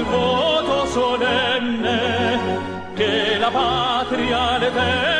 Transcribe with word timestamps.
al 0.00 0.04
voto 0.04 0.86
solemne, 0.86 2.38
que 2.96 3.38
la 3.38 3.50
patria 3.50 4.56
al 4.56 4.62
eterno 4.62 5.19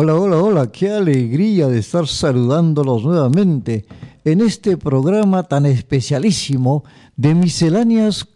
Hola, 0.00 0.14
hola, 0.14 0.36
hola, 0.36 0.70
qué 0.70 0.92
alegría 0.92 1.66
de 1.66 1.80
estar 1.80 2.06
saludándolos 2.06 3.02
nuevamente 3.02 3.84
en 4.24 4.42
este 4.42 4.76
programa 4.76 5.42
tan 5.42 5.66
especialísimo 5.66 6.84
de 7.16 7.34
misceláneas 7.34 8.28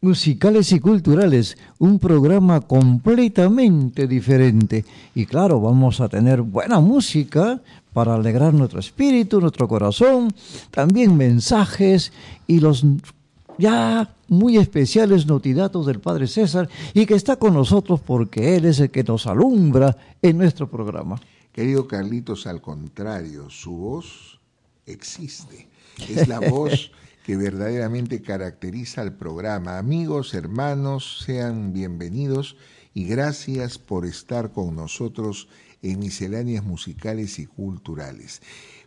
musicales 0.00 0.72
y 0.72 0.80
culturales, 0.80 1.56
un 1.78 2.00
programa 2.00 2.62
completamente 2.62 4.08
diferente. 4.08 4.84
Y 5.14 5.24
claro, 5.24 5.60
vamos 5.60 6.00
a 6.00 6.08
tener 6.08 6.42
buena 6.42 6.80
música 6.80 7.62
para 7.92 8.16
alegrar 8.16 8.52
nuestro 8.52 8.80
espíritu, 8.80 9.40
nuestro 9.40 9.68
corazón, 9.68 10.34
también 10.72 11.16
mensajes 11.16 12.12
y 12.48 12.58
los 12.58 12.84
ya 13.56 14.16
muy 14.28 14.58
especiales 14.58 15.26
notidatos 15.26 15.86
del 15.86 16.00
Padre 16.00 16.26
César 16.26 16.68
y 16.94 17.06
que 17.06 17.14
está 17.14 17.36
con 17.36 17.54
nosotros 17.54 18.00
porque 18.00 18.56
Él 18.56 18.66
es 18.66 18.78
el 18.80 18.90
que 18.90 19.02
nos 19.02 19.26
alumbra 19.26 19.96
en 20.22 20.38
nuestro 20.38 20.70
programa. 20.70 21.20
Querido 21.52 21.88
Carlitos, 21.88 22.46
al 22.46 22.60
contrario, 22.60 23.50
su 23.50 23.72
voz 23.72 24.38
existe. 24.86 25.68
Es 26.08 26.28
la 26.28 26.40
voz 26.40 26.92
que 27.24 27.36
verdaderamente 27.36 28.22
caracteriza 28.22 29.02
al 29.02 29.14
programa. 29.14 29.78
Amigos, 29.78 30.34
hermanos, 30.34 31.22
sean 31.24 31.72
bienvenidos 31.72 32.56
y 32.94 33.04
gracias 33.04 33.78
por 33.78 34.06
estar 34.06 34.52
con 34.52 34.76
nosotros 34.76 35.48
en 35.82 35.98
misceláneas 35.98 36.64
musicales 36.64 37.38
y 37.38 37.46
culturales. 37.46 38.40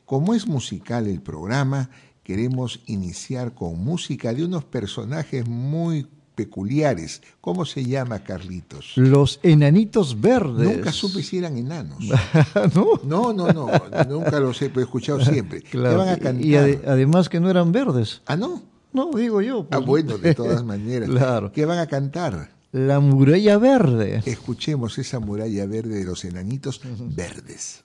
Como 0.06 0.34
es 0.34 0.48
musical 0.48 1.08
el 1.08 1.22
programa, 1.22 1.90
queremos 2.36 2.80
iniciar 2.86 3.54
con 3.54 3.78
música 3.84 4.34
de 4.34 4.46
unos 4.46 4.64
personajes 4.64 5.46
muy 5.50 6.08
peculiares. 6.34 7.22
¿Cómo 7.42 7.66
se 7.66 7.84
llama, 7.84 8.24
Carlitos? 8.24 8.94
Los 8.96 9.42
enanitos 9.44 10.20
verdes. 10.22 10.78
Nunca 10.78 10.94
supe 10.94 11.22
si 11.24 11.40
eran 11.40 11.58
enanos. 11.58 12.00
¿No? 12.74 13.02
No, 13.04 13.34
no, 13.34 13.52
no, 13.52 13.68
nunca 14.08 14.40
los 14.40 14.62
he 14.62 14.72
escuchado 14.74 15.20
siempre. 15.26 15.62
Claro, 15.70 15.90
¿Qué 15.90 15.98
van 15.98 16.08
a 16.10 16.18
cantar? 16.18 16.46
Y 16.46 16.52
ade- 16.54 16.82
además 16.88 17.28
que 17.28 17.42
no 17.42 17.50
eran 17.50 17.74
verdes. 17.74 18.22
Ah, 18.28 18.38
no. 18.38 18.64
No, 18.94 19.12
digo 19.12 19.42
yo. 19.42 19.68
Ah, 19.72 19.78
pues. 19.78 19.86
bueno, 20.06 20.18
de 20.18 20.34
todas 20.34 20.64
maneras. 20.74 21.10
Claro. 21.10 21.52
¿Qué 21.52 21.66
van 21.66 21.80
a 21.80 21.88
cantar? 21.88 22.52
La 22.72 23.02
muralla 23.02 23.58
verde. 23.58 24.22
Escuchemos 24.26 24.98
esa 24.98 25.20
muralla 25.20 25.66
verde 25.66 26.00
de 26.00 26.06
los 26.06 26.24
enanitos 26.24 26.80
verdes. 27.14 27.84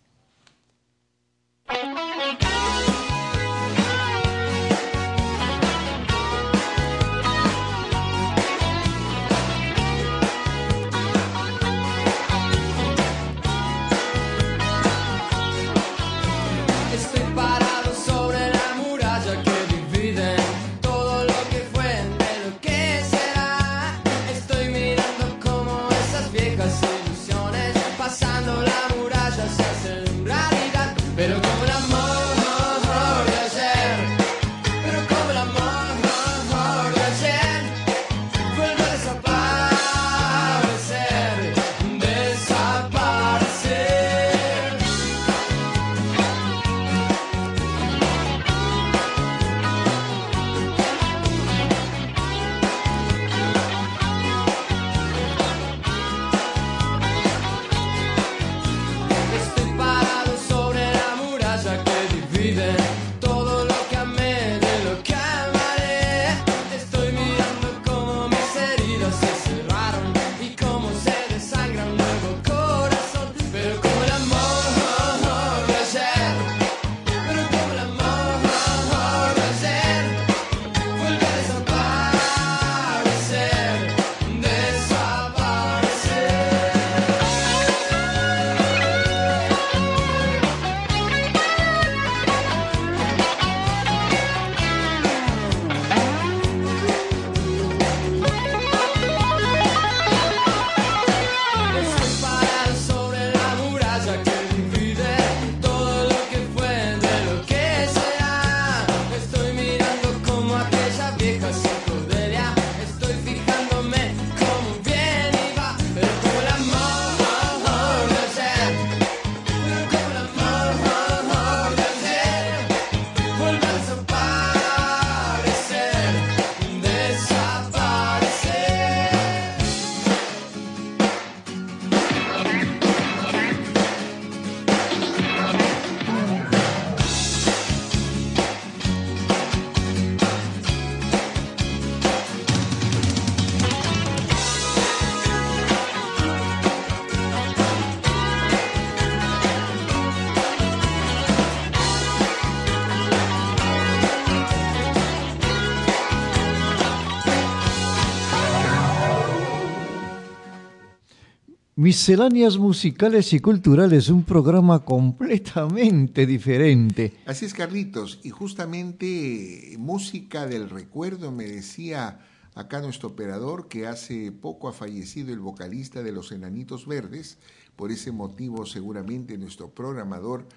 Misceláneas 161.90 162.58
musicales 162.58 163.32
y 163.32 163.38
culturales, 163.38 164.08
un 164.08 164.24
programa 164.24 164.84
completamente 164.84 166.26
diferente. 166.26 167.12
Así 167.26 167.44
es, 167.44 167.54
Carlitos. 167.54 168.18
Y 168.24 168.30
justamente 168.30 169.74
eh, 169.74 169.78
música 169.78 170.48
del 170.48 170.68
recuerdo 170.68 171.30
me 171.30 171.44
decía 171.44 172.18
acá 172.56 172.80
nuestro 172.80 173.10
operador 173.10 173.68
que 173.68 173.86
hace 173.86 174.32
poco 174.32 174.68
ha 174.68 174.72
fallecido 174.72 175.32
el 175.32 175.38
vocalista 175.38 176.02
de 176.02 176.10
Los 176.10 176.32
Enanitos 176.32 176.88
Verdes. 176.88 177.38
Por 177.76 177.92
ese 177.92 178.10
motivo 178.10 178.66
seguramente 178.66 179.38
nuestro 179.38 179.70
programador 179.70 180.48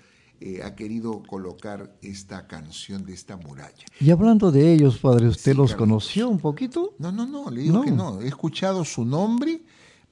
eh, 0.41 0.61
ha 0.63 0.73
querido 0.73 1.21
colocar 1.21 1.95
esta 2.01 2.47
canción 2.47 3.05
de 3.05 3.13
esta 3.13 3.37
muralla. 3.37 3.85
Y 3.99 4.09
hablando 4.09 4.51
de 4.51 4.73
ellos, 4.73 4.97
padre, 4.97 5.27
¿usted 5.27 5.51
Sí, 5.51 5.57
los 5.57 5.73
Carlitos. 5.73 5.77
conoció 5.77 6.27
un 6.27 6.39
poquito? 6.39 6.95
No, 6.97 7.11
no, 7.11 7.27
no, 7.27 7.51
le 7.51 7.61
digo 7.61 7.75
No. 7.75 7.83
que 7.83 7.91
no. 7.91 8.19
He 8.19 8.27
escuchado 8.27 8.83
su 8.83 9.05
nombre, 9.05 9.61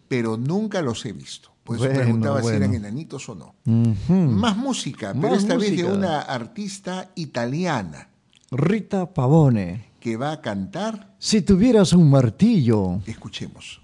pero 0.07 0.37
nunca 0.37 0.81
los 0.81 1.05
he 1.05 1.11
visto. 1.13 1.51
Por 1.63 1.75
eso 1.75 1.85
Bueno, 1.85 1.99
preguntaba 1.99 2.41
si 2.41 2.55
eran 2.55 2.73
enanitos 2.73 3.27
o 3.27 3.35
no. 3.35 3.55
Más 3.65 4.55
música, 4.55 5.13
pero 5.13 5.29
Más 5.33 5.39
esta 5.39 5.57
vez 5.57 5.75
de 5.75 5.83
una 5.83 6.21
artista 6.21 7.11
italiana 7.15 8.07
Rita 8.51 9.13
Pavone. 9.13 9.85
que 9.99 10.15
va 10.15 10.31
a 10.31 10.41
cantar. 10.41 11.15
Si 11.19 11.41
tuvieras 11.41 11.91
un 11.91 12.09
martillo. 12.09 13.01
Escuchemos. 13.05 13.81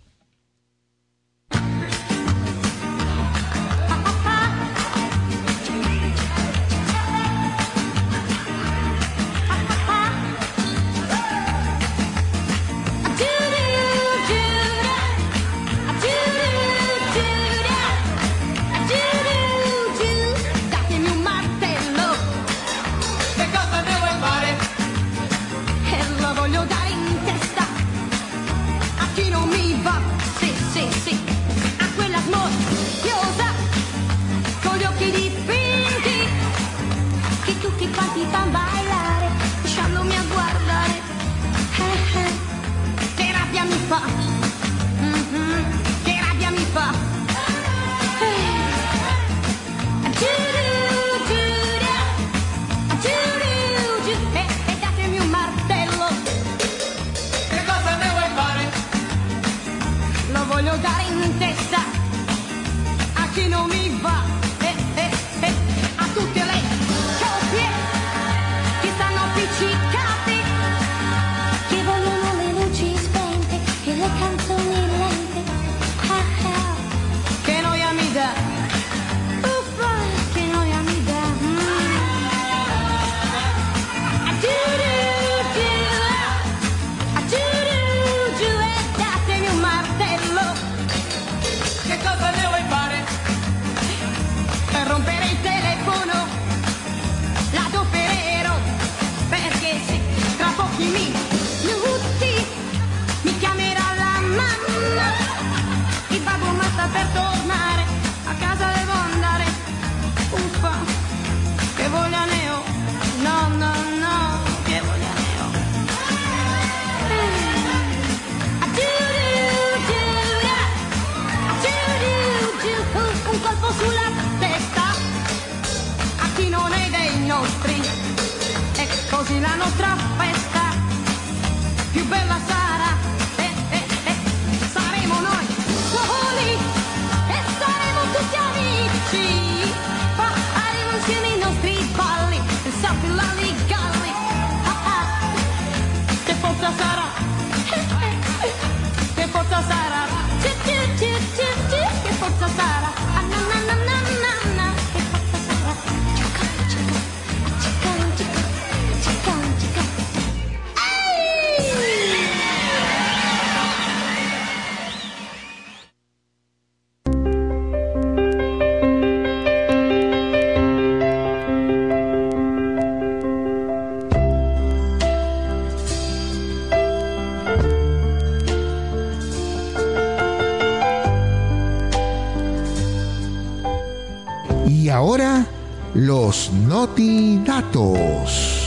Y 184.67 184.89
ahora, 184.89 185.47
los 185.93 186.51
notidatos. 186.51 188.59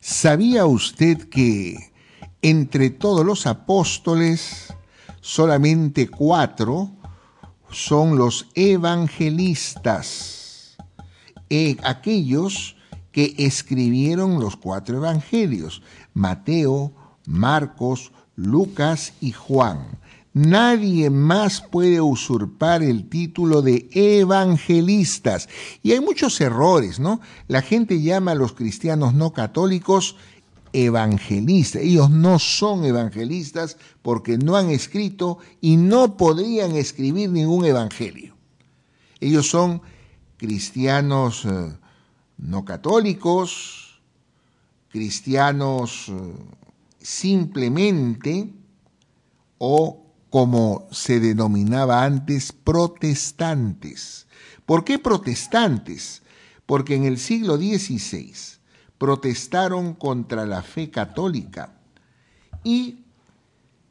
¿Sabía 0.00 0.66
usted 0.66 1.28
que 1.28 1.92
entre 2.42 2.90
todos 2.90 3.24
los 3.24 3.46
apóstoles, 3.46 4.74
solamente 5.20 6.08
cuatro 6.08 6.90
son 7.70 8.16
los 8.16 8.48
evangelistas? 8.54 10.76
Eh, 11.48 11.76
aquellos 11.84 12.75
que 13.16 13.34
escribieron 13.38 14.40
los 14.40 14.56
cuatro 14.56 14.98
evangelios, 14.98 15.80
Mateo, 16.12 16.92
Marcos, 17.24 18.12
Lucas 18.34 19.14
y 19.22 19.32
Juan. 19.32 19.98
Nadie 20.34 21.08
más 21.08 21.62
puede 21.62 22.02
usurpar 22.02 22.82
el 22.82 23.08
título 23.08 23.62
de 23.62 23.88
evangelistas. 23.94 25.48
Y 25.82 25.92
hay 25.92 26.00
muchos 26.00 26.38
errores, 26.42 27.00
¿no? 27.00 27.22
La 27.48 27.62
gente 27.62 28.02
llama 28.02 28.32
a 28.32 28.34
los 28.34 28.52
cristianos 28.52 29.14
no 29.14 29.32
católicos 29.32 30.16
evangelistas. 30.74 31.80
Ellos 31.80 32.10
no 32.10 32.38
son 32.38 32.84
evangelistas 32.84 33.78
porque 34.02 34.36
no 34.36 34.56
han 34.56 34.68
escrito 34.68 35.38
y 35.62 35.78
no 35.78 36.18
podrían 36.18 36.76
escribir 36.76 37.30
ningún 37.30 37.64
evangelio. 37.64 38.36
Ellos 39.20 39.48
son 39.48 39.80
cristianos 40.36 41.46
eh, 41.46 41.78
no 42.38 42.64
católicos, 42.64 44.00
cristianos 44.88 46.08
eh, 46.08 46.34
simplemente 47.00 48.52
o 49.58 50.02
como 50.30 50.86
se 50.90 51.20
denominaba 51.20 52.04
antes, 52.04 52.52
protestantes. 52.52 54.26
¿Por 54.66 54.84
qué 54.84 54.98
protestantes? 54.98 56.22
Porque 56.66 56.94
en 56.94 57.04
el 57.04 57.18
siglo 57.18 57.56
XVI 57.56 58.34
protestaron 58.98 59.94
contra 59.94 60.46
la 60.46 60.62
fe 60.62 60.90
católica 60.90 61.78
y 62.64 63.04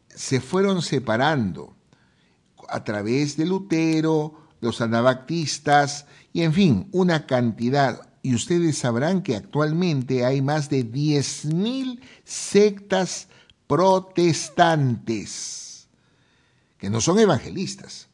se 0.09 0.41
fueron 0.41 0.81
separando 0.81 1.75
a 2.67 2.83
través 2.83 3.37
de 3.37 3.45
Lutero, 3.45 4.33
los 4.61 4.81
anabaptistas 4.81 6.05
y 6.33 6.41
en 6.41 6.53
fin, 6.53 6.89
una 6.91 7.25
cantidad. 7.25 8.09
Y 8.25 8.33
ustedes 8.33 8.79
sabrán 8.79 9.21
que 9.21 9.35
actualmente 9.35 10.25
hay 10.25 10.41
más 10.41 10.71
de 10.71 10.83
10.000 10.83 11.99
sectas 12.23 13.27
protestantes 13.67 15.87
que 16.79 16.89
no 16.89 17.01
son 17.01 17.19
evangelistas. 17.19 18.07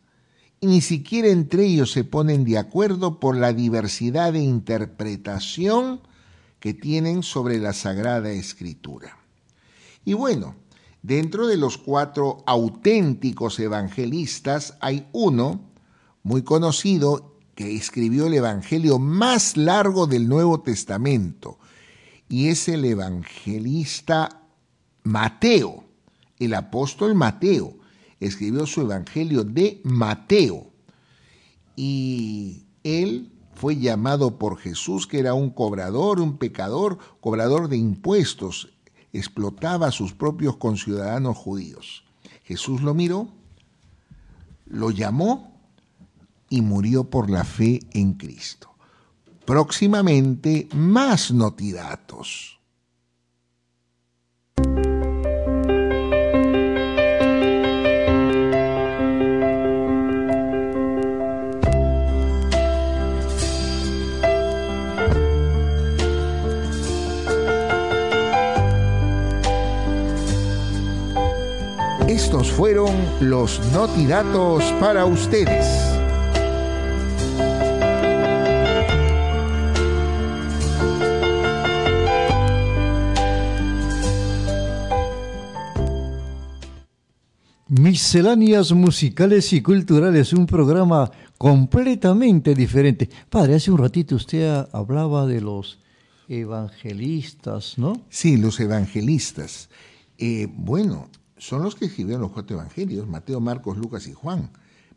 Y 0.60 0.68
ni 0.68 0.82
siquiera 0.82 1.30
entre 1.30 1.66
ellos 1.66 1.94
se 1.94 2.04
ponen 2.04 2.44
de 2.44 2.58
acuerdo 2.58 3.22
por 3.22 3.38
la 3.38 3.54
diversidad 3.54 4.34
de 4.34 4.42
interpretación 4.42 6.02
que 6.60 6.74
tienen 6.74 7.24
sobre 7.24 7.58
la 7.60 7.72
Sagrada 7.72 8.32
Escritura. 8.32 9.18
Y 10.04 10.12
bueno, 10.12 10.58
dentro 11.02 11.48
de 11.48 11.56
los 11.56 11.78
cuatro 11.78 12.44
auténticos 12.48 13.58
evangelistas 13.62 14.76
hay 14.82 15.08
uno 15.14 15.72
muy 16.22 16.42
conocido 16.42 17.31
que 17.56 17.76
escribió 17.76 18.28
el 18.28 18.34
evangelio 18.34 19.00
más 19.00 19.58
largo 19.58 20.08
del 20.08 20.28
Nuevo 20.28 20.62
Testamento, 20.62 21.58
y 22.30 22.48
es 22.48 22.68
el 22.70 22.86
evangelista 22.86 24.42
Mateo, 25.04 25.84
el 26.40 26.54
apóstol 26.54 27.16
Mateo, 27.16 27.76
escribió 28.20 28.66
su 28.66 28.82
evangelio 28.82 29.44
de 29.44 29.82
Mateo, 29.84 30.72
y 31.76 32.64
él 32.84 33.32
fue 33.54 33.78
llamado 33.78 34.38
por 34.38 34.58
Jesús, 34.58 35.08
que 35.08 35.20
era 35.20 35.34
un 35.34 35.50
cobrador, 35.50 36.20
un 36.20 36.38
pecador, 36.38 36.98
cobrador 37.20 37.68
de 37.68 37.78
impuestos, 37.78 38.70
explotaba 39.14 39.88
a 39.88 39.92
sus 39.92 40.14
propios 40.14 40.58
conciudadanos 40.58 41.38
judíos. 41.38 42.04
Jesús 42.44 42.82
lo 42.82 42.94
miró, 42.94 43.28
lo 44.66 44.92
llamó 44.92 45.51
y 46.52 46.62
murió 46.62 47.06
por 47.06 47.32
la 47.32 47.44
fe 47.46 47.80
en 47.94 48.14
Cristo. 48.14 48.76
Próximamente 49.46 50.68
más 50.74 51.32
notidatos. 51.32 52.60
Estos 72.08 72.52
fueron 72.52 72.94
los 73.22 73.60
notidatos 73.72 74.64
para 74.82 75.06
ustedes. 75.06 75.91
Misceláneas 87.72 88.74
musicales 88.74 89.54
y 89.54 89.62
culturales, 89.62 90.34
un 90.34 90.46
programa 90.46 91.10
completamente 91.38 92.54
diferente. 92.54 93.10
Padre, 93.30 93.56
hace 93.56 93.72
un 93.72 93.78
ratito 93.78 94.18
usted 94.18 94.66
hablaba 94.74 95.26
de 95.26 95.40
los 95.40 95.80
evangelistas, 96.28 97.78
¿no? 97.78 98.02
Sí, 98.10 98.36
los 98.36 98.60
evangelistas. 98.60 99.70
Eh, 100.18 100.50
bueno, 100.54 101.08
son 101.38 101.64
los 101.64 101.76
que 101.76 101.86
escribieron 101.86 102.24
los 102.24 102.32
cuatro 102.34 102.58
evangelios, 102.58 103.08
Mateo, 103.08 103.40
Marcos, 103.40 103.78
Lucas 103.78 104.06
y 104.06 104.12
Juan, 104.12 104.52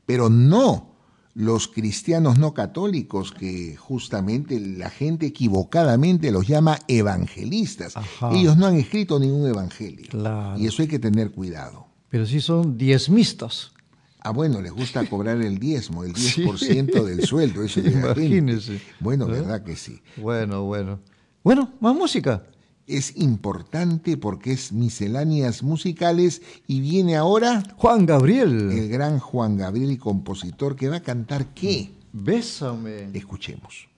pero 0.04 0.28
no 0.28 0.96
los 1.34 1.68
cristianos 1.68 2.40
no 2.40 2.54
católicos 2.54 3.30
que 3.30 3.76
justamente 3.76 4.58
la 4.58 4.90
gente 4.90 5.26
equivocadamente 5.26 6.32
los 6.32 6.48
llama 6.48 6.80
evangelistas. 6.88 7.96
Ajá. 7.96 8.32
Ellos 8.32 8.56
no 8.56 8.66
han 8.66 8.74
escrito 8.74 9.20
ningún 9.20 9.46
evangelio. 9.46 10.06
Claro. 10.10 10.58
Y 10.58 10.66
eso 10.66 10.82
hay 10.82 10.88
que 10.88 10.98
tener 10.98 11.30
cuidado. 11.30 11.93
Pero 12.14 12.26
sí 12.26 12.40
son 12.40 12.78
diezmistas. 12.78 13.72
Ah, 14.20 14.30
bueno, 14.30 14.62
les 14.62 14.70
gusta 14.70 15.04
cobrar 15.04 15.42
el 15.42 15.58
diezmo, 15.58 16.04
el 16.04 16.14
Sí. 16.16 16.44
10% 16.44 17.02
del 17.02 17.26
sueldo. 17.26 17.64
Eso. 17.64 17.80
Imagínese. 17.80 18.80
Bueno, 19.00 19.26
¿Eh? 19.26 19.32
verdad 19.32 19.64
que 19.64 19.74
sí. 19.74 20.00
Bueno, 20.16 20.62
bueno. 20.62 21.00
Bueno, 21.42 21.72
más 21.80 21.92
música. 21.96 22.44
Es 22.86 23.16
importante 23.16 24.16
porque 24.16 24.52
es 24.52 24.72
misceláneas 24.72 25.64
musicales 25.64 26.40
y 26.68 26.78
viene 26.82 27.16
ahora 27.16 27.64
Juan 27.78 28.06
Gabriel. 28.06 28.70
el 28.70 28.88
gran 28.88 29.18
Juan 29.18 29.56
Gabriel 29.56 29.90
y 29.90 29.96
compositor 29.98 30.76
que 30.76 30.90
va 30.90 30.98
a 30.98 31.02
cantar 31.02 31.52
qué? 31.52 31.90
Bésame. 32.12 33.10
Escuchemos. 33.12 33.88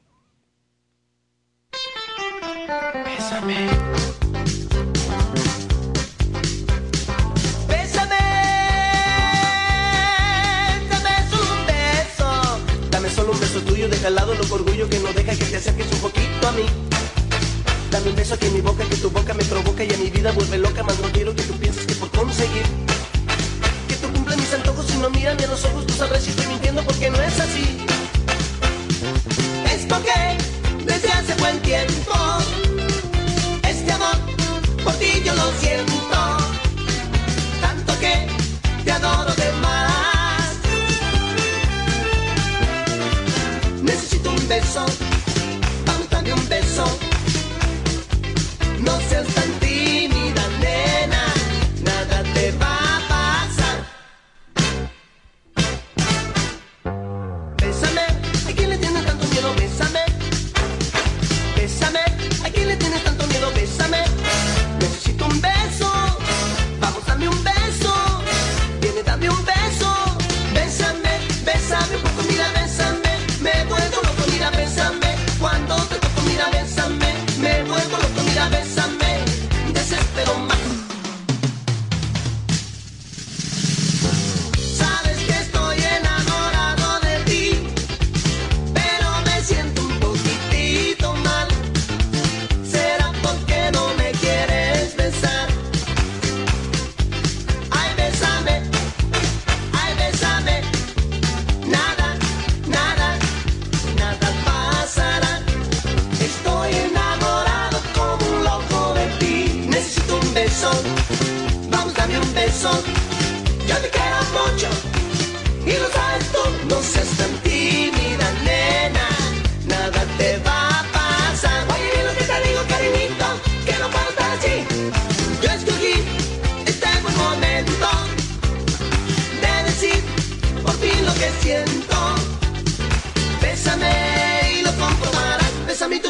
Tuyo 13.61 13.89
deja 13.89 14.09
al 14.09 14.15
lado 14.15 14.33
el 14.33 14.39
loco 14.39 14.55
orgullo 14.57 14.89
que 14.89 14.99
no 14.99 15.13
deja 15.13 15.35
que 15.35 15.45
te 15.45 15.57
acerques 15.57 15.87
un 15.93 15.99
poquito 16.01 16.49
a 16.49 16.53
mí. 16.53 16.65
Dame 17.91 18.11
un 18.11 18.17
beso 18.17 18.35
aquí 18.35 18.47
en 18.47 18.55
mi 18.55 18.61
boca, 18.61 18.85
que 18.85 18.97
tu 18.97 19.11
boca 19.11 19.33
me 19.35 19.45
provoca 19.45 19.85
y 19.85 19.93
a 19.93 19.97
mi 19.97 20.11
vida 20.11 20.33
vuelve 20.33 20.59
loca, 20.59 20.83
más 20.83 20.99
no 21.01 21.11
quiero 21.13 21.35
que 21.35 21.43
tú 21.43 21.55
pienses 21.55 21.87
que 21.87 21.95
por 21.95 22.11
conseguir 22.11 22.65
que 23.89 23.95
tú 23.97 24.13
cumples 24.13 24.37
mis 24.39 24.53
antojos 24.53 24.87
y 24.95 24.99
no 24.99 25.11
mírame 25.11 25.45
a 25.45 25.47
los 25.49 25.65
ojos, 25.65 25.87
tú 25.87 25.95
sabrás 25.95 26.23
si 26.23 26.31
estoy 26.31 26.47
mintiendo 26.47 26.83
porque 26.83 27.11
no 27.11 27.21
es 27.23 27.41
así. 27.41 27.79
Es 29.73 29.87
porque 29.87 30.13
desde 30.85 31.09
hace 31.09 31.35
buen 31.37 31.59
tiempo 31.61 32.06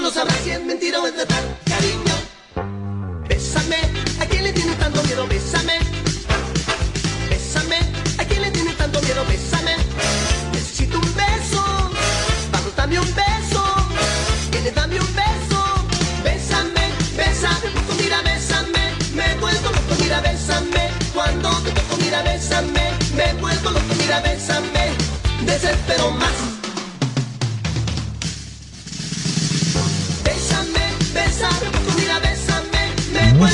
Lo 0.06 0.12
sabrás 0.12 0.38
si 0.44 0.50
es 0.50 0.62
mentira 0.62 1.00
o 1.00 1.06
es 1.08 1.16
verdad, 1.16 1.36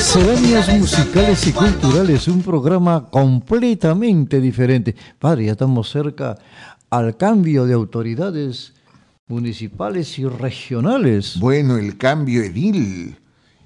Misceláneas 0.03 0.67
musicales 0.79 1.47
y 1.47 1.53
culturales, 1.53 2.27
un 2.27 2.41
programa 2.41 3.09
completamente 3.09 4.41
diferente. 4.41 4.93
Padre, 5.17 5.45
ya 5.45 5.53
estamos 5.53 5.89
cerca 5.89 6.37
al 6.89 7.15
cambio 7.15 7.65
de 7.65 7.73
autoridades 7.73 8.73
municipales 9.27 10.19
y 10.19 10.25
regionales. 10.25 11.39
Bueno, 11.39 11.77
el 11.77 11.97
cambio 11.97 12.43
edil. 12.43 13.17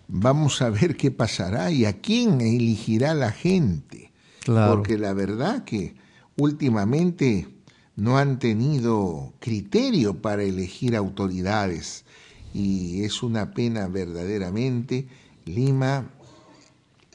Vamos 0.08 0.62
a 0.62 0.70
ver 0.70 0.96
qué 0.96 1.10
pasará 1.10 1.72
y 1.72 1.86
a 1.86 2.02
quién 2.02 2.40
elegirá 2.40 3.16
la 3.16 3.32
gente. 3.32 4.12
Claro. 4.44 4.76
Porque 4.76 5.00
la 5.00 5.14
verdad 5.14 5.64
que 5.64 5.96
últimamente 6.38 7.48
no 7.96 8.20
han 8.20 8.38
tenido 8.38 9.34
criterio 9.40 10.22
para 10.22 10.44
elegir 10.44 10.96
autoridades 10.96 12.06
y 12.54 13.04
es 13.06 13.24
una 13.24 13.56
pena 13.56 13.88
verdaderamente. 13.88 15.08
Lima, 15.46 16.12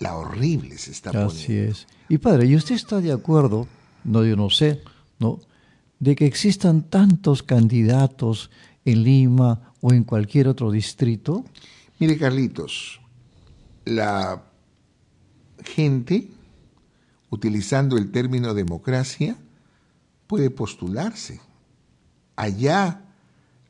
la 0.02 0.16
horrible 0.16 0.76
se 0.78 0.90
está 0.90 1.10
Así 1.10 1.46
poniendo. 1.46 1.70
es. 1.72 1.86
Y 2.08 2.18
padre, 2.18 2.46
¿y 2.46 2.56
usted 2.56 2.74
está 2.74 3.00
de 3.00 3.12
acuerdo, 3.12 3.66
no 4.04 4.24
yo 4.24 4.36
no 4.36 4.50
sé, 4.50 4.82
¿no? 5.18 5.40
De 6.00 6.16
que 6.16 6.26
existan 6.26 6.82
tantos 6.82 7.42
candidatos 7.42 8.50
en 8.84 9.04
Lima 9.04 9.72
o 9.80 9.92
en 9.92 10.04
cualquier 10.04 10.48
otro 10.48 10.70
distrito? 10.70 11.44
Mire, 11.98 12.18
Carlitos, 12.18 13.00
la 13.84 14.42
gente, 15.64 16.28
utilizando 17.30 17.96
el 17.96 18.10
término 18.10 18.54
democracia, 18.54 19.36
puede 20.26 20.50
postularse. 20.50 21.40
Allá 22.34 23.02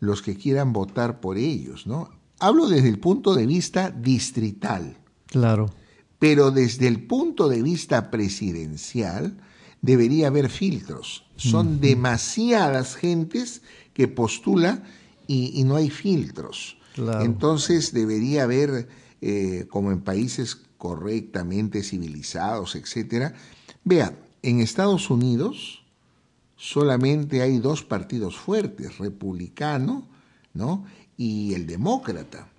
los 0.00 0.22
que 0.22 0.36
quieran 0.36 0.72
votar 0.72 1.20
por 1.20 1.36
ellos, 1.36 1.86
¿no? 1.86 2.08
Hablo 2.38 2.68
desde 2.68 2.88
el 2.88 2.98
punto 2.98 3.34
de 3.34 3.46
vista 3.46 3.90
distrital, 3.90 4.96
Claro. 5.26 5.70
Pero 6.22 6.52
desde 6.52 6.86
el 6.86 7.02
punto 7.02 7.48
de 7.48 7.62
vista 7.62 8.08
presidencial 8.12 9.36
debería 9.80 10.28
haber 10.28 10.50
filtros. 10.50 11.24
Son 11.34 11.80
demasiadas 11.80 12.94
gentes 12.94 13.62
que 13.92 14.06
postula 14.06 14.84
y, 15.26 15.50
y 15.58 15.64
no 15.64 15.74
hay 15.74 15.90
filtros. 15.90 16.78
Claro. 16.94 17.24
Entonces 17.24 17.92
debería 17.92 18.44
haber, 18.44 18.88
eh, 19.20 19.66
como 19.68 19.90
en 19.90 20.02
países 20.02 20.60
correctamente 20.78 21.82
civilizados, 21.82 22.76
etcétera. 22.76 23.34
Vea, 23.82 24.16
en 24.42 24.60
Estados 24.60 25.10
Unidos 25.10 25.82
solamente 26.54 27.42
hay 27.42 27.58
dos 27.58 27.82
partidos 27.82 28.36
fuertes, 28.36 28.98
republicano, 28.98 30.06
¿no? 30.54 30.84
y 31.16 31.54
el 31.54 31.66
demócrata. 31.66 32.51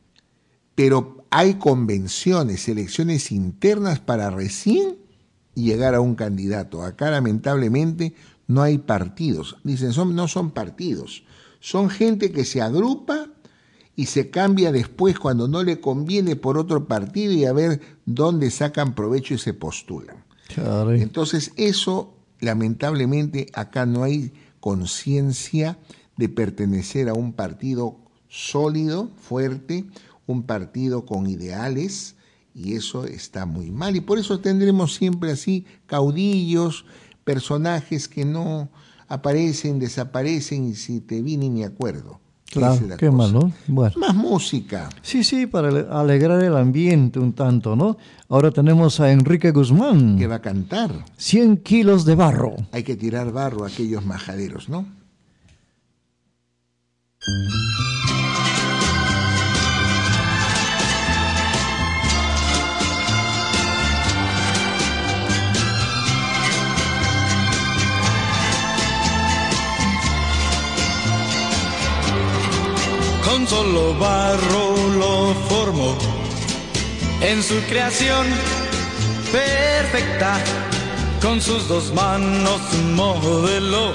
Pero 0.76 1.26
hay 1.30 1.56
convenciones, 1.56 2.68
elecciones 2.68 3.32
internas 3.32 4.00
para 4.00 4.30
recién 4.30 4.98
llegar 5.56 5.96
a 5.96 6.02
un 6.02 6.16
candidato. 6.16 6.84
Acá 6.84 7.12
lamentablemente 7.12 8.14
no 8.48 8.62
hay 8.62 8.78
partidos. 8.78 9.58
Dicen, 9.64 9.94
son, 9.94 10.16
no 10.16 10.28
son 10.28 10.52
partidos. 10.52 11.24
Son 11.60 11.90
gente 11.90 12.32
que 12.32 12.46
se 12.46 12.62
agrupa 12.62 13.28
y 13.96 14.08
se 14.08 14.30
cambia 14.30 14.72
después 14.72 15.20
cuando 15.20 15.48
no 15.48 15.64
le 15.64 15.80
conviene 15.80 16.36
por 16.36 16.58
otro 16.58 16.88
partido 16.88 17.32
y 17.32 17.46
a 17.46 17.54
ver 17.54 17.80
dónde 18.06 18.50
sacan 18.52 18.96
provecho 18.96 19.36
y 19.36 19.38
se 19.38 19.54
postulan. 19.54 20.24
Entonces 21.00 21.52
eso, 21.56 22.14
lamentablemente, 22.40 23.48
acá 23.54 23.86
no 23.86 24.04
hay 24.04 24.34
conciencia 24.60 25.78
de 26.18 26.30
pertenecer 26.30 27.10
a 27.10 27.14
un 27.14 27.34
partido 27.34 27.98
sólido, 28.30 29.10
fuerte, 29.22 29.86
un 30.28 30.44
partido 30.44 31.06
con 31.06 31.28
ideales, 31.28 32.16
y 32.56 32.74
eso 32.76 33.06
está 33.06 33.46
muy 33.46 33.72
mal. 33.72 33.96
Y 33.96 34.02
por 34.02 34.20
eso 34.20 34.40
tendremos 34.40 34.94
siempre 34.96 35.32
así 35.32 35.66
caudillos, 35.86 36.86
personajes 37.24 38.08
que 38.08 38.26
no 38.26 38.70
aparecen, 39.08 39.80
desaparecen, 39.80 40.68
y 40.68 40.76
si 40.76 41.00
te 41.02 41.22
vi 41.22 41.38
ni 41.38 41.50
me 41.50 41.66
acuerdo. 41.66 42.20
Claro, 42.52 42.80
qué 43.00 43.08
cosa. 43.08 43.12
mal, 43.18 43.34
¿no? 43.34 43.52
Bueno. 43.68 43.96
Más 43.98 44.14
música. 44.14 44.88
Sí, 45.02 45.24
sí, 45.24 45.48
para 45.48 45.70
ale- 45.70 45.88
alegrar 45.90 46.44
el 46.44 46.56
ambiente 46.56 47.18
un 47.18 47.34
tanto, 47.34 47.76
¿no? 47.76 47.98
Ahora 48.30 48.52
tenemos 48.52 49.00
a 49.00 49.12
Enrique 49.12 49.50
Guzmán. 49.50 50.20
que 50.20 50.28
va 50.28 50.36
a 50.36 50.42
cantar. 50.42 51.04
100 51.18 51.58
kilos 51.58 52.06
de 52.06 52.14
barro. 52.14 52.56
Hay 52.72 52.84
que 52.84 52.96
tirar 52.96 53.32
barro 53.32 53.64
a 53.64 53.70
aquellos 53.70 54.06
majaderos, 54.06 54.70
¿no? 54.70 54.86
Solo 73.54 73.94
barro 74.00 74.66
lo 75.02 75.34
formó 75.50 75.96
en 77.22 77.44
su 77.44 77.58
creación 77.70 78.26
perfecta. 79.32 80.32
Con 81.22 81.39
sus 81.39 81.68
dos 81.68 81.94
manos 81.94 82.62
modeló, 82.96 83.94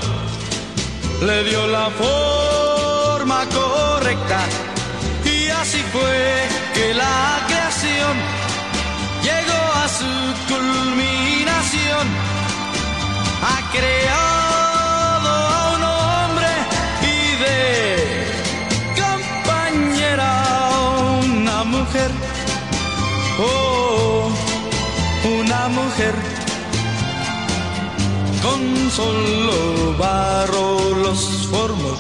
le 1.27 1.45
dio 1.49 1.67
la 1.67 1.89
forma 2.03 3.41
correcta. 3.59 4.41
Y 5.25 5.49
así 5.61 5.81
fue 5.93 6.21
que 6.75 6.95
la 6.95 7.45
creación 7.49 8.15
llegó 9.27 9.63
a 9.83 9.87
su 10.01 10.13
culminación. 10.53 12.07
Ha 13.51 13.59
creado 13.75 14.28
Oh, 23.41 24.31
una 25.41 25.69
mujer. 25.69 26.15
Con 28.43 28.91
solo 28.91 29.97
barro 29.97 30.95
los 30.97 31.47
formó. 31.49 31.97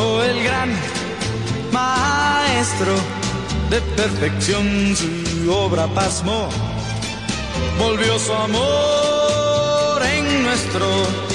Oh, 0.00 0.22
el 0.22 0.42
gran 0.42 0.70
maestro 1.72 2.92
de 3.70 3.80
perfección 3.96 4.96
su 4.96 5.52
obra 5.52 5.86
pasmó. 5.94 6.48
Volvió 7.78 8.18
su 8.18 8.32
amor 8.32 10.02
en 10.02 10.42
nuestro 10.42 11.27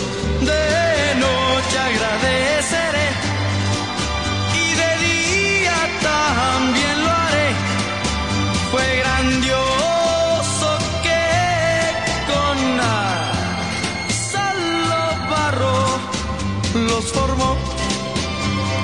los 17.03 17.11
formó. 17.11 17.55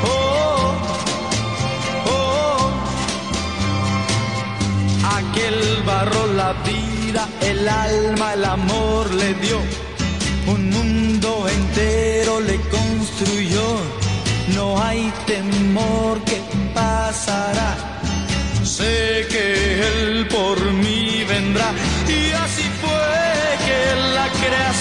Oh, 0.04 0.74
oh, 2.06 2.72
aquel 5.18 5.84
barro 5.86 6.28
la 6.34 6.54
vida, 6.64 7.28
el 7.42 7.68
alma, 7.68 8.34
el 8.34 8.46
amor 8.46 9.14
le 9.14 9.34
dio. 9.36 9.60
Un 10.48 10.70
mundo 10.70 11.48
entero 11.48 12.40
le 12.42 12.60
construyó. 12.78 13.68
No 14.56 14.82
hay 14.82 15.14
temor 15.26 16.22
que 16.24 16.42
pasará. 16.74 17.78
Sé 18.64 19.28
que 19.30 19.46
Él 19.88 20.28
por 20.28 20.60
mí 20.72 21.24
vendrá. 21.28 21.72
Y 22.08 22.32
así 22.32 22.64
fue 22.82 23.14
que 23.66 23.80
la 24.16 24.28
creación 24.42 24.79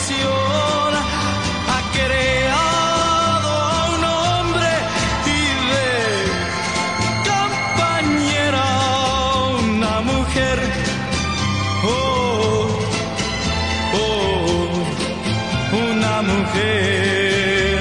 Ha 0.00 1.80
creado 1.92 3.50
a 3.50 3.90
un 3.96 4.02
hombre 4.04 4.72
y 5.26 5.40
de 5.72 5.90
compañera 7.28 8.66
una 9.58 9.94
mujer. 10.02 10.58
Oh, 11.84 12.68
oh, 13.98 14.68
una 15.90 16.16
mujer. 16.22 17.78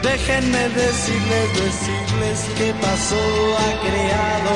Déjenme 0.00 0.62
decirles, 0.68 1.46
decirles 1.64 2.38
que 2.56 2.68
pasó, 2.74 3.24
ha 3.62 3.70
creado, 3.84 4.54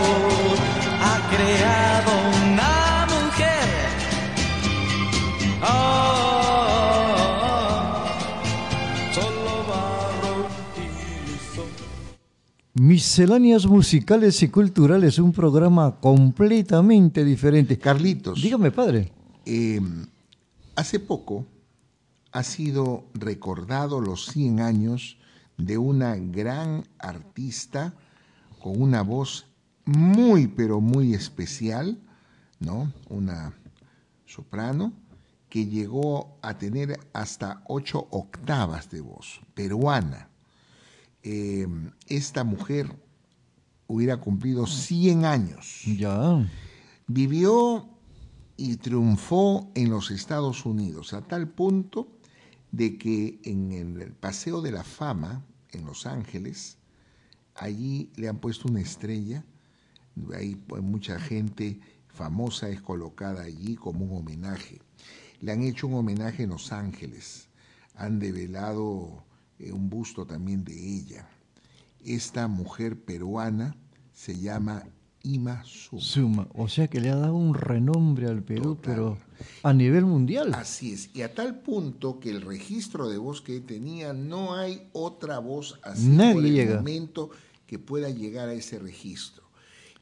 ha 1.03 1.17
creado 1.35 2.11
una 2.45 3.07
mujer. 3.15 3.67
Ah, 5.63 6.26
Misceláneas 12.87 13.67
musicales 13.67 14.41
y 14.45 14.49
culturales, 14.49 15.19
un 15.19 15.33
programa 15.33 15.97
completamente 15.99 17.25
diferente. 17.25 17.77
Carlitos, 17.79 18.41
Dígame, 18.41 18.71
padre. 18.71 19.11
eh, 19.45 19.81
hace 20.77 21.01
poco 21.01 21.45
ha 22.31 22.45
sido 22.45 23.07
recordado 23.13 24.01
los 24.01 24.27
100 24.27 24.61
años 24.61 25.19
de 25.59 25.79
una 25.79 26.15
gran 26.15 26.85
artista 27.01 27.93
con 28.63 28.81
una 28.81 29.03
voz 29.03 29.47
muy, 29.85 30.47
pero 30.47 30.81
muy 30.81 31.13
especial, 31.13 31.99
¿no? 32.61 32.93
Una 33.09 33.53
soprano 34.27 34.93
que 35.49 35.67
llegó 35.67 36.39
a 36.41 36.57
tener 36.57 37.01
hasta 37.13 37.63
ocho 37.67 38.07
octavas 38.13 38.91
de 38.91 39.01
voz, 39.01 39.41
peruana. 39.55 40.29
Eh, 41.29 41.67
esta 42.07 42.45
mujer 42.45 42.95
hubiera 43.89 44.19
cumplido 44.19 44.65
100 44.65 45.25
años. 45.25 45.83
Ya. 45.99 46.49
Vivió 47.09 47.89
y 48.57 48.77
triunfó 48.77 49.69
en 49.75 49.91
los 49.91 50.13
Estados 50.13 50.65
Unidos 50.65 51.15
a 51.15 51.23
tal 51.23 51.49
punto 51.49 52.07
de 52.71 52.97
que 52.97 53.41
en 53.43 53.73
el 53.73 54.13
Paseo 54.13 54.63
de 54.63 54.71
la 54.71 54.85
Fama 54.85 55.45
en 55.73 55.85
Los 55.85 56.07
Ángeles, 56.07 56.79
allí 57.57 58.13
le 58.15 58.29
han 58.29 58.39
puesto 58.39 58.69
una 58.69 58.81
estrella, 58.81 59.45
hay 60.33 60.55
pues, 60.55 60.81
mucha 60.81 61.19
gente 61.19 61.81
famosa 62.07 62.69
es 62.69 62.81
colocada 62.81 63.43
allí 63.43 63.75
como 63.75 64.05
un 64.05 64.17
homenaje. 64.17 64.81
Le 65.41 65.51
han 65.51 65.65
hecho 65.65 65.89
un 65.89 65.95
homenaje 65.95 66.45
en 66.45 66.51
Los 66.51 66.71
Ángeles, 66.71 67.49
han 67.97 68.21
develado 68.21 69.26
eh, 69.59 69.73
un 69.73 69.89
busto 69.91 70.27
también 70.27 70.65
de 70.65 70.75
ella. 70.75 71.29
Esta 72.05 72.47
mujer 72.49 72.99
peruana 73.01 73.77
se 74.13 74.39
llama 74.39 74.85
Ima 75.23 75.65
Suma. 75.65 76.03
Suma. 76.03 76.49
O 76.55 76.69
sea 76.69 76.87
que 76.89 77.01
le 77.01 77.11
ha 77.11 77.17
dado 77.17 77.35
un 77.35 77.55
renombre 77.55 78.29
al 78.29 78.43
Perú, 78.43 78.77
Total. 78.77 78.95
pero 78.95 79.19
a 79.65 79.73
nivel 79.73 80.05
mundial. 80.07 80.55
Así 80.55 80.93
es, 80.93 81.11
y 81.15 81.23
a 81.23 81.35
tal 81.35 81.61
punto 81.61 82.21
que 82.21 82.31
el 82.31 82.43
registro 82.43 83.09
de 83.09 83.19
voz 83.19 83.43
que 83.43 83.61
tenía, 83.61 84.13
no 84.13 84.55
hay 84.55 84.89
otra 84.93 85.39
voz 85.41 85.81
así 85.83 86.07
Nadie 86.09 86.35
por 86.35 86.45
el 86.45 86.53
llega. 86.55 86.77
momento 86.77 87.31
que 87.67 87.79
pueda 87.81 88.09
llegar 88.11 88.49
a 88.49 88.53
ese 88.55 88.79
registro. 88.79 89.43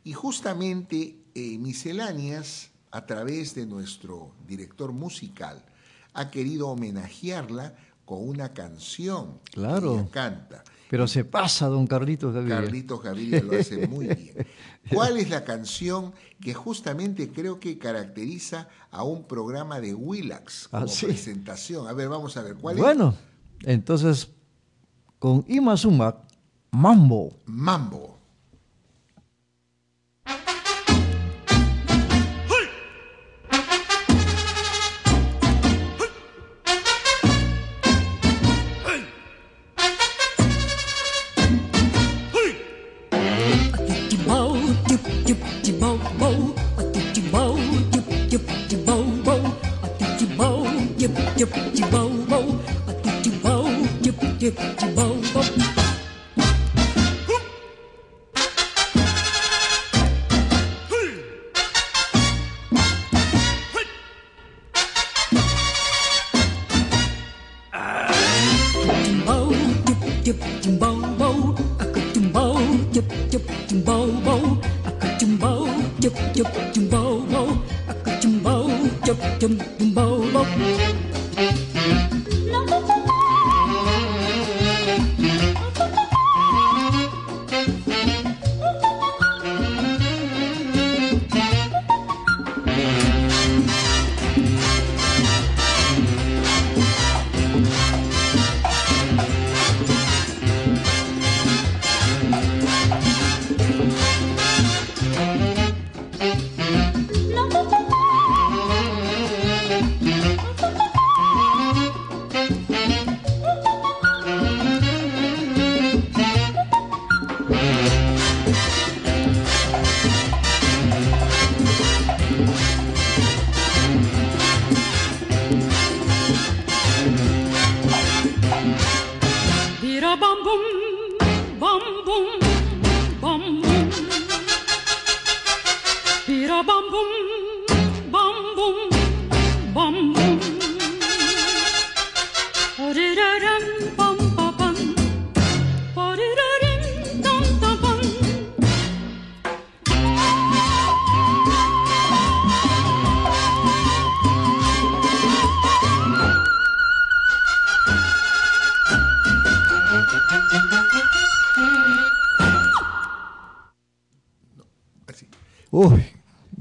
Y 0.04 0.12
justamente 0.12 1.16
eh, 1.34 1.58
Misceláneas, 1.58 2.70
a 2.90 3.06
través 3.06 3.54
de 3.54 3.64
nuestro 3.66 4.34
director 4.46 4.92
musical, 4.92 5.64
ha 6.12 6.30
querido 6.30 6.68
homenajearla 6.68 7.74
con 8.04 8.26
una 8.28 8.52
canción 8.52 9.40
Claro. 9.52 9.94
que 9.94 10.00
ella 10.02 10.10
canta. 10.10 10.64
Pero 10.90 11.08
se 11.08 11.24
pasa, 11.24 11.66
don 11.66 11.86
Carlitos 11.86 12.34
Gaviria. 12.34 12.56
Carlitos 12.60 13.02
Gaviria 13.02 13.42
lo 13.42 13.58
hace 13.58 13.86
muy 13.88 14.06
bien. 14.06 14.46
¿Cuál 14.92 15.16
es 15.16 15.30
la 15.30 15.42
canción 15.44 16.12
que 16.40 16.52
justamente 16.54 17.30
creo 17.32 17.58
que 17.58 17.78
caracteriza 17.78 18.68
a 18.90 19.02
un 19.02 19.26
programa 19.26 19.80
de 19.80 19.94
Willax 19.94 20.68
como 20.68 20.84
Ah, 20.84 20.88
sí. 20.88 21.06
presentación? 21.06 21.88
A 21.88 21.92
ver, 21.94 22.08
vamos 22.08 22.36
a 22.36 22.42
ver, 22.42 22.54
¿cuál 22.56 22.76
es? 22.76 22.82
Bueno, 22.82 23.14
entonces, 23.62 24.28
con 25.18 25.44
Ima 25.48 25.76
Suma, 25.76 26.16
Mambo. 26.70 27.40
Mambo. 27.46 28.13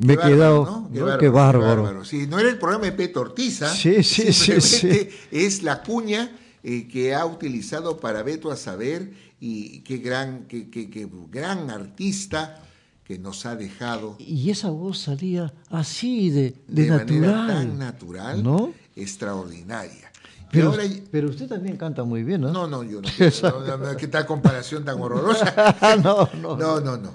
Me 0.05 0.13
he 0.13 0.17
quedado. 0.17 0.63
bárbaro, 0.65 0.89
¿no? 1.13 1.17
Qué 1.17 1.29
bárbaro. 1.29 2.05
Sí, 2.05 2.27
no 2.27 2.39
era 2.39 2.49
el 2.49 2.57
programa 2.57 2.85
de 2.85 2.91
Peto 2.93 3.21
Ortiza. 3.21 3.73
Sí, 3.73 4.03
sí, 4.03 4.31
sí, 4.33 4.59
simplemente 4.61 5.11
Es 5.31 5.63
la 5.63 5.81
cuña 5.83 6.31
eh, 6.63 6.87
que 6.87 7.13
ha 7.13 7.25
utilizado 7.25 7.99
para 7.99 8.23
Beto 8.23 8.51
a 8.51 8.55
saber 8.55 9.11
y 9.39 9.79
qué 9.81 9.97
gran, 9.97 10.45
qué, 10.47 10.69
qué- 10.69 10.89
qué 10.89 11.07
gran 11.29 11.69
artista 11.69 12.61
que 13.03 13.19
nos 13.19 13.45
ha 13.45 13.55
dejado 13.57 14.15
Y 14.17 14.49
esa 14.49 14.69
voz 14.69 14.99
salía 14.99 15.53
así 15.69 16.29
de, 16.29 16.55
de, 16.69 16.83
de, 16.83 16.89
manera 16.91 17.27
natural. 17.27 17.47
tan 17.47 17.77
natural, 17.79 18.43
¿no? 18.43 18.73
extraordinaria. 18.95 20.11
Pero, 20.53 20.69
ahora- 20.69 20.83
pero 21.11 21.29
usted 21.29 21.47
también 21.47 21.75
canta 21.77 22.03
muy 22.03 22.23
bien, 22.23 22.41
¿no? 22.41 22.51
no, 22.51 22.67
no, 22.67 22.83
yo 22.83 23.01
no, 23.01 23.09
no, 23.43 23.77
no, 23.77 23.77
no, 23.91 23.97
¿qué 23.97 24.07
tal 24.07 24.25
comparación 24.25 24.85
tan 24.85 25.01
horrorosa? 25.01 25.97
no, 26.03 26.29
no. 26.41 26.55
No, 26.55 26.79
no, 26.79 26.97
no. 26.97 27.11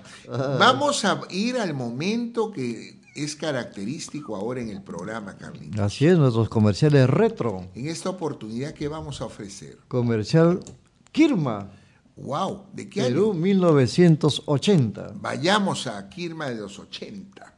Vamos 0.59 1.05
a 1.05 1.21
ir 1.31 1.57
al 1.59 1.73
momento 1.73 2.51
que 2.51 2.99
es 3.15 3.37
característico 3.37 4.37
ahora 4.37 4.61
en 4.61 4.71
el 4.71 4.83
programa, 4.83 5.37
Carlito. 5.37 5.83
Así 5.83 6.07
es, 6.07 6.19
nuestros 6.19 6.49
comerciales 6.49 7.09
retro. 7.09 7.69
En 7.75 7.89
esta 7.89 8.11
oportunidad, 8.11 8.73
¿qué 8.75 8.89
vamos 8.89 9.21
a 9.21 9.25
ofrecer? 9.27 9.79
Comercial 9.89 10.61
Kirma, 11.13 11.71
¡Wow! 12.17 12.65
¿De 12.73 12.89
qué 12.89 13.03
Perú 13.03 13.31
año? 13.31 13.41
1980. 13.41 15.13
Vayamos 15.21 15.87
a 15.87 16.09
Kirma 16.09 16.49
de 16.49 16.57
los 16.57 16.79
80. 16.79 17.55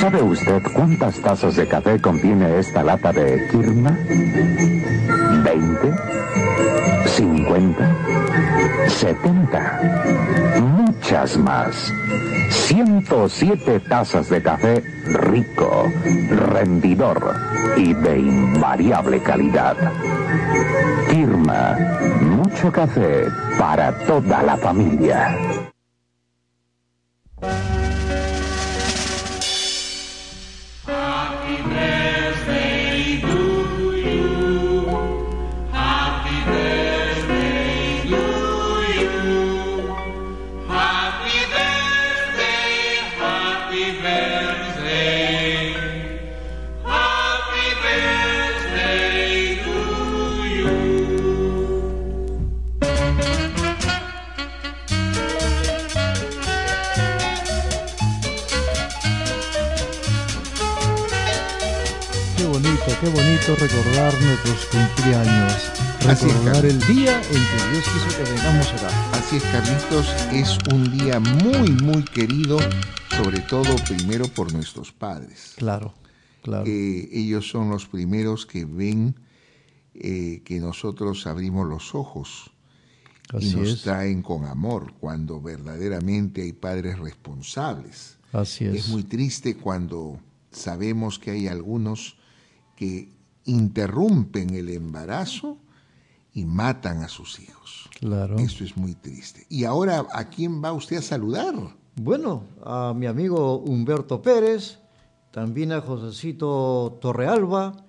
¿Sabe 0.00 0.22
usted 0.22 0.62
cuántas 0.74 1.20
tazas 1.20 1.56
de 1.56 1.66
café 1.68 2.00
contiene 2.00 2.58
esta 2.58 2.82
lata 2.82 3.12
de 3.12 3.46
Kirma? 3.50 3.90
¿20? 5.44 5.94
¿50? 7.04 7.76
¿70? 8.86 10.60
Muchas 10.60 11.36
más. 11.36 11.92
107 12.50 13.80
tazas 13.80 14.30
de 14.30 14.42
café 14.42 14.82
rico, 15.06 15.92
rendidor 16.52 17.34
y 17.76 17.92
de 17.92 18.18
invariable 18.18 19.22
calidad. 19.22 19.76
Kirma, 21.10 21.76
mucho 22.20 22.72
café 22.72 23.26
para 23.58 23.92
toda 24.06 24.42
la 24.42 24.56
familia. 24.56 25.36
Qué 63.00 63.08
bonito 63.08 63.56
recordar 63.56 64.12
nuestros 64.22 64.66
cumpleaños. 64.66 65.52
Es, 66.00 66.06
Recordar 66.06 66.52
Carlos. 66.54 66.64
el 66.64 66.80
día 66.94 67.16
en 67.16 67.22
que 67.22 67.72
Dios 67.72 67.84
quiso 67.84 68.16
que 68.18 68.30
vengamos 68.30 68.72
acá. 68.74 69.12
Así 69.12 69.36
es, 69.36 69.42
Carlitos, 69.44 70.06
es 70.32 70.58
un 70.74 70.98
día 70.98 71.18
muy, 71.18 71.70
muy 71.70 72.04
querido, 72.04 72.58
sobre 73.16 73.40
todo 73.40 73.74
primero 73.88 74.28
por 74.28 74.52
nuestros 74.52 74.92
padres. 74.92 75.54
Claro, 75.56 75.94
claro. 76.42 76.64
Eh, 76.66 77.08
ellos 77.12 77.48
son 77.48 77.70
los 77.70 77.86
primeros 77.86 78.44
que 78.44 78.66
ven 78.66 79.14
eh, 79.94 80.42
que 80.44 80.60
nosotros 80.60 81.26
abrimos 81.26 81.66
los 81.66 81.94
ojos 81.94 82.50
y 83.38 83.54
nos 83.54 83.68
es. 83.68 83.82
traen 83.82 84.20
con 84.22 84.44
amor 84.44 84.92
cuando 85.00 85.40
verdaderamente 85.40 86.42
hay 86.42 86.52
padres 86.52 86.98
responsables. 86.98 88.18
Así 88.32 88.66
es. 88.66 88.74
Es 88.74 88.88
muy 88.88 89.04
triste 89.04 89.56
cuando 89.56 90.20
sabemos 90.50 91.18
que 91.18 91.30
hay 91.30 91.48
algunos 91.48 92.19
que 92.80 93.12
interrumpen 93.44 94.54
el 94.54 94.70
embarazo 94.70 95.58
y 96.32 96.46
matan 96.46 97.02
a 97.02 97.08
sus 97.08 97.38
hijos. 97.38 97.90
Claro. 97.98 98.38
Eso 98.38 98.64
es 98.64 98.74
muy 98.74 98.94
triste. 98.94 99.44
Y 99.50 99.64
ahora, 99.64 100.06
¿a 100.14 100.30
quién 100.30 100.64
va 100.64 100.72
usted 100.72 100.96
a 100.96 101.02
saludar? 101.02 101.54
Bueno, 101.96 102.44
a 102.64 102.94
mi 102.96 103.04
amigo 103.04 103.58
Humberto 103.58 104.22
Pérez, 104.22 104.78
también 105.30 105.72
a 105.72 105.82
Josecito 105.82 106.96
Torrealba, 107.02 107.84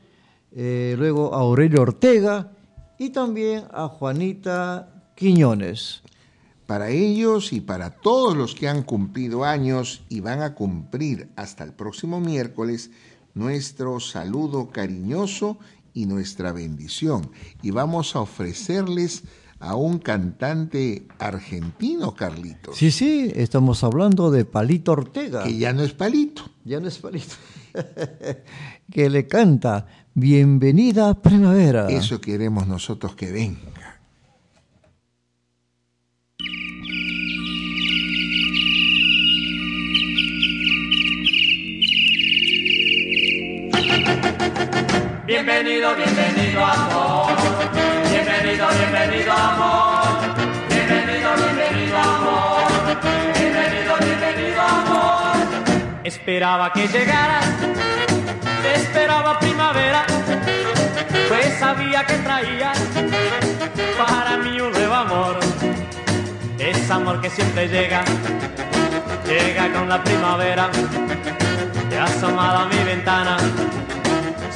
eh, 0.51 0.95
luego 0.97 1.33
a 1.35 1.39
Aurelio 1.39 1.83
Ortega 1.83 2.51
y 2.99 3.11
también 3.11 3.63
a 3.71 3.87
Juanita 3.87 5.13
Quiñones. 5.15 6.01
Para 6.65 6.89
ellos 6.89 7.53
y 7.53 7.61
para 7.61 7.91
todos 7.91 8.35
los 8.35 8.55
que 8.55 8.67
han 8.67 8.83
cumplido 8.83 9.45
años 9.45 10.03
y 10.09 10.19
van 10.19 10.41
a 10.41 10.53
cumplir 10.53 11.29
hasta 11.37 11.63
el 11.63 11.71
próximo 11.71 12.19
miércoles, 12.19 12.91
nuestro 13.33 13.99
saludo 13.99 14.69
cariñoso 14.69 15.57
y 15.93 16.05
nuestra 16.05 16.51
bendición. 16.51 17.31
Y 17.61 17.71
vamos 17.71 18.15
a 18.15 18.21
ofrecerles 18.21 19.23
a 19.59 19.75
un 19.75 19.99
cantante 19.99 21.07
argentino, 21.19 22.15
Carlitos, 22.15 22.75
Sí, 22.77 22.89
sí, 22.89 23.31
estamos 23.35 23.83
hablando 23.83 24.31
de 24.31 24.43
Palito 24.43 24.93
Ortega. 24.93 25.43
que 25.43 25.55
ya 25.57 25.71
no 25.71 25.83
es 25.83 25.93
palito. 25.93 26.43
Ya 26.65 26.79
no 26.79 26.87
es 26.87 26.97
Palito. 26.97 27.35
que 28.91 29.09
le 29.09 29.27
canta 29.27 29.87
Bienvenida 30.13 31.21
Primavera. 31.21 31.89
Eso 31.89 32.19
queremos 32.19 32.67
nosotros 32.67 33.15
que 33.15 33.31
venga. 33.31 33.59
Bienvenido 45.43 45.95
Bienvenido, 45.95 46.63
amor. 46.63 47.31
Bienvenido, 48.11 48.67
bienvenido 48.77 49.33
amor. 49.33 50.03
Bienvenido, 50.69 51.29
bienvenido 51.35 51.97
amor. 51.97 52.61
Bienvenido, 53.39 53.95
bienvenido 53.97 54.61
amor. 54.61 55.37
Esperaba 56.03 56.71
que 56.71 56.87
llegaras, 56.87 57.45
esperaba 58.75 59.39
primavera, 59.39 60.05
pues 61.27 61.57
sabía 61.57 62.05
que 62.05 62.17
traías 62.19 62.79
para 63.97 64.37
mí 64.37 64.61
un 64.61 64.71
nuevo 64.71 64.93
amor. 64.93 65.39
Es 66.59 66.91
amor 66.91 67.19
que 67.19 67.31
siempre 67.31 67.67
llega, 67.67 68.03
llega 69.25 69.73
con 69.73 69.89
la 69.89 70.03
primavera. 70.03 70.69
Te 71.89 71.97
asomado 71.97 72.59
a 72.59 72.65
mi 72.67 72.83
ventana, 72.83 73.37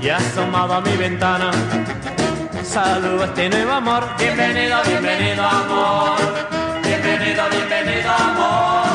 y 0.00 0.08
asomado 0.08 0.74
a 0.74 0.80
mi 0.80 0.96
ventana. 0.96 1.50
Saludo 2.62 3.22
a 3.22 3.26
este 3.26 3.48
nuevo 3.48 3.72
amor. 3.72 4.04
Bienvenido, 4.18 4.78
bienvenido 4.86 5.42
amor. 5.44 6.18
Bienvenido, 6.82 7.44
bienvenido 7.50 8.10
amor. 8.10 8.87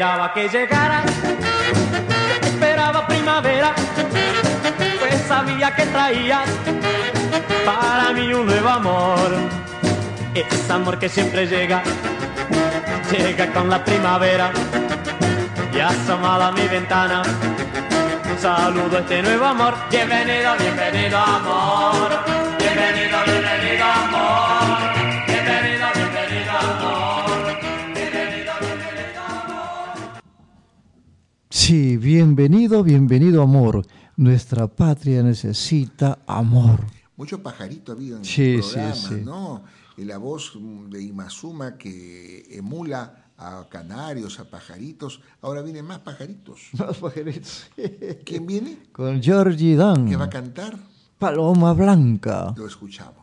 Esperaba 0.00 0.32
que 0.32 0.48
llegaras, 0.48 1.04
esperaba 2.42 3.06
primavera, 3.06 3.74
pues 4.98 5.14
sabía 5.28 5.74
que 5.74 5.84
traías 5.84 6.48
para 7.66 8.10
mí 8.14 8.32
un 8.32 8.46
nuevo 8.46 8.70
amor. 8.70 9.30
Es 10.34 10.70
amor 10.70 10.98
que 10.98 11.10
siempre 11.10 11.46
llega, 11.46 11.82
llega 13.12 13.52
con 13.52 13.68
la 13.68 13.84
primavera 13.84 14.50
y 15.70 15.80
asomado 15.80 16.44
a 16.44 16.52
mi 16.52 16.66
ventana. 16.66 17.20
Un 18.32 18.38
saludo 18.38 18.96
a 18.96 19.00
este 19.00 19.20
nuevo 19.20 19.44
amor. 19.44 19.74
Bienvenido, 19.90 20.56
bienvenido 20.56 21.18
amor. 21.18 22.08
Bienvenido, 22.58 23.18
bienvenido 23.26 23.39
Sí, 31.70 31.98
bienvenido, 31.98 32.82
bienvenido 32.82 33.42
amor. 33.42 33.86
Nuestra 34.16 34.66
patria 34.66 35.22
necesita 35.22 36.18
amor. 36.26 36.80
Mucho 37.16 37.44
pajarito 37.44 37.92
ha 37.92 37.94
habido 37.94 38.16
en 38.16 38.24
Sí, 38.24 38.54
el 38.54 38.62
sí, 38.64 38.70
programa, 38.72 38.94
sí. 38.96 39.22
¿no? 39.24 39.62
Y 39.96 40.04
la 40.04 40.18
voz 40.18 40.58
de 40.88 41.00
Imazuma 41.00 41.78
que 41.78 42.44
emula 42.50 43.30
a 43.38 43.68
canarios, 43.70 44.40
a 44.40 44.50
pajaritos. 44.50 45.20
Ahora 45.42 45.62
vienen 45.62 45.84
más 45.84 46.00
pajaritos. 46.00 46.70
Más 46.76 46.96
pajaritos. 46.96 47.70
¿Quién 48.24 48.48
viene? 48.48 48.88
Con 48.90 49.22
Georgie 49.22 49.76
Dan. 49.76 50.08
¿Qué 50.08 50.16
va 50.16 50.24
a 50.24 50.28
cantar? 50.28 50.76
Paloma 51.20 51.72
Blanca. 51.72 52.52
Lo 52.56 52.66
escuchamos. 52.66 53.19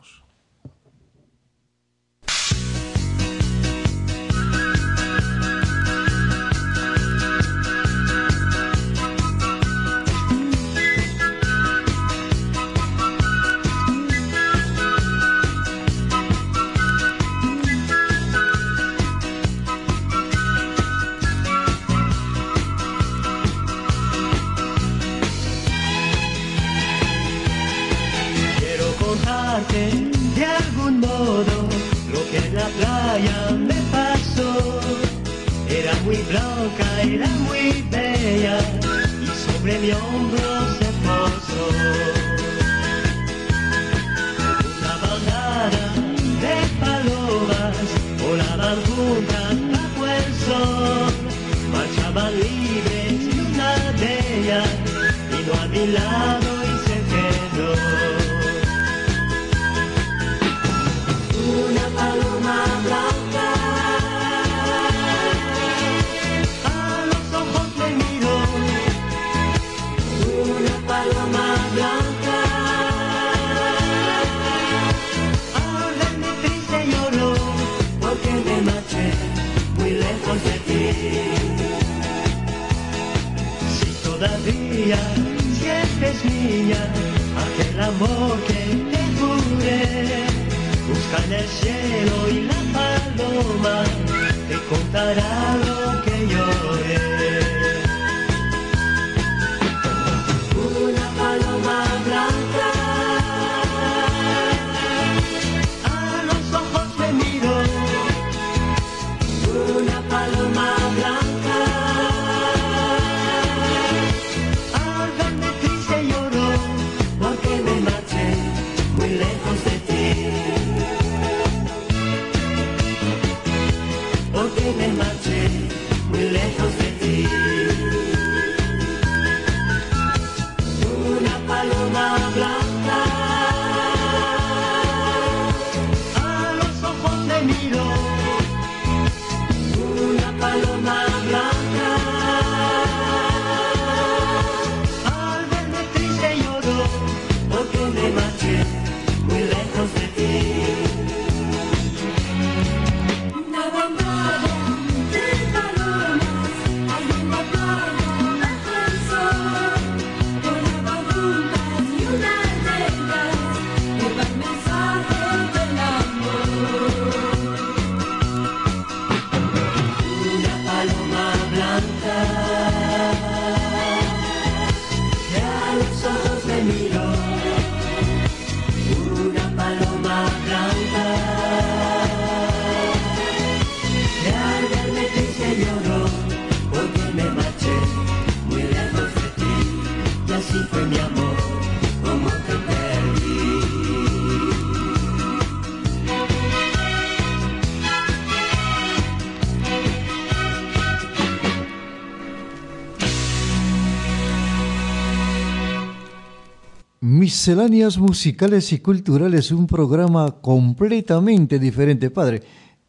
Misceláneas 207.38 207.98
musicales 207.98 208.72
y 208.72 208.80
culturales, 208.80 209.52
un 209.52 209.68
programa 209.68 210.40
completamente 210.40 211.60
diferente. 211.60 212.10
Padre, 212.10 212.42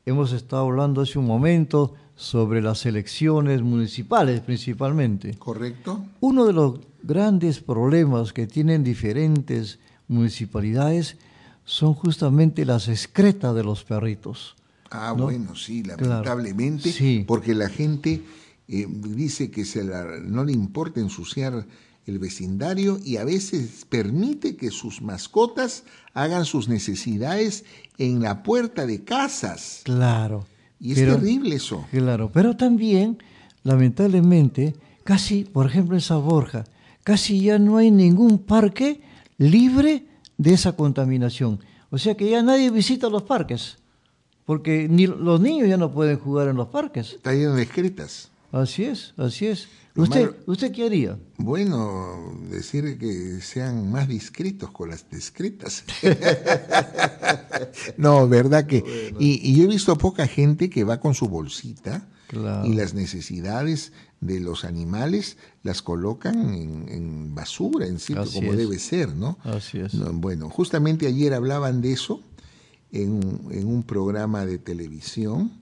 hemos 0.07 0.31
estado 0.33 0.63
hablando 0.63 1.01
hace 1.01 1.19
un 1.19 1.27
momento 1.27 1.93
sobre 2.15 2.59
las 2.59 2.83
elecciones 2.87 3.61
municipales 3.61 4.41
principalmente. 4.41 5.35
¿Correcto? 5.37 6.03
Uno 6.21 6.45
de 6.45 6.53
los 6.53 6.79
grandes 7.03 7.59
problemas 7.59 8.33
que 8.33 8.47
tienen 8.47 8.83
diferentes 8.83 9.77
municipalidades 10.07 11.17
son 11.63 11.93
justamente 11.93 12.65
las 12.65 12.87
excretas 12.87 13.53
de 13.53 13.63
los 13.63 13.83
perritos. 13.83 14.55
Ah, 14.89 15.13
¿no? 15.15 15.25
bueno, 15.25 15.55
sí, 15.55 15.83
Claro. 15.83 16.07
lamentablemente, 16.07 16.91
Sí. 16.91 17.23
porque 17.27 17.53
la 17.53 17.69
gente 17.69 18.23
eh, 18.67 18.87
dice 18.89 19.51
que 19.51 19.63
se 19.63 19.83
la- 19.83 20.17
no 20.23 20.43
le 20.43 20.53
importa 20.53 20.99
ensuciar 20.99 21.67
el 22.09 22.19
vecindario 22.19 22.99
y 23.03 23.17
a 23.17 23.23
veces 23.23 23.85
permite 23.87 24.55
que 24.55 24.71
sus 24.71 25.01
mascotas 25.01 25.83
hagan 26.13 26.45
sus 26.45 26.67
necesidades 26.67 27.63
en 27.97 28.21
la 28.21 28.43
puerta 28.43 28.85
de 28.85 29.03
casas. 29.03 29.81
Claro. 29.83 30.45
Y 30.79 30.93
es 30.93 30.97
terrible 30.97 31.55
eso. 31.55 31.85
Claro, 31.91 32.31
pero 32.33 32.55
también, 32.55 33.17
lamentablemente, 33.63 34.75
casi, 35.03 35.43
por 35.43 35.65
ejemplo, 35.65 35.95
en 35.95 36.01
Saborja, 36.01 36.65
casi 37.03 37.41
ya 37.41 37.59
no 37.59 37.77
hay 37.77 37.91
ningún 37.91 38.39
parque 38.39 39.01
libre 39.37 40.05
de 40.37 40.53
esa 40.53 40.73
contaminación. 40.73 41.59
O 41.91 41.97
sea 41.97 42.15
que 42.15 42.29
ya 42.29 42.41
nadie 42.41 42.69
visita 42.69 43.09
los 43.09 43.23
parques, 43.23 43.77
porque 44.45 44.87
ni 44.89 45.07
los 45.07 45.41
niños 45.41 45.67
ya 45.67 45.77
no 45.77 45.91
pueden 45.91 46.17
jugar 46.17 46.47
en 46.47 46.55
los 46.55 46.67
parques. 46.67 47.13
Está 47.13 47.33
lleno 47.33 47.55
de 47.55 47.63
excretas. 47.63 48.29
Así 48.51 48.83
es, 48.83 49.13
así 49.17 49.47
es. 49.47 49.67
¿Usted, 49.95 50.31
¿Usted 50.45 50.71
qué 50.71 50.85
haría? 50.85 51.19
Bueno, 51.37 52.33
decir 52.49 52.97
que 52.97 53.41
sean 53.41 53.91
más 53.91 54.07
discretos 54.07 54.71
con 54.71 54.89
las 54.89 55.09
discretas. 55.09 55.83
no, 57.97 58.27
verdad 58.27 58.65
que... 58.65 59.13
Y, 59.19 59.39
y 59.49 59.55
yo 59.55 59.63
he 59.63 59.67
visto 59.67 59.97
poca 59.97 60.27
gente 60.27 60.69
que 60.69 60.83
va 60.83 60.99
con 60.99 61.13
su 61.13 61.27
bolsita 61.27 62.07
Claro. 62.27 62.63
y 62.67 62.75
las 62.75 62.93
necesidades 62.93 63.91
de 64.21 64.39
los 64.39 64.63
animales 64.63 65.37
las 65.63 65.81
colocan 65.81 66.53
en, 66.53 66.87
en 66.87 67.33
basura, 67.33 67.87
en 67.87 67.97
sitio 67.97 68.21
Así 68.21 68.35
como 68.35 68.51
es. 68.51 68.57
debe 68.59 68.77
ser, 68.77 69.15
¿no? 69.15 69.39
Así 69.43 69.79
es. 69.79 69.95
No, 69.95 70.13
bueno, 70.13 70.47
justamente 70.47 71.07
ayer 71.07 71.33
hablaban 71.33 71.81
de 71.81 71.91
eso 71.93 72.21
en, 72.91 73.41
en 73.49 73.65
un 73.67 73.81
programa 73.81 74.45
de 74.45 74.59
televisión 74.59 75.53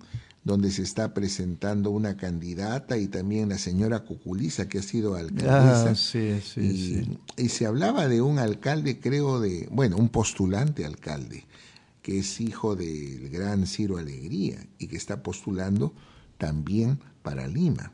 donde 0.47 0.71
se 0.71 0.81
está 0.81 1.13
presentando 1.13 1.91
una 1.91 2.15
candidata 2.15 2.97
y 2.97 3.07
también 3.07 3.49
la 3.49 3.57
señora 3.57 3.99
Cuculiza 3.99 4.69
que 4.69 4.79
ha 4.79 4.81
sido 4.81 5.15
alcaldesa. 5.15 5.89
Ah, 5.89 5.95
sí, 5.95 6.39
sí, 6.41 6.61
y, 6.61 6.77
sí. 6.77 7.19
y 7.35 7.49
se 7.49 7.65
hablaba 7.65 8.07
de 8.07 8.21
un 8.21 8.39
alcalde, 8.39 8.99
creo, 8.99 9.41
de, 9.41 9.67
bueno, 9.69 9.97
un 9.97 10.07
postulante 10.07 10.85
alcalde, 10.85 11.43
que 12.01 12.19
es 12.19 12.39
hijo 12.39 12.77
del 12.77 13.29
gran 13.29 13.67
Ciro 13.67 13.97
Alegría 13.97 14.65
y 14.79 14.87
que 14.87 14.95
está 14.95 15.21
postulando 15.21 15.93
también 16.37 16.99
para 17.23 17.45
Lima 17.45 17.91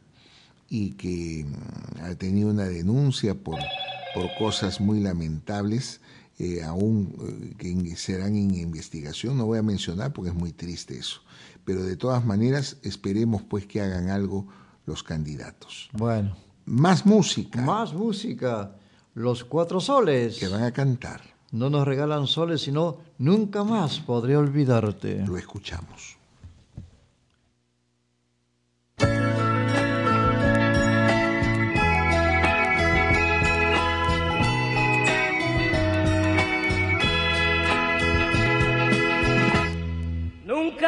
y 0.69 0.91
que 0.91 1.45
mm, 1.47 2.03
ha 2.03 2.13
tenido 2.13 2.51
una 2.51 2.65
denuncia 2.65 3.33
por, 3.33 3.57
por 4.13 4.29
cosas 4.37 4.79
muy 4.79 4.99
lamentables, 4.99 6.01
eh, 6.37 6.61
aún 6.61 7.15
eh, 7.19 7.55
que 7.57 7.95
serán 7.95 8.35
en 8.35 8.53
investigación, 8.53 9.39
no 9.39 9.47
voy 9.47 9.57
a 9.57 9.63
mencionar 9.63 10.13
porque 10.13 10.29
es 10.29 10.35
muy 10.35 10.51
triste 10.51 10.99
eso, 10.99 11.22
pero 11.65 11.83
de 11.83 11.95
todas 11.97 12.25
maneras 12.25 12.77
esperemos 12.83 13.41
pues 13.43 13.65
que 13.65 13.81
hagan 13.81 14.09
algo 14.09 14.47
los 14.85 15.03
candidatos. 15.03 15.89
Bueno, 15.93 16.35
Más 16.65 17.05
música 17.05 17.61
más 17.61 17.93
música. 17.93 18.75
Los 19.15 19.43
cuatro 19.43 19.79
soles. 19.79 20.39
que 20.39 20.47
van 20.47 20.63
a 20.63 20.71
cantar, 20.71 21.21
No 21.51 21.69
nos 21.69 21.85
regalan 21.87 22.25
soles, 22.27 22.61
sino 22.61 22.97
nunca 23.19 23.63
más 23.63 23.99
podré 23.99 24.35
olvidarte. 24.37 25.25
lo 25.27 25.37
escuchamos. 25.37 26.12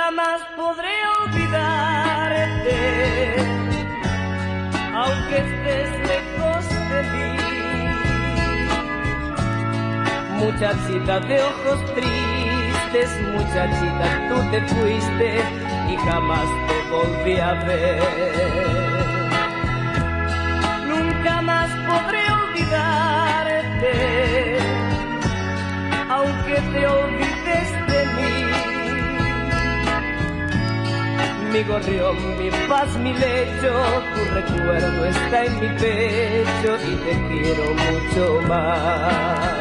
Nunca 0.06 0.22
más 0.22 0.41
podré 0.56 0.95
olvidarte, 1.20 2.78
aunque 4.93 5.38
estés 5.38 5.89
lejos 6.08 6.64
de 6.91 6.99
mí. 7.12 7.32
Muchachita 10.38 11.16
de 11.22 11.41
ojos 11.41 11.80
tristes, 11.95 13.10
muchachita, 13.34 14.08
tú 14.30 14.36
te 14.51 14.60
fuiste 14.76 15.30
y 15.89 15.97
jamás 15.97 16.47
te 16.68 16.78
volví 16.91 17.39
a 17.39 17.53
ver. 17.66 18.03
Nunca 20.88 21.41
más 21.41 21.70
podré 21.88 22.24
olvidarte, 22.32 23.93
aunque 26.10 26.56
te 26.62 26.88
olvides 26.88 27.85
mi 31.56 31.64
gorrión, 31.64 32.38
mi 32.38 32.49
paz, 32.68 32.97
mi 32.97 33.14
lecho, 33.14 33.72
tu 34.14 34.26
recuerdo 34.34 35.06
está 35.06 35.45
en 35.45 35.60
mi 35.62 35.70
pecho 35.80 36.76
y 36.86 36.95
te 37.06 37.14
quiero 37.30 37.74
mucho 37.74 38.41
más. 38.47 39.55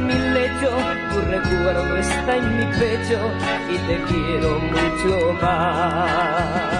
Mi 0.00 0.14
lecho, 0.14 0.70
tu 1.10 1.20
recuerdo 1.30 1.96
está 1.96 2.36
en 2.36 2.56
mi 2.56 2.66
pecho 2.78 3.30
y 3.68 3.78
te 3.86 4.02
quiero 4.04 4.58
mucho 4.58 5.32
más. 5.42 6.73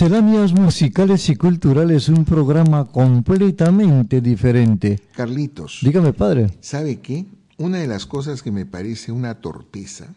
Misceláneas 0.00 0.52
musicales 0.52 1.28
y 1.28 1.34
culturales, 1.34 2.08
un 2.08 2.24
programa 2.24 2.86
completamente 2.86 4.20
diferente. 4.20 5.00
Carlitos, 5.12 5.80
Dígame, 5.82 6.12
padre. 6.12 6.56
¿sabe 6.60 7.00
qué? 7.00 7.26
Una 7.56 7.78
de 7.78 7.88
las 7.88 8.06
cosas 8.06 8.40
que 8.44 8.52
me 8.52 8.64
parece 8.64 9.10
una 9.10 9.40
torpeza 9.40 10.14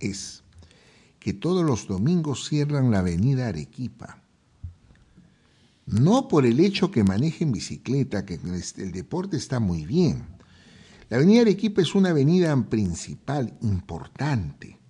es 0.00 0.42
que 1.20 1.32
todos 1.32 1.64
los 1.64 1.86
domingos 1.86 2.48
cierran 2.48 2.90
la 2.90 2.98
avenida 2.98 3.46
Arequipa. 3.46 4.18
No 5.86 6.26
por 6.26 6.44
el 6.44 6.58
hecho 6.58 6.90
que 6.90 7.04
manejen 7.04 7.52
bicicleta, 7.52 8.26
que 8.26 8.40
el 8.78 8.90
deporte 8.90 9.36
está 9.36 9.60
muy 9.60 9.86
bien. 9.86 10.24
La 11.10 11.18
avenida 11.18 11.42
Arequipa 11.42 11.80
es 11.80 11.94
una 11.94 12.10
avenida 12.10 12.56
principal 12.68 13.56
importante. 13.62 14.81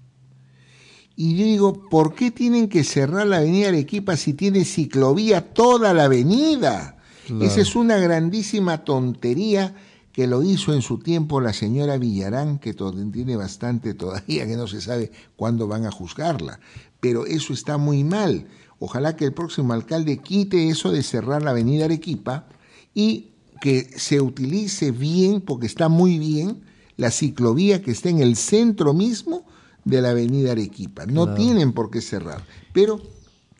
Y 1.16 1.36
yo 1.36 1.44
digo, 1.44 1.88
¿por 1.90 2.14
qué 2.14 2.30
tienen 2.30 2.68
que 2.68 2.84
cerrar 2.84 3.26
la 3.26 3.38
avenida 3.38 3.68
Arequipa 3.68 4.16
si 4.16 4.32
tiene 4.32 4.64
ciclovía 4.64 5.52
toda 5.52 5.92
la 5.92 6.04
avenida? 6.04 6.96
Claro. 7.26 7.44
Esa 7.44 7.60
es 7.60 7.76
una 7.76 7.98
grandísima 7.98 8.84
tontería 8.84 9.74
que 10.12 10.26
lo 10.26 10.42
hizo 10.42 10.74
en 10.74 10.82
su 10.82 10.98
tiempo 10.98 11.40
la 11.40 11.52
señora 11.52 11.96
Villarán, 11.96 12.58
que 12.58 12.74
tiene 12.74 13.36
bastante 13.36 13.94
todavía, 13.94 14.46
que 14.46 14.56
no 14.56 14.66
se 14.66 14.80
sabe 14.80 15.10
cuándo 15.36 15.66
van 15.66 15.86
a 15.86 15.90
juzgarla. 15.90 16.60
Pero 17.00 17.26
eso 17.26 17.52
está 17.52 17.78
muy 17.78 18.04
mal. 18.04 18.46
Ojalá 18.78 19.16
que 19.16 19.24
el 19.24 19.32
próximo 19.32 19.72
alcalde 19.72 20.18
quite 20.18 20.68
eso 20.68 20.92
de 20.92 21.02
cerrar 21.02 21.42
la 21.42 21.50
avenida 21.50 21.86
Arequipa 21.86 22.46
y 22.94 23.30
que 23.60 23.88
se 23.96 24.20
utilice 24.20 24.90
bien, 24.90 25.40
porque 25.40 25.66
está 25.66 25.88
muy 25.88 26.18
bien, 26.18 26.62
la 26.96 27.10
ciclovía 27.10 27.80
que 27.80 27.92
está 27.92 28.08
en 28.08 28.18
el 28.18 28.36
centro 28.36 28.92
mismo 28.92 29.46
de 29.84 30.00
la 30.02 30.10
avenida 30.10 30.52
Arequipa. 30.52 31.06
No 31.06 31.24
Claro. 31.24 31.38
tienen 31.40 31.72
por 31.72 31.90
qué 31.90 32.00
cerrar, 32.00 32.44
pero 32.72 33.00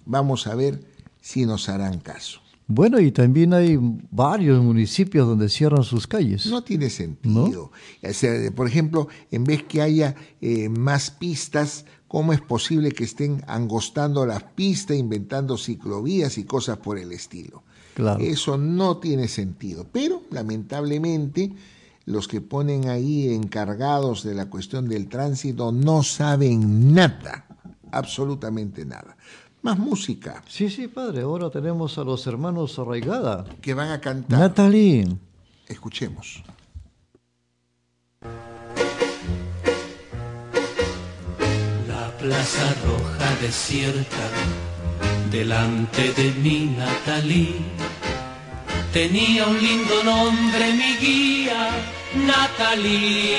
vamos 0.06 0.46
a 0.46 0.54
ver 0.54 0.80
si 1.20 1.46
nos 1.46 1.68
harán 1.68 2.00
caso. 2.00 2.40
Bueno, 2.68 3.00
y 3.00 3.12
también 3.12 3.52
hay 3.52 3.76
varios 4.10 4.62
municipios 4.62 5.26
donde 5.26 5.48
cierran 5.48 5.82
sus 5.84 6.06
calles. 6.06 6.46
No 6.46 6.62
tiene 6.62 6.88
sentido. 6.90 7.70
O 8.02 8.12
sea, 8.12 8.50
por 8.52 8.66
ejemplo, 8.66 9.08
en 9.30 9.44
vez 9.44 9.64
que 9.64 9.82
haya 9.82 10.14
eh, 10.40 10.68
más 10.70 11.10
pistas, 11.10 11.84
¿cómo 12.08 12.32
es 12.32 12.40
posible 12.40 12.92
que 12.92 13.04
estén 13.04 13.42
angostando 13.46 14.24
las 14.24 14.42
pistas, 14.44 14.96
inventando 14.96 15.58
ciclovías 15.58 16.38
y 16.38 16.44
cosas 16.44 16.78
por 16.78 16.98
el 16.98 17.12
estilo? 17.12 17.62
Claro. 17.94 18.22
Eso 18.22 18.56
no 18.56 18.96
tiene 18.98 19.28
sentido. 19.28 19.86
Pero, 19.92 20.22
lamentablemente, 20.30 21.52
los 22.05 22.26
que 22.28 22.40
ponen 22.40 22.88
ahí 22.88 23.32
encargados 23.32 24.22
de 24.24 24.34
la 24.34 24.46
cuestión 24.50 24.88
del 24.88 25.09
tránsito 25.09 25.70
no 25.72 26.03
saben 26.03 26.92
nada, 26.94 27.46
absolutamente 27.90 28.84
nada. 28.84 29.16
Más 29.62 29.78
música, 29.78 30.42
Sí, 30.48 30.68
sí, 30.68 30.88
padre. 30.88 31.22
Ahora 31.22 31.48
tenemos 31.48 31.96
a 31.96 32.03
los 32.05 32.26
hermanos 32.26 32.76
Arraigada. 32.80 33.44
que 33.61 33.74
van 33.74 33.90
a 33.90 34.00
cantar. 34.00 34.40
Natalie. 34.40 35.07
Escuchemos. 35.68 36.42
La 41.88 42.11
plaza 42.18 42.74
roja 42.86 43.36
desierta, 43.40 44.28
delante 45.30 46.12
de 46.12 46.32
mi 46.42 46.66
Natalí, 46.76 47.57
tenía 48.93 49.47
un 49.47 49.59
lindo 49.59 50.05
nombre 50.05 50.72
mi 50.72 50.97
guía, 50.97 51.70
Natalí. 52.14 53.30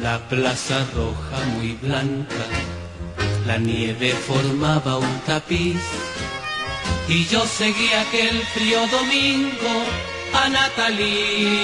La 0.00 0.18
plaza 0.28 0.84
roja 0.94 1.38
muy 1.54 1.74
blanca, 1.74 2.44
la 3.46 3.58
nieve 3.58 4.12
formaba 4.12 4.98
un 4.98 5.20
tapiz, 5.20 5.80
y 7.08 7.24
yo 7.26 7.46
seguía 7.46 8.00
aquel 8.00 8.42
frío 8.54 8.80
domingo 8.88 9.74
a 10.34 10.48
Natalí. 10.48 11.60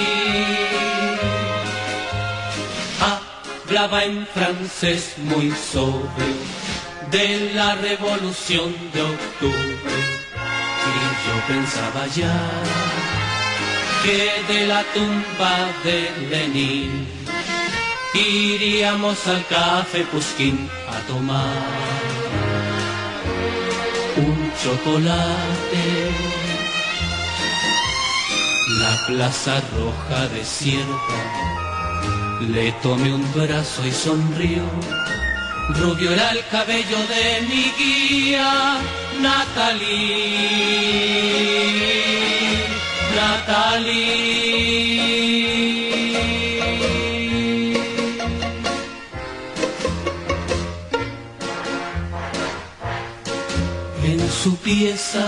Hablaba 3.68 4.04
en 4.04 4.26
francés 4.28 5.14
muy 5.18 5.50
sobrio 5.50 6.08
de 7.10 7.52
la 7.54 7.74
revolución 7.74 8.74
de 8.92 9.02
octubre. 9.02 10.17
Yo 11.28 11.36
pensaba 11.46 12.06
ya 12.06 12.36
que 14.02 14.52
de 14.52 14.66
la 14.66 14.82
tumba 14.94 15.54
de 15.84 16.10
Lenin 16.30 17.06
iríamos 18.14 19.26
al 19.26 19.44
café 19.46 20.04
Pusquín 20.10 20.68
a 20.88 20.98
tomar 21.06 21.52
un 24.16 24.52
chocolate. 24.62 25.84
La 28.80 29.06
plaza 29.06 29.62
roja 29.76 30.28
desierta 30.28 31.18
le 32.48 32.72
tomé 32.82 33.12
un 33.12 33.32
brazo 33.34 33.86
y 33.86 33.92
sonrió. 33.92 34.62
Rubio 35.68 36.12
era 36.12 36.30
el 36.30 36.44
cabello 36.46 36.98
de 37.08 37.42
mi 37.46 37.72
guía, 37.78 38.78
Natalie. 39.20 40.78
Natalie. 43.14 44.48
En 54.04 54.30
su 54.30 54.56
pieza 54.56 55.26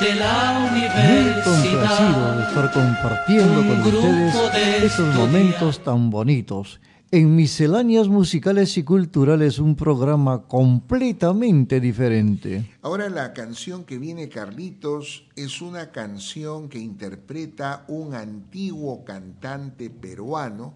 de 0.00 0.14
la 0.16 0.58
Muy 0.58 0.80
complacido 0.80 1.52
de 1.54 1.60
universidad. 1.68 2.48
estar 2.48 2.72
compartiendo 2.72 3.54
con 3.54 3.80
ustedes 3.82 4.52
de 4.80 4.86
estos 4.86 5.14
momentos 5.14 5.84
tan 5.84 6.10
bonitos. 6.10 6.80
En 7.10 7.34
Misceláneas 7.34 8.06
Musicales 8.08 8.76
y 8.76 8.82
Culturales, 8.82 9.58
un 9.58 9.76
programa 9.76 10.42
completamente 10.42 11.80
diferente. 11.80 12.70
Ahora 12.82 13.08
la 13.08 13.32
canción 13.32 13.84
que 13.84 13.96
viene 13.96 14.28
Carlitos 14.28 15.24
es 15.34 15.62
una 15.62 15.90
canción 15.90 16.68
que 16.68 16.78
interpreta 16.78 17.86
un 17.88 18.14
antiguo 18.14 19.06
cantante 19.06 19.88
peruano 19.88 20.74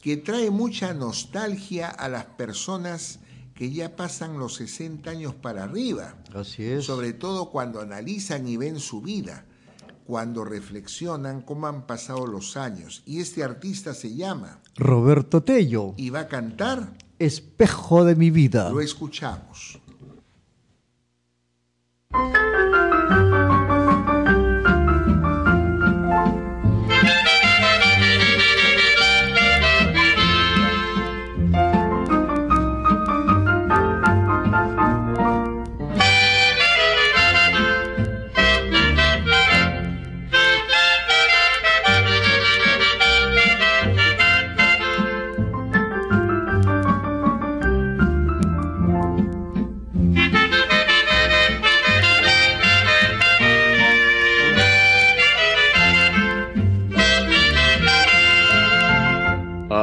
que 0.00 0.16
trae 0.18 0.52
mucha 0.52 0.94
nostalgia 0.94 1.88
a 1.88 2.08
las 2.08 2.26
personas 2.26 3.18
que 3.54 3.72
ya 3.72 3.96
pasan 3.96 4.38
los 4.38 4.54
60 4.54 5.10
años 5.10 5.34
para 5.34 5.64
arriba, 5.64 6.14
Así 6.32 6.62
es. 6.64 6.84
sobre 6.84 7.12
todo 7.12 7.50
cuando 7.50 7.80
analizan 7.80 8.46
y 8.46 8.56
ven 8.56 8.78
su 8.78 9.02
vida, 9.02 9.44
cuando 10.10 10.44
reflexionan 10.44 11.40
cómo 11.40 11.68
han 11.68 11.86
pasado 11.86 12.26
los 12.26 12.56
años. 12.56 13.04
Y 13.06 13.20
este 13.20 13.44
artista 13.44 13.94
se 13.94 14.16
llama 14.16 14.58
Roberto 14.74 15.44
Tello, 15.44 15.94
y 15.96 16.10
va 16.10 16.20
a 16.20 16.26
cantar, 16.26 16.94
espejo 17.20 18.04
de 18.04 18.16
mi 18.16 18.30
vida. 18.32 18.70
lo 18.70 18.80
escuchamos. 18.80 19.78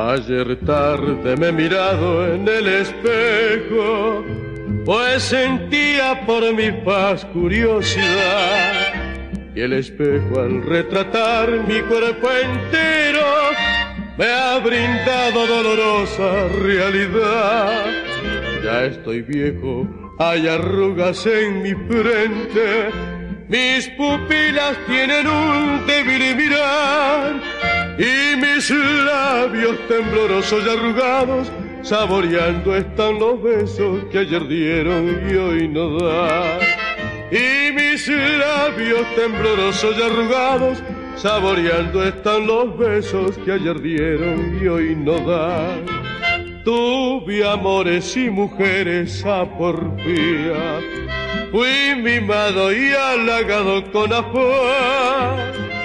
Ayer 0.07 0.55
tarde 0.65 1.35
me 1.35 1.47
he 1.47 1.51
mirado 1.51 2.33
en 2.33 2.47
el 2.47 2.65
espejo, 2.65 4.23
pues 4.85 5.21
sentía 5.21 6.25
por 6.25 6.53
mi 6.53 6.71
paz 6.71 7.25
curiosidad. 7.25 8.93
Y 9.53 9.59
el 9.59 9.73
espejo 9.73 10.39
al 10.39 10.63
retratar 10.63 11.49
mi 11.67 11.81
cuerpo 11.81 12.29
entero 12.31 13.51
me 14.17 14.27
ha 14.27 14.57
brindado 14.59 15.45
dolorosa 15.45 16.47
realidad. 16.63 17.83
Ya 18.63 18.85
estoy 18.85 19.23
viejo, 19.23 19.85
hay 20.19 20.47
arrugas 20.47 21.25
en 21.25 21.63
mi 21.63 21.73
frente, 21.73 22.91
mis 23.49 23.89
pupilas 23.89 24.77
tienen 24.87 25.27
un 25.27 25.85
débil 25.85 26.33
mirar 26.37 27.76
y 27.97 28.35
mis 28.35 28.69
labios 28.69 29.75
temblorosos 29.87 30.63
y 30.65 30.69
arrugados 30.69 31.51
saboreando 31.81 32.75
están 32.75 33.17
los 33.17 33.41
besos 33.41 34.03
que 34.11 34.19
ayer 34.19 34.47
dieron 34.47 35.21
y 35.29 35.35
hoy 35.35 35.67
no 35.67 35.97
dan. 35.97 36.59
Y 37.31 37.71
mis 37.73 38.07
labios 38.07 39.03
temblorosos 39.15 39.97
y 39.97 40.01
arrugados 40.01 40.83
saboreando 41.15 42.03
están 42.03 42.45
los 42.45 42.77
besos 42.77 43.37
que 43.39 43.53
ayer 43.53 43.81
dieron 43.81 44.59
y 44.61 44.67
hoy 44.67 44.95
no 44.95 45.19
dan. 45.19 45.85
Tuve 46.63 47.49
amores 47.49 48.15
y 48.15 48.29
mujeres 48.29 49.25
a 49.25 49.45
porfía, 49.57 50.81
fui 51.51 51.95
mimado 51.95 52.71
y 52.71 52.91
halagado 52.93 53.91
con 53.91 54.13
afán. 54.13 55.76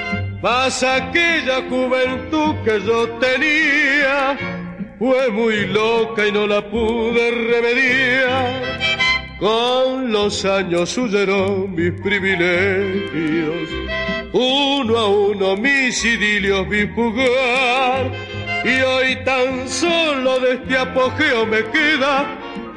Mas 0.43 0.83
aquella 0.83 1.63
juventud 1.69 2.57
que 2.65 2.81
yo 2.81 3.09
tenía 3.21 4.37
fue 4.99 5.31
muy 5.31 5.67
loca 5.67 6.27
y 6.27 6.33
no 6.33 6.49
la 6.49 6.69
pude 6.69 7.31
remediar. 7.31 8.63
Con 9.39 10.11
los 10.11 10.45
años 10.45 10.99
huyeron 10.99 11.73
mis 11.77 11.93
privilegios, 12.01 13.69
uno 14.33 14.99
a 14.99 15.09
uno 15.09 15.57
mis 15.57 16.05
idilios 16.05 16.69
vi 16.69 16.89
jugar. 16.89 18.11
Y 18.65 18.81
hoy 18.83 19.17
tan 19.25 19.69
solo 19.69 20.41
de 20.41 20.55
este 20.55 20.77
apogeo 20.77 21.47
me 21.47 21.65
queda 21.67 22.27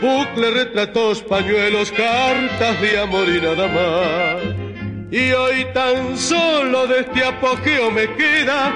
bucle, 0.02 0.52
retratos, 0.52 1.24
pañuelos, 1.24 1.92
cartas 1.92 2.80
de 2.80 3.00
amor 3.00 3.28
y 3.28 3.42
nada 3.42 3.68
más. 3.68 4.65
Y 5.12 5.32
hoy 5.32 5.66
tan 5.74 6.18
solo 6.18 6.88
de 6.88 7.02
este 7.02 7.24
apogeo 7.24 7.92
me 7.92 8.08
queda 8.16 8.74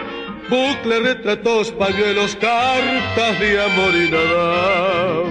bucle, 0.49 0.99
retratos, 0.99 1.71
pañuelos, 1.71 2.35
cartas 2.35 3.39
de 3.39 3.61
amor 3.61 3.95
y 3.95 4.09
nada 4.11 5.23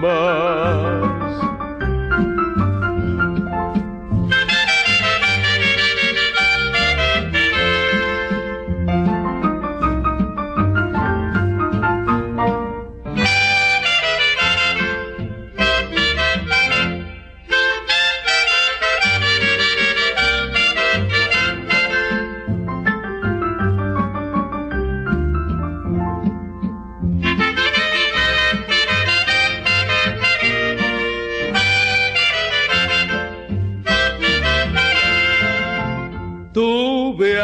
más. 0.00 1.13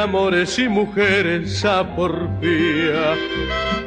Amores 0.03 0.59
y 0.59 0.69
mujeres 0.69 1.65
a 1.65 1.85
porfía, 1.95 3.17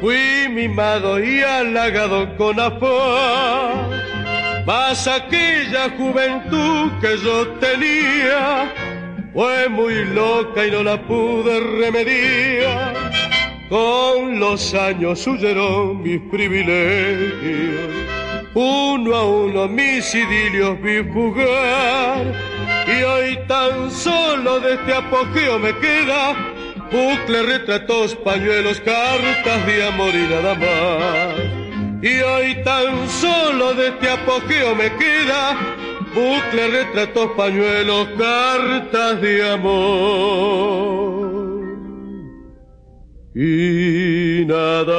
fui 0.00 0.48
mimado 0.50 1.22
y 1.22 1.40
halagado 1.40 2.36
con 2.36 2.58
afán. 2.60 3.90
Mas 4.66 5.06
aquella 5.06 5.90
juventud 5.98 6.90
que 7.00 7.18
yo 7.18 7.46
tenía 7.60 8.72
fue 9.32 9.68
muy 9.68 10.04
loca 10.06 10.66
y 10.66 10.70
no 10.70 10.82
la 10.82 11.00
pude 11.06 11.60
remediar. 11.80 12.94
Con 13.68 14.38
los 14.38 14.72
años 14.74 15.26
huyeron 15.26 16.02
mis 16.02 16.20
privilegios, 16.30 17.90
uno 18.54 19.14
a 19.14 19.24
uno 19.24 19.68
mis 19.68 20.14
idilios 20.14 20.80
vi 20.80 21.02
jugar. 21.12 22.53
Y 22.86 23.02
hoy 23.02 23.38
tan 23.48 23.90
solo 23.90 24.60
de 24.60 24.74
este 24.74 24.92
apogeo 24.92 25.58
me 25.58 25.76
queda 25.78 26.34
bucle, 26.92 27.42
retratos, 27.42 28.14
pañuelos, 28.16 28.80
cartas 28.80 29.66
de 29.66 29.86
amor 29.86 30.14
y 30.14 30.26
nada 30.28 30.54
más. 30.54 31.34
Y 32.02 32.20
hoy 32.20 32.62
tan 32.62 33.08
solo 33.08 33.72
de 33.74 33.88
este 33.88 34.10
apogeo 34.10 34.74
me 34.74 34.92
queda 34.96 35.56
bucle, 36.14 36.68
retratos, 36.68 37.30
pañuelos, 37.36 38.08
cartas 38.18 39.20
de 39.22 39.50
amor 39.50 41.24
y 43.34 44.44
nada 44.46 44.94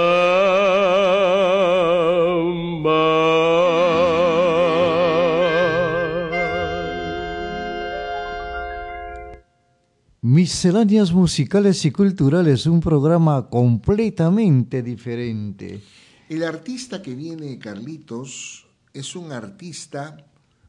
Misceláneas 10.46 11.12
musicales 11.12 11.84
y 11.86 11.92
culturales, 11.92 12.68
un 12.68 12.80
programa 12.80 13.50
completamente 13.50 14.84
diferente. 14.84 15.82
El 16.30 16.44
artista 16.44 17.02
que 17.02 17.16
viene, 17.16 17.58
Carlitos, 17.58 18.68
es 18.94 19.16
un 19.16 19.32
artista 19.32 20.24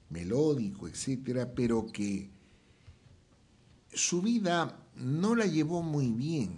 melódico, 0.08 0.88
etcétera, 0.88 1.52
pero 1.54 1.92
que 1.92 2.30
su 3.92 4.22
vida 4.22 4.78
no 4.96 5.34
la 5.34 5.44
llevó 5.44 5.82
muy 5.82 6.10
bien, 6.10 6.52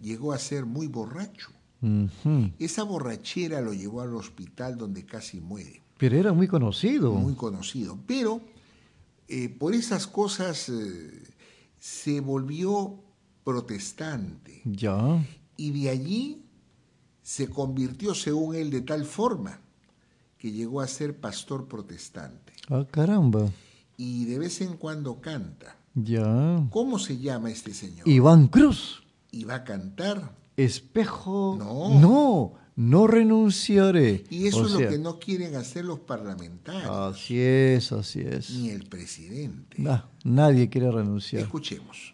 llegó 0.00 0.32
a 0.32 0.38
ser 0.40 0.66
muy 0.66 0.88
borracho. 0.88 1.50
Esa 2.58 2.82
borrachera 2.82 3.60
lo 3.60 3.72
llevó 3.72 4.00
al 4.00 4.16
hospital 4.16 4.76
donde 4.76 5.04
casi 5.04 5.40
muere, 5.40 5.80
Pero 5.96 6.16
era 6.16 6.32
muy 6.32 6.48
conocido. 6.48 7.12
muy 7.12 7.34
conocido. 7.34 7.96
Pero 8.04 8.40
eh, 9.28 9.48
por 9.48 9.76
esas 9.76 10.08
cosas 10.08 10.68
eh, 10.68 11.22
se 11.84 12.20
volvió 12.20 12.94
protestante 13.44 14.62
Ya. 14.64 15.22
y 15.58 15.70
de 15.82 15.90
allí 15.90 16.42
se 17.22 17.50
convirtió, 17.50 18.14
según 18.14 18.54
él, 18.54 18.70
de 18.70 18.80
tal 18.80 19.04
forma 19.04 19.60
que 20.38 20.50
llegó 20.50 20.80
a 20.80 20.86
ser 20.88 21.20
pastor 21.20 21.68
protestante 21.68 22.54
Ah, 22.70 22.86
caramba. 22.90 23.50
y 23.98 24.24
de 24.24 24.38
vez 24.38 24.62
en 24.62 24.78
cuando 24.78 25.20
canta. 25.20 25.76
Ya. 25.94 26.66
¿Cómo 26.70 26.98
se 26.98 27.18
llama 27.18 27.50
este 27.50 27.74
señor? 27.74 28.08
Iván 28.08 28.48
Cruz. 28.48 29.02
Y 29.30 29.44
va 29.44 29.56
a 29.56 29.64
cantar. 29.64 30.34
Espejo. 30.56 31.54
No. 31.58 32.00
No, 32.00 32.52
no 32.76 33.06
renunciaré. 33.06 34.24
Y 34.30 34.46
eso 34.46 34.60
O 34.62 34.66
es 34.66 34.72
sea, 34.72 34.80
lo 34.80 34.88
que 34.90 34.98
no 34.98 35.18
quieren 35.18 35.54
hacer 35.54 35.84
los 35.84 36.00
parlamentarios, 36.00 36.90
Así 36.90 37.40
es, 37.40 37.92
así 37.92 38.20
es. 38.20 38.50
ni 38.50 38.70
el 38.70 38.84
presidente. 38.86 39.82
Nadie 40.24 40.68
quiere 40.68 40.90
renunciar. 40.90 41.42
Escuchemos. 41.42 42.13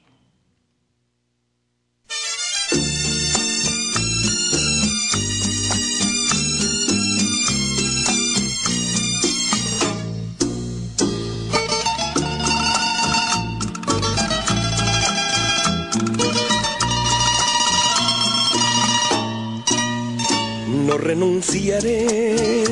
No 20.91 20.99
renunciaré. 20.99 22.64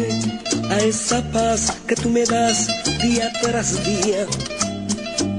A 0.71 0.79
esa 0.81 1.23
paz 1.31 1.73
que 1.87 1.95
tú 1.95 2.11
me 2.11 2.25
das 2.25 2.67
día 3.01 3.31
tras 3.41 3.85
día, 3.87 4.27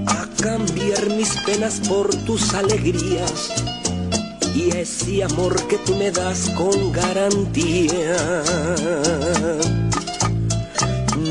a 0.08 0.26
cambiar 0.42 1.10
mis 1.10 1.36
penas 1.46 1.82
por 1.90 2.08
tus 2.24 2.54
alegrías. 2.54 3.50
Y 4.56 4.70
ese 4.78 5.26
amor 5.26 5.68
que 5.68 5.78
tú 5.80 5.94
me 5.98 6.10
das 6.12 6.52
con 6.52 6.94
garantía. 6.94 8.16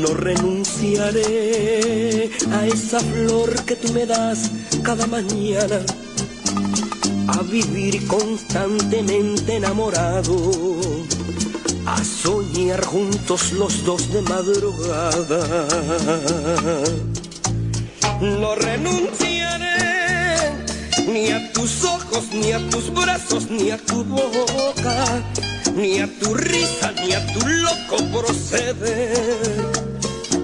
No 0.03 0.13
renunciaré 0.13 2.29
a 2.51 2.67
esa 2.67 2.99
flor 2.99 3.65
que 3.65 3.75
tú 3.75 3.91
me 3.93 4.05
das 4.05 4.51
cada 4.83 5.07
mañana. 5.07 5.79
A 7.27 7.41
vivir 7.41 8.05
constantemente 8.05 9.55
enamorado, 9.55 10.35
a 11.93 12.03
soñar 12.03 12.85
juntos 12.85 13.51
los 13.53 13.83
dos 13.83 14.11
de 14.13 14.21
madrugada. 14.21 15.65
No 18.21 18.55
renunciaré 18.55 19.75
ni 21.07 21.31
a 21.31 21.51
tus 21.51 21.83
ojos, 21.83 22.25
ni 22.31 22.51
a 22.51 22.59
tus 22.69 22.93
brazos, 22.93 23.49
ni 23.49 23.71
a 23.71 23.77
tu 23.77 24.03
boca, 24.03 25.23
ni 25.75 25.99
a 25.99 26.07
tu 26.19 26.33
risa, 26.35 26.91
ni 26.91 27.13
a 27.13 27.25
tu 27.33 27.47
loco 27.47 27.97
proceder, 28.13 29.71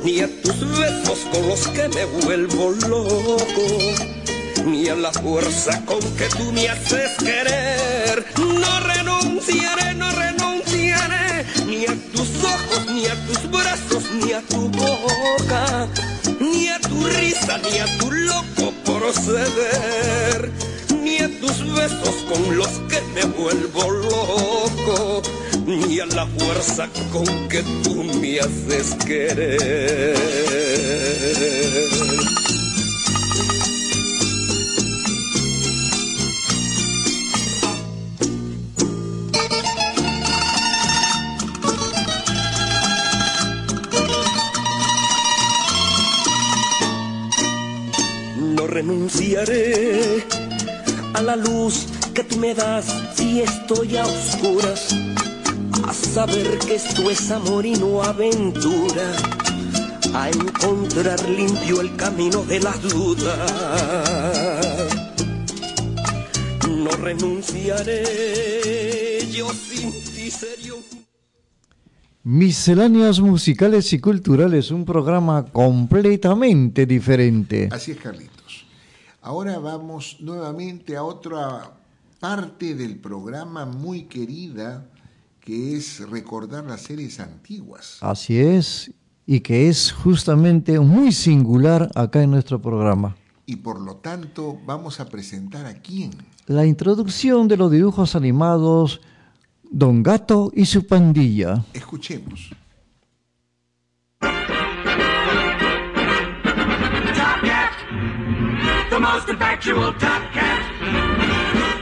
ni 0.03 0.21
a 0.21 0.41
tus 0.41 0.59
besos 0.79 1.19
con 1.31 1.47
los 1.47 1.67
que 1.67 1.87
me 1.89 2.05
vuelvo 2.05 2.71
loco 2.87 4.14
ni 4.63 4.87
a 4.87 4.95
la 4.95 5.11
fuerza 5.11 5.83
con 5.85 5.99
que 6.15 6.27
tú 6.29 6.51
me 6.51 6.69
haces 6.69 7.11
querer. 7.19 8.25
No 8.37 8.79
renunciaré, 8.79 9.93
no 9.95 10.11
renunciaré, 10.11 11.45
ni 11.65 11.85
a 11.85 11.95
tus 12.13 12.29
ojos, 12.43 12.85
ni 12.91 13.05
a 13.07 13.15
tus 13.25 13.51
brazos, 13.51 14.03
ni 14.21 14.31
a 14.33 14.41
tu 14.41 14.69
boca, 14.69 15.87
ni 16.39 16.69
a 16.69 16.79
tu 16.79 17.03
risa, 17.05 17.57
ni 17.57 17.79
a 17.79 17.97
tu 17.97 18.11
loco 18.11 18.73
proceder, 18.85 20.51
ni 21.03 21.17
a 21.19 21.29
tus 21.39 21.73
besos 21.73 22.15
con 22.29 22.57
los 22.57 22.69
que 22.89 23.01
me 23.13 23.25
vuelvo 23.25 23.89
loco, 23.89 25.21
ni 25.65 25.99
a 25.99 26.05
la 26.05 26.25
fuerza 26.27 26.89
con 27.11 27.49
que 27.49 27.63
tú 27.83 28.03
me 28.03 28.39
haces 28.39 28.95
querer. 29.05 30.15
Renunciaré 48.75 50.25
a 51.13 51.21
la 51.21 51.37
luz 51.37 51.87
que 52.13 52.25
tú 52.25 52.37
me 52.37 52.53
das 52.53 52.85
si 53.15 53.39
estoy 53.39 53.95
a 53.95 54.03
oscuras. 54.03 54.93
A 55.87 55.93
saber 55.93 56.59
que 56.59 56.75
esto 56.75 57.09
es 57.09 57.31
amor 57.31 57.65
y 57.65 57.75
no 57.75 58.03
aventura. 58.03 59.13
A 60.13 60.29
encontrar 60.29 61.17
limpio 61.29 61.79
el 61.79 61.95
camino 61.95 62.43
de 62.43 62.59
la 62.59 62.73
duda. 62.73 63.47
No 66.67 66.91
renunciaré, 66.97 68.03
yo 69.31 69.53
sin 69.53 69.91
ti 69.91 70.29
un 70.71 70.83
Misceláneas 72.23 73.21
musicales 73.21 73.93
y 73.93 73.99
culturales, 73.99 74.69
un 74.69 74.83
programa 74.83 75.45
completamente 75.45 76.85
diferente. 76.85 77.69
Así 77.71 77.91
es, 77.91 77.97
Carlitos. 77.99 78.34
Ahora 79.25 79.57
vamos 79.57 80.17
nuevamente 80.19 80.95
a 80.95 81.03
otra 81.03 81.71
parte 82.19 82.75
del 82.75 82.99
programa 82.99 83.65
muy 83.65 84.03
querida, 84.03 84.85
que 85.39 85.75
es 85.75 86.07
recordar 86.07 86.65
las 86.65 86.81
series 86.81 87.19
antiguas. 87.19 87.97
Así 88.01 88.37
es, 88.37 88.91
y 89.25 89.39
que 89.39 89.67
es 89.67 89.91
justamente 89.91 90.79
muy 90.79 91.11
singular 91.11 91.89
acá 91.95 92.21
en 92.21 92.29
nuestro 92.29 92.61
programa. 92.61 93.15
Y 93.47 93.55
por 93.55 93.81
lo 93.81 93.95
tanto, 93.95 94.59
vamos 94.63 94.99
a 94.99 95.09
presentar 95.09 95.65
a 95.65 95.73
quién. 95.73 96.11
La 96.45 96.67
introducción 96.67 97.47
de 97.47 97.57
los 97.57 97.71
dibujos 97.71 98.15
animados 98.15 99.01
Don 99.71 100.03
Gato 100.03 100.51
y 100.53 100.67
su 100.67 100.85
pandilla. 100.85 101.65
Escuchemos. 101.73 102.51
Most 109.05 109.29
effectual 109.29 109.93
Top 109.93 110.23
Cat, 110.31 110.61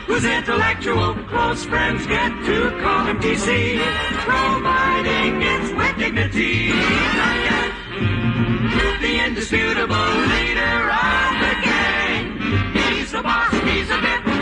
whose 0.07 0.25
intellectual 0.25 1.15
close 1.31 1.63
friends 1.63 2.05
get 2.05 2.31
to 2.47 2.57
call 2.81 3.05
him 3.05 3.17
DC, 3.21 3.79
providing 4.27 5.41
its 5.41 5.71
with 5.71 5.97
dignity. 5.97 6.71
Top 6.71 7.37
Cat, 7.47 7.71
the 9.01 9.13
indisputable 9.25 10.09
leader 10.33 10.77
of 10.91 11.29
the 11.43 11.53
gang. 11.69 12.23
He's 12.73 13.13
the 13.13 13.23
boss, 13.23 13.53
he's 13.69 13.89
a 13.89 13.99
bit, 14.01 14.32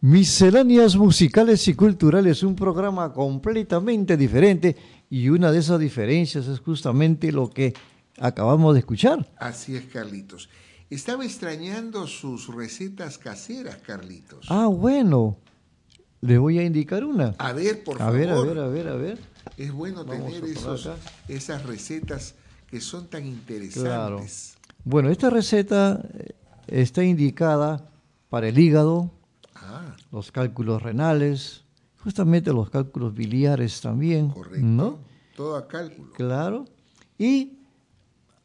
Misceláneas 0.00 0.94
musicales 0.96 1.66
y 1.66 1.74
culturales, 1.74 2.44
un 2.44 2.54
programa 2.54 3.12
completamente 3.12 4.16
diferente 4.16 4.76
y 5.10 5.28
una 5.28 5.50
de 5.50 5.58
esas 5.58 5.80
diferencias 5.80 6.46
es 6.46 6.60
justamente 6.60 7.32
lo 7.32 7.50
que 7.50 7.74
acabamos 8.20 8.74
de 8.74 8.80
escuchar. 8.80 9.28
Así 9.38 9.74
es, 9.74 9.86
Carlitos. 9.86 10.48
Estaba 10.88 11.24
extrañando 11.24 12.06
sus 12.06 12.46
recetas 12.54 13.18
caseras, 13.18 13.78
Carlitos. 13.78 14.46
Ah, 14.48 14.66
bueno, 14.66 15.36
le 16.20 16.38
voy 16.38 16.60
a 16.60 16.64
indicar 16.64 17.04
una. 17.04 17.34
A 17.38 17.52
ver, 17.52 17.82
por 17.82 17.96
A 17.96 18.06
favor. 18.06 18.14
ver, 18.18 18.30
a 18.30 18.40
ver, 18.40 18.58
a 18.58 18.68
ver, 18.68 18.88
a 18.88 18.94
ver. 18.94 19.18
Es 19.56 19.72
bueno 19.72 20.04
Vamos 20.04 20.32
tener 20.32 20.44
esos, 20.44 20.88
esas 21.26 21.64
recetas 21.64 22.36
que 22.70 22.80
son 22.80 23.08
tan 23.08 23.22
Claro. 23.22 23.32
interesantes. 23.34 24.54
Bueno, 24.84 25.10
esta 25.10 25.28
receta 25.28 26.00
eh, 26.14 26.34
está 26.68 27.02
indicada 27.02 27.90
para 28.30 28.46
el 28.48 28.58
hígado, 28.58 29.10
los 30.10 30.32
cálculos 30.32 30.82
renales, 30.82 31.64
justamente 32.02 32.52
los 32.52 32.70
cálculos 32.70 33.14
biliares 33.14 33.80
también, 33.80 34.30
correcto. 34.30 34.66
¿no? 34.66 34.98
Todo 35.36 35.56
a 35.56 35.68
cálculo. 35.68 36.12
Claro. 36.12 36.64
Y 37.18 37.58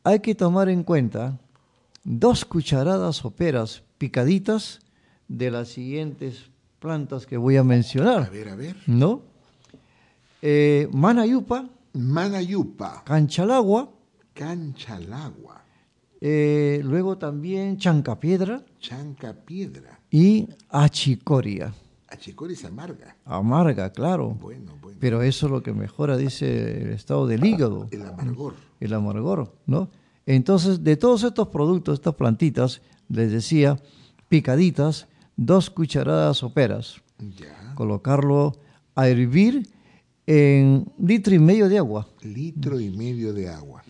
hay 0.03 0.19
que 0.19 0.35
tomar 0.35 0.69
en 0.69 0.83
cuenta 0.83 1.39
dos 2.03 2.45
cucharadas 2.45 3.17
soperas 3.17 3.83
picaditas 3.97 4.79
de 5.27 5.51
las 5.51 5.69
siguientes 5.69 6.49
plantas 6.79 7.25
que 7.25 7.37
voy 7.37 7.57
a 7.57 7.63
mencionar. 7.63 8.23
A 8.23 8.29
ver, 8.29 8.49
a 8.49 8.55
ver. 8.55 8.75
¿No? 8.87 9.21
Eh, 10.41 10.89
manayupa, 10.91 11.69
Manayupa, 11.93 13.03
canchalagua, 13.05 13.87
canchalagua, 14.33 15.63
eh, 16.19 16.81
luego 16.83 17.19
también 17.19 17.77
chancapiedra 17.77 18.65
chanca 18.79 19.33
piedra. 19.33 19.99
Y 20.13 20.47
achicoria. 20.69 21.73
Achicori 22.07 22.53
es 22.53 22.63
amarga. 22.65 23.17
Amarga, 23.25 23.91
claro. 23.91 24.37
Bueno, 24.39 24.77
bueno. 24.79 24.99
Pero 25.01 25.23
eso 25.23 25.47
es 25.47 25.51
lo 25.51 25.63
que 25.63 25.73
mejora, 25.73 26.17
dice 26.17 26.83
el 26.83 26.89
estado 26.91 27.25
del 27.25 27.43
hígado. 27.43 27.87
El 27.89 28.03
amargor. 28.03 28.53
el 28.79 28.93
amargor, 28.93 29.51
¿no? 29.65 29.89
Entonces, 30.27 30.83
de 30.83 30.97
todos 30.97 31.23
estos 31.23 31.47
productos, 31.47 31.95
estas 31.95 32.13
plantitas, 32.13 32.83
les 33.09 33.31
decía, 33.31 33.79
picaditas, 34.29 35.07
dos 35.35 35.71
cucharadas 35.71 36.37
soperas. 36.37 37.01
Ya. 37.17 37.73
Colocarlo 37.73 38.53
a 38.93 39.07
hervir 39.07 39.67
en 40.27 40.85
litro 40.99 41.33
y 41.33 41.39
medio 41.39 41.67
de 41.67 41.79
agua, 41.79 42.07
Litro 42.21 42.79
y 42.79 42.91
medio 42.91 43.33
de 43.33 43.49
agua. 43.49 43.83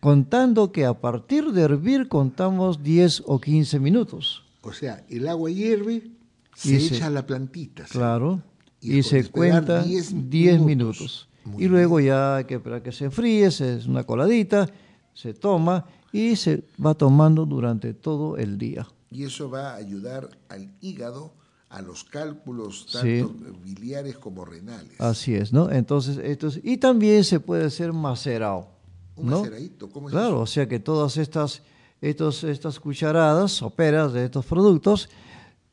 contando 0.00 0.70
que 0.70 0.84
a 0.84 0.92
partir 0.92 1.50
de 1.52 1.62
hervir 1.62 2.08
contamos 2.08 2.82
10 2.82 3.22
o 3.24 3.40
15 3.40 3.80
minutos. 3.80 4.44
O 4.64 4.72
sea, 4.72 5.04
el 5.08 5.28
agua 5.28 5.50
hierve, 5.50 6.10
se 6.54 6.76
echa 6.76 7.10
la 7.10 7.26
plantita. 7.26 7.86
¿sí? 7.86 7.92
Claro. 7.92 8.42
Y 8.80 9.02
se 9.02 9.30
cuenta 9.30 9.82
10 9.82 10.30
10 10.30 10.60
minutos. 10.60 11.28
Y 11.58 11.66
luego 11.68 12.00
ya 12.00 12.36
hay 12.36 12.44
que 12.44 12.54
esperar 12.54 12.82
que 12.82 12.92
se 12.92 13.04
enfríe, 13.06 13.50
se 13.50 13.76
es 13.76 13.86
una 13.86 14.04
coladita, 14.04 14.68
se 15.12 15.34
toma 15.34 15.84
y 16.12 16.36
se 16.36 16.64
va 16.84 16.94
tomando 16.94 17.44
durante 17.44 17.92
todo 17.92 18.36
el 18.38 18.56
día. 18.56 18.86
Y 19.10 19.24
eso 19.24 19.50
va 19.50 19.72
a 19.72 19.76
ayudar 19.76 20.28
al 20.48 20.72
hígado, 20.80 21.34
a 21.68 21.82
los 21.82 22.04
cálculos 22.04 22.86
Sí. 22.88 23.20
tanto 23.20 23.34
biliares 23.62 24.16
como 24.18 24.44
renales. 24.44 24.98
Así 25.00 25.34
es, 25.34 25.52
¿no? 25.52 25.70
Entonces, 25.70 26.18
esto 26.22 26.46
es- 26.48 26.60
y 26.62 26.76
también 26.78 27.24
se 27.24 27.40
puede 27.40 27.64
hacer 27.64 27.92
macerado. 27.92 28.68
Un 29.16 29.26
¿no? 29.28 29.38
maceradito, 29.40 29.90
¿cómo 29.90 30.08
es 30.08 30.12
Claro, 30.12 30.28
eso? 30.28 30.40
o 30.40 30.46
sea 30.46 30.68
que 30.68 30.78
todas 30.80 31.16
estas, 31.16 31.62
estos, 32.00 32.44
estas 32.44 32.80
cucharadas 32.80 33.52
soperas 33.52 34.12
de 34.12 34.24
estos 34.24 34.44
productos 34.46 35.08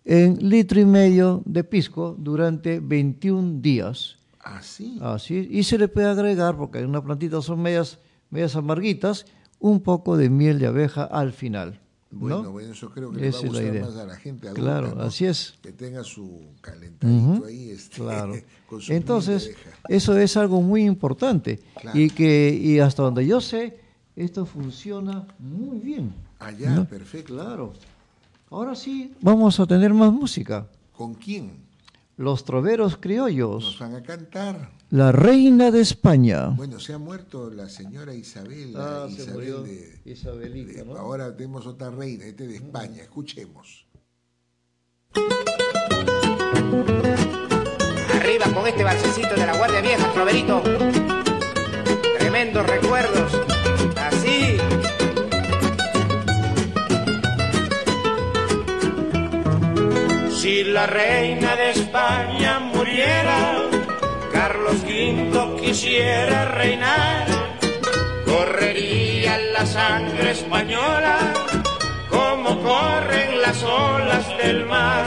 en 0.06 0.50
litro 0.50 0.80
y 0.80 0.86
medio 0.86 1.42
de 1.46 1.64
pisco 1.64 2.16
durante 2.18 2.80
21 2.80 3.62
días. 3.62 4.18
Así. 4.40 4.98
Así 5.02 5.38
es. 5.38 5.48
Y 5.52 5.64
se 5.64 5.78
le 5.78 5.88
puede 5.88 6.08
agregar, 6.08 6.58
porque 6.58 6.80
hay 6.80 6.86
unas 6.86 7.04
plantitas 7.04 7.46
son 7.46 7.62
medias, 7.62 8.00
medias 8.30 8.56
amarguitas, 8.56 9.26
un 9.60 9.82
poco 9.82 10.18
de 10.18 10.30
miel 10.30 10.58
de 10.60 10.68
abeja 10.68 11.04
al 11.04 11.34
final. 11.34 11.80
¿no? 12.12 12.20
Bueno, 12.20 12.52
bueno, 12.52 12.74
eso 12.74 12.90
creo 12.90 13.12
que 13.12 13.20
le 13.22 13.32
va 13.32 13.38
a 13.38 13.42
gustar 13.42 13.82
más 13.82 13.96
a 13.96 14.06
la 14.06 14.16
gente 14.16 14.48
adulta. 14.48 14.62
Claro, 14.62 14.96
¿no? 14.96 15.04
así 15.04 15.26
es. 15.26 15.54
Que 15.62 15.72
tenga 15.72 16.04
su 16.04 16.42
calentadito 16.60 17.18
Ujú, 17.18 17.46
ahí, 17.46 17.70
este, 17.70 17.98
Claro. 17.98 18.34
con 18.68 18.82
su 18.82 18.92
Entonces, 18.92 19.52
eso 19.88 20.18
es 20.18 20.36
algo 20.36 20.62
muy 20.62 20.84
importante. 20.84 21.60
Claro. 21.80 21.98
Y 21.98 22.10
que 22.10 22.60
y 22.62 22.80
hasta 22.80 23.04
donde 23.04 23.26
yo 23.26 23.40
sé, 23.40 23.80
esto 24.16 24.46
funciona 24.46 25.26
muy 25.40 25.80
bien. 25.80 26.14
Allá, 26.40 26.72
¿no? 26.72 26.82
Ah, 26.82 26.86
perfecto. 26.86 27.34
Claro. 27.34 27.74
Ahora 28.50 28.76
sí, 28.76 29.14
vamos 29.22 29.60
a 29.60 29.66
tener 29.66 29.94
más 29.94 30.12
música. 30.12 30.68
¿Con 30.96 31.14
quién? 31.14 31.70
Los 32.18 32.44
troveros 32.46 32.92
Nos 32.94 33.02
criollos. 33.02 33.78
van 33.80 33.96
a 33.96 34.04
cantar. 34.04 34.70
La 34.90 35.12
reina 35.12 35.72
de 35.72 35.80
España. 35.82 36.48
Bueno, 36.50 36.80
se 36.80 36.94
ha 36.94 36.98
muerto 36.98 37.50
la 37.50 37.70
señora 37.70 38.14
Isabel. 38.14 38.74
Ah, 38.76 39.06
se 39.08 39.14
Isabel 39.24 39.34
murió 39.34 39.62
de, 39.64 40.02
Isabelita, 40.06 40.80
de- 40.80 40.86
¿no? 40.86 40.98
Ahora 40.98 41.36
tenemos 41.36 41.66
otra 41.66 41.90
reina, 41.90 42.26
este 42.26 42.46
de 42.48 42.56
España. 42.58 43.02
Escuchemos. 43.02 43.86
arriba 48.20 48.46
con 48.54 48.68
este 48.68 48.84
balsecito 48.84 49.34
de 49.36 49.46
la 49.46 49.58
Guardia 49.58 49.82
Vieja, 49.82 50.12
Troverito. 50.14 50.62
Tremendos 52.20 52.68
recuerdos. 52.68 53.51
Si 60.42 60.64
la 60.64 60.88
reina 60.88 61.56
de 61.56 61.70
España 61.70 62.58
muriera, 62.58 63.62
Carlos 64.34 64.78
V 64.84 65.62
quisiera 65.62 66.46
reinar, 66.46 67.28
correría 68.26 69.38
la 69.38 69.64
sangre 69.68 70.32
española 70.32 71.32
como 72.10 72.60
corren 72.64 73.40
las 73.40 73.62
olas 73.62 74.36
del 74.42 74.66
mar. 74.66 75.06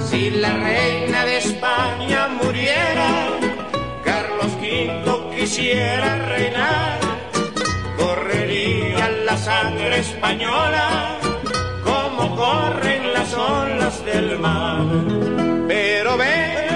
Si 0.00 0.30
la 0.30 0.52
reina 0.56 1.24
de 1.26 1.36
España 1.36 2.26
muriera, 2.42 3.28
Carlos 4.04 4.52
V 4.60 5.36
quisiera 5.36 6.16
reinar, 6.26 6.98
correría 7.96 9.10
la 9.10 9.36
sangre 9.36 10.00
española 10.00 11.20
como 11.84 12.34
corren 12.34 12.99
olas 13.50 14.04
del 14.04 14.38
mar. 14.38 14.86
Pero 15.68 16.16
ve, 16.16 16.69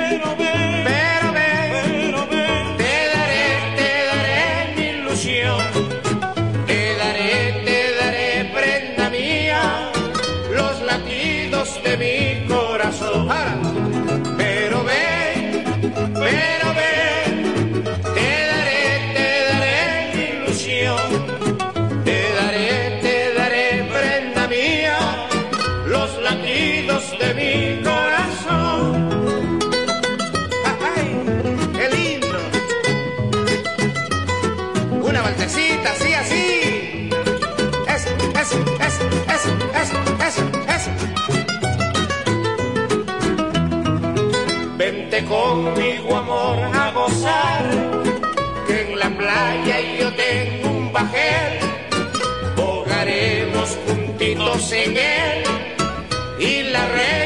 Vente 45.24 45.34
conmigo, 45.34 46.16
amor, 46.16 46.58
a 46.58 46.90
gozar, 46.92 47.70
que 48.66 48.82
en 48.82 48.98
la 48.98 49.08
playa 49.10 49.80
yo 49.98 50.12
tengo 50.14 50.70
un 50.70 50.92
bajel, 50.92 51.58
bogaremos 52.56 53.78
juntitos 53.86 54.72
en 54.72 54.96
él, 54.96 55.44
y 56.38 56.62
la 56.64 56.86
reina 56.88 57.23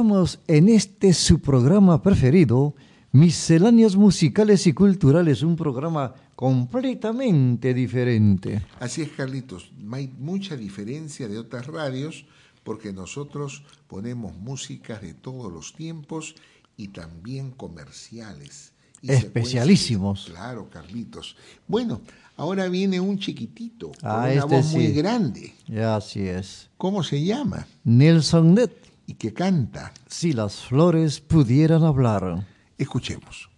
Estamos 0.00 0.38
en 0.46 0.70
este 0.70 1.12
su 1.12 1.40
programa 1.42 2.02
preferido, 2.02 2.74
Misceláneas 3.12 3.96
Musicales 3.96 4.66
y 4.66 4.72
Culturales, 4.72 5.42
un 5.42 5.56
programa 5.56 6.14
completamente 6.34 7.74
diferente. 7.74 8.62
Así 8.80 9.02
es, 9.02 9.10
Carlitos. 9.10 9.70
Hay 9.92 10.10
mucha 10.18 10.56
diferencia 10.56 11.28
de 11.28 11.36
otras 11.36 11.66
radios 11.66 12.24
porque 12.64 12.94
nosotros 12.94 13.62
ponemos 13.88 14.34
músicas 14.38 15.02
de 15.02 15.12
todos 15.12 15.52
los 15.52 15.74
tiempos 15.74 16.34
y 16.78 16.88
también 16.88 17.50
comerciales. 17.50 18.72
y 19.02 19.12
Especialísimos. 19.12 20.28
Claro, 20.30 20.70
Carlitos. 20.70 21.36
Bueno, 21.68 22.00
ahora 22.38 22.68
viene 22.70 23.00
un 23.00 23.18
chiquitito 23.18 23.88
con 24.00 24.10
Ah, 24.10 24.16
una 24.20 24.32
este 24.32 24.46
voz 24.56 24.66
sí. 24.66 24.76
muy 24.76 24.92
grande. 24.92 25.52
Así 25.78 26.20
es. 26.20 26.70
¿Cómo 26.78 27.02
se 27.02 27.22
llama? 27.22 27.66
Nelson 27.84 28.54
Net. 28.54 28.70
¿Y 29.10 29.14
que 29.14 29.34
canta? 29.34 29.92
Si 30.06 30.32
las 30.32 30.60
flores 30.60 31.20
pudieran 31.20 31.82
hablar. 31.82 32.46
Escuchemos. 32.78 33.50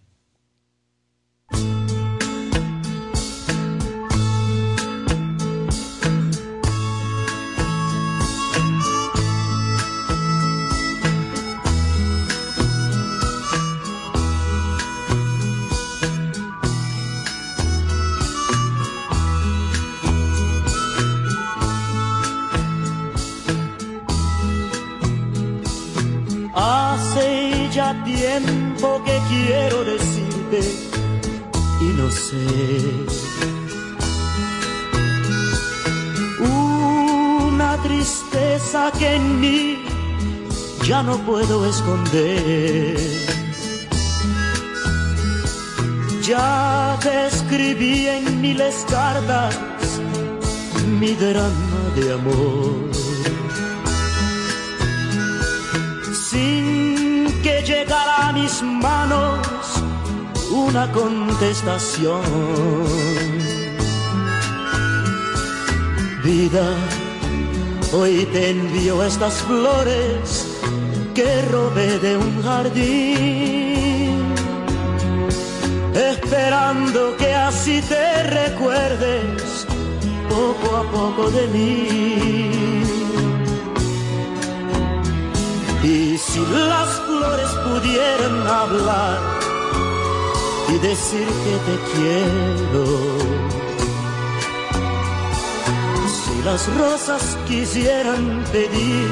Tiempo 27.93 29.03
que 29.05 29.21
quiero 29.29 29.85
decirte 29.85 30.61
y 31.81 31.85
no 31.99 32.11
sé. 32.11 32.47
Una 36.41 37.77
tristeza 37.83 38.91
que 38.99 39.15
en 39.15 39.41
mí 39.41 39.85
ya 40.85 41.03
no 41.03 41.19
puedo 41.19 41.67
esconder. 41.67 42.97
Ya 46.23 46.99
te 47.03 47.27
escribí 47.27 48.09
en 48.09 48.41
miles 48.41 48.87
cartas 48.89 49.55
mi 50.99 51.15
drama 51.15 51.83
de 51.95 52.13
amor. 52.15 52.93
sin 56.33 56.72
que 57.65 57.73
llegara 57.73 58.29
a 58.29 58.33
mis 58.33 58.63
manos 58.63 59.47
una 60.51 60.91
contestación. 60.93 62.23
Vida, 66.25 66.67
hoy 67.93 68.27
te 68.33 68.51
envío 68.51 69.03
estas 69.03 69.35
flores 69.43 70.47
que 71.15 71.43
robé 71.51 71.99
de 71.99 72.17
un 72.17 72.43
jardín, 72.43 74.35
esperando 75.95 77.17
que 77.17 77.35
así 77.35 77.83
te 77.83 78.23
recuerdes 78.25 79.67
poco 80.29 80.77
a 80.77 80.83
poco 80.91 81.31
de 81.31 81.47
mí. 81.49 82.53
Y 85.83 86.17
si 86.17 86.41
las 86.69 87.02
flores 87.23 87.51
pudieran 87.69 88.47
hablar 88.49 89.19
y 90.69 90.79
decir 90.79 91.27
que 91.45 91.55
te 91.69 91.77
quiero, 91.93 92.85
si 96.19 96.43
las 96.43 96.63
rosas 96.77 97.39
quisieran 97.47 98.45
pedir 98.51 99.09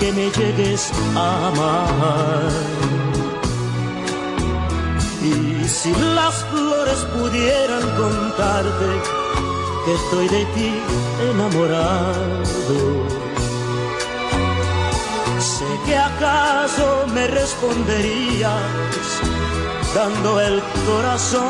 que 0.00 0.12
me 0.12 0.30
llegues 0.30 0.90
a 1.16 1.48
amar, 1.48 2.50
y 5.22 5.68
si 5.68 5.92
las 6.14 6.44
flores 6.50 7.00
pudieran 7.16 7.84
contarte 8.02 8.88
que 9.84 9.94
estoy 9.94 10.28
de 10.28 10.44
ti 10.54 10.72
enamorado, 11.30 13.25
Pensé 15.66 15.84
que 15.84 15.96
acaso 15.96 17.06
me 17.12 17.26
responderías 17.26 18.52
dando 19.94 20.40
el 20.40 20.62
corazón. 20.86 21.42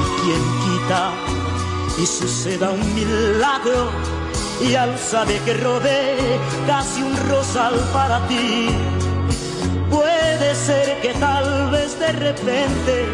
¿Y 0.00 0.04
quién 0.22 0.42
quita 0.64 1.12
y 1.98 2.06
suceda 2.06 2.70
un 2.70 2.94
milagro? 2.94 3.90
Y 4.60 4.74
al 4.74 4.98
saber 4.98 5.40
que 5.40 5.54
rodé 5.54 6.38
casi 6.66 7.02
un 7.02 7.16
rosal 7.28 7.74
para 7.92 8.26
ti, 8.28 8.68
puede 9.90 10.54
ser 10.54 11.00
que 11.00 11.14
tal 11.14 11.70
vez 11.70 11.98
de 11.98 12.12
repente 12.12 13.06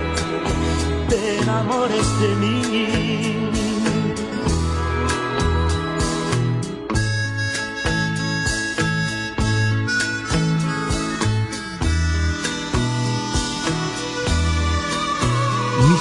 te 1.08 1.38
enamores 1.38 2.20
de 2.20 2.28
mí. 2.36 3.65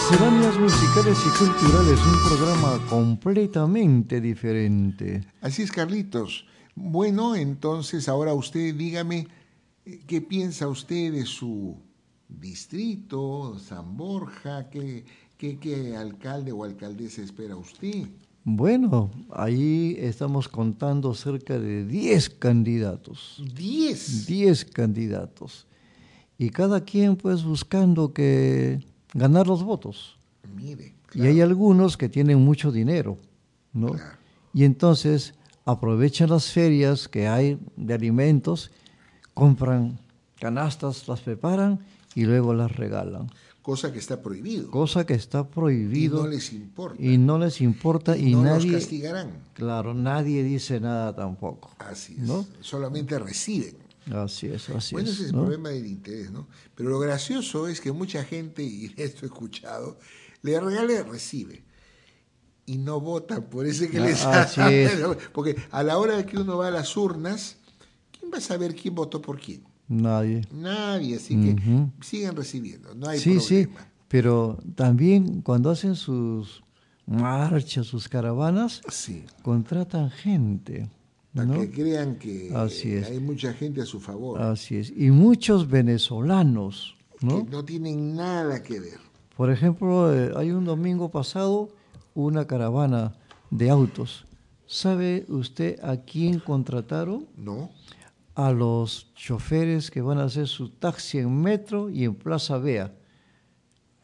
Misceláneas 0.08 0.60
musicales 0.60 1.18
y 1.26 1.30
culturales, 1.30 1.99
un 2.06 2.24
programa 2.28 2.80
completamente 2.88 4.22
diferente. 4.22 5.24
Así 5.41 5.64
es, 5.64 5.72
Carlitos. 5.72 6.45
Bueno, 6.76 7.36
entonces 7.36 8.08
ahora 8.08 8.36
usted 8.36 8.76
dígame 8.76 9.28
eh, 9.84 10.01
qué 10.06 10.22
piensa 10.22 10.68
usted 10.68 11.12
de 11.12 11.26
su 11.26 11.78
distrito, 12.30 13.58
San 13.58 13.97
Borja, 13.97 14.70
qué, 14.70 15.06
qué, 15.39 15.58
qué 15.58 15.95
alcalde 15.95 16.51
o 16.51 16.64
alcaldesa 16.64 17.24
espera 17.24 17.56
usted. 17.56 18.08
Bueno, 18.43 19.10
ahí 19.32 19.95
estamos 19.97 20.47
contando 20.47 21.16
cerca 21.16 21.58
de 21.58 21.84
10 21.84 22.30
candidatos. 22.30 23.43
10. 23.56 24.28
10 24.28 24.66
candidatos. 24.66 25.66
Y 26.38 26.51
cada 26.51 26.82
quien 26.82 27.16
pues 27.16 27.43
buscando 27.43 28.14
que 28.14 28.82
ganar 29.16 29.47
los 29.47 29.63
votos. 29.63 30.18
Mire, 30.55 30.93
Y 31.16 31.26
hay 31.26 31.41
algunos 31.41 31.97
que 31.97 32.09
tienen 32.09 32.43
mucho 32.43 32.72
dinero, 32.72 33.18
¿no? 33.74 33.95
Y 34.53 34.66
entonces 34.66 35.34
aprovechan 35.66 36.30
las 36.30 36.51
ferias 36.51 37.07
que 37.07 37.28
hay 37.28 37.57
de 37.78 37.93
alimentos, 37.93 38.72
compran 39.34 39.97
canastas, 40.39 41.07
las 41.07 41.22
preparan 41.22 41.80
y 42.13 42.26
luego 42.26 42.53
las 42.53 42.76
regalan. 42.76 43.32
cosa 43.61 43.91
que 43.91 43.97
está 43.97 44.22
prohibido. 44.22 44.70
Cosa 44.70 45.05
que 45.05 45.16
está 45.16 45.47
prohibido. 45.47 46.20
Y 46.20 46.24
no 46.24 46.28
les 46.28 46.53
importa. 46.53 47.01
Y 47.01 47.18
no 47.18 47.39
les 47.39 47.61
importa 47.61 48.18
y, 48.18 48.36
no 48.36 48.43
nadie... 48.43 48.72
los 48.72 48.82
castigarán. 48.82 49.32
Claro, 49.53 49.93
nadie 49.93 50.43
dice 50.43 50.80
nada 50.80 51.16
tampoco. 51.16 51.72
Así 51.80 52.13
es. 52.13 52.20
¿no? 52.20 52.45
Solamente 52.61 53.18
reciben. 53.18 53.85
Así 54.12 54.47
es, 54.47 54.70
así 54.70 54.93
Bueno, 54.95 55.10
es. 55.10 55.16
ese 55.16 55.24
es 55.24 55.30
el 55.30 55.36
¿no? 55.36 55.41
problema 55.43 55.70
del 55.70 55.88
interés, 55.88 56.32
¿no? 56.32 56.47
Pero 56.76 56.89
lo 56.89 56.99
gracioso 56.99 57.68
es 57.68 57.82
que 57.82 57.91
mucha 57.91 58.24
gente, 58.24 58.64
y 58.64 58.93
esto 58.97 59.26
he 59.26 59.28
escuchado, 59.28 59.97
le 60.41 60.60
regala 60.60 60.93
y 60.93 61.01
recibe. 61.01 61.64
Y 62.68 62.78
no 62.78 62.99
votan 62.99 63.43
por 63.43 63.66
ese 63.68 63.89
que 63.89 63.99
Ah, 63.99 64.06
les 64.06 64.26
así 64.26 64.62
es. 64.62 64.93
Porque 65.34 65.56
a 65.72 65.84
la 65.84 65.97
hora 65.97 66.18
de 66.18 66.26
que 66.26 66.38
uno 66.38 66.58
va 66.58 66.68
a 66.68 66.72
las 66.72 66.95
urnas, 66.97 67.58
¿quién 68.18 68.32
va 68.34 68.38
a 68.38 68.41
saber 68.41 68.76
quién 68.76 68.95
votó 68.95 69.22
por 69.22 69.39
quién? 69.39 69.64
Nadie. 69.88 70.41
Nadie, 70.51 71.18
así 71.18 71.36
que 71.36 71.56
sigan 72.01 72.36
recibiendo, 72.36 72.95
no 72.95 73.08
hay 73.08 73.20
sí, 73.20 73.36
problema. 73.38 73.47
sí, 73.47 73.68
pero 74.08 74.58
también 74.74 75.41
cuando 75.43 75.70
hacen 75.70 75.95
sus 75.95 76.64
marchas, 77.06 77.86
sus 77.86 78.10
caravanas, 78.10 78.82
contratan 79.43 80.10
gente. 80.10 80.89
Para 81.36 81.48
¿no? 81.48 81.60
que 81.60 81.70
crean 81.70 82.16
que 82.16 82.52
Así 82.56 82.94
es. 82.94 83.08
hay 83.10 83.20
mucha 83.20 83.54
gente 83.54 83.82
a 83.82 83.86
su 83.86 84.00
favor, 84.00 84.42
Así 84.42 84.78
es. 84.78 84.92
Y 84.96 85.12
muchos 85.12 85.70
venezolanos, 85.70 86.96
¿no? 87.22 87.44
que 87.44 87.52
no 87.52 87.66
tienen 87.66 88.16
nada 88.16 88.64
que 88.64 88.80
ver. 88.80 89.00
Por 89.36 89.52
ejemplo, 89.52 90.14
eh, 90.16 90.32
hay 90.38 90.52
un 90.52 90.64
domingo 90.64 91.10
pasado 91.12 91.70
una 92.14 92.48
caravana 92.48 93.16
de 93.52 93.70
autos. 93.70 94.26
¿Sabe 94.66 95.26
usted 95.28 95.78
a 95.84 95.98
quién 95.98 96.40
contrataron? 96.40 97.28
No. 97.36 97.70
A 98.34 98.52
los 98.52 99.14
choferes 99.14 99.92
que 99.92 100.02
van 100.02 100.18
a 100.20 100.24
hacer 100.24 100.48
su 100.48 100.70
taxi 100.70 101.18
en 101.20 101.42
metro 101.42 101.90
y 101.90 102.06
en 102.06 102.16
Plaza 102.16 102.58
Vea. 102.58 102.94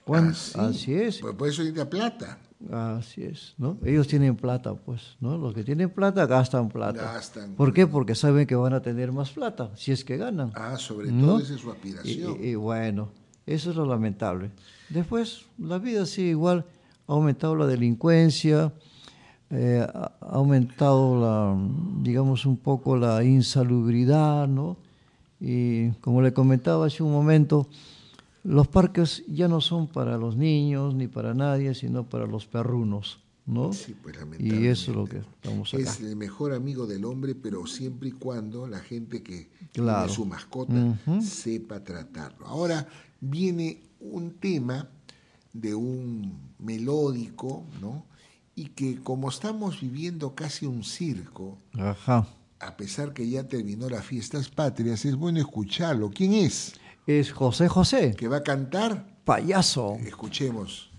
¿Cuán- 0.03 0.29
Ah, 0.31 0.33
sí. 0.33 0.59
Así 0.59 0.93
es. 0.93 1.19
Pues 1.19 1.33
por 1.35 1.47
eso 1.47 1.61
necesita 1.61 1.89
plata. 1.89 2.37
Así 2.69 3.23
es, 3.23 3.55
¿no? 3.57 3.77
Ellos 3.83 4.07
tienen 4.07 4.35
plata, 4.35 4.73
pues, 4.75 5.15
¿no? 5.19 5.37
Los 5.37 5.53
que 5.53 5.63
tienen 5.63 5.89
plata 5.89 6.25
gastan 6.27 6.69
plata. 6.69 7.01
Gastan. 7.13 7.53
¿Por 7.55 7.73
qué? 7.73 7.87
Porque 7.87 8.13
saben 8.13 8.45
que 8.45 8.55
van 8.55 8.73
a 8.73 8.81
tener 8.81 9.11
más 9.11 9.31
plata, 9.31 9.71
si 9.75 9.91
es 9.91 10.05
que 10.05 10.17
ganan. 10.17 10.51
Ah, 10.53 10.77
sobre 10.77 11.11
¿no? 11.11 11.25
todo 11.27 11.39
esa 11.39 11.55
es 11.55 11.61
su 11.61 11.71
aspiración. 11.71 12.37
y- 12.39 12.47
y 12.49 12.55
bueno, 12.55 13.09
eso 13.45 13.71
es 13.71 13.75
lo 13.75 13.85
lamentable. 13.85 14.51
Después, 14.89 15.45
la 15.57 15.79
vida 15.79 16.05
sigue 16.05 16.29
igual, 16.29 16.65
ha 17.07 17.13
aumentado 17.13 17.55
la 17.55 17.65
delincuencia, 17.65 18.71
eh, 19.49 19.85
ha 19.93 20.11
ha 20.21 20.35
aumentado 20.35 21.19
la, 21.19 21.57
digamos, 22.01 22.45
un 22.45 22.55
poco 22.57 22.95
la 22.95 23.23
insalubridad, 23.23 24.47
¿no? 24.47 24.77
Y 25.41 25.89
como 26.01 26.21
le 26.21 26.31
comentaba 26.31 26.85
hace 26.85 27.01
un 27.03 27.11
momento, 27.11 27.67
los 28.43 28.67
parques 28.67 29.23
ya 29.27 29.47
no 29.47 29.61
son 29.61 29.87
para 29.87 30.17
los 30.17 30.35
niños 30.35 30.95
ni 30.95 31.07
para 31.07 31.33
nadie, 31.33 31.73
sino 31.75 32.07
para 32.09 32.25
los 32.25 32.45
perrunos, 32.47 33.19
¿no? 33.45 33.71
Sí, 33.73 33.95
pues, 34.01 34.17
y 34.39 34.65
eso 34.67 34.91
es 34.91 34.97
lo 34.97 35.05
que 35.05 35.17
estamos 35.17 35.73
acá. 35.73 35.83
Es 35.83 35.99
el 35.99 36.15
mejor 36.15 36.53
amigo 36.53 36.87
del 36.87 37.05
hombre, 37.05 37.35
pero 37.35 37.65
siempre 37.67 38.09
y 38.09 38.11
cuando 38.13 38.67
la 38.67 38.79
gente 38.79 39.21
que 39.21 39.49
Claro. 39.73 40.07
tiene 40.07 40.15
su 40.15 40.25
mascota 40.25 40.97
sepa 41.21 41.83
tratarlo. 41.83 42.45
Ahora 42.47 42.87
viene 43.19 43.81
un 43.99 44.31
tema 44.31 44.87
de 45.53 45.75
un 45.75 46.33
melódico, 46.59 47.63
¿no? 47.81 48.05
Y 48.55 48.65
que 48.69 48.97
como 49.01 49.29
estamos 49.29 49.79
viviendo 49.81 50.33
casi 50.35 50.65
un 50.65 50.83
circo, 50.83 51.57
Ajá. 51.77 52.27
a 52.59 52.75
pesar 52.77 53.13
que 53.13 53.29
ya 53.29 53.47
terminó 53.47 53.89
las 53.89 54.05
fiestas 54.05 54.49
patrias, 54.49 55.05
es 55.05 55.15
bueno 55.15 55.39
escucharlo. 55.39 56.09
¿Quién 56.09 56.33
es? 56.33 56.73
Es 57.19 57.33
José 57.33 57.67
José. 57.67 58.15
¿Que 58.17 58.29
va 58.29 58.37
a 58.37 58.43
cantar? 58.43 59.05
Payaso. 59.25 59.97
Escuchemos. 60.05 60.89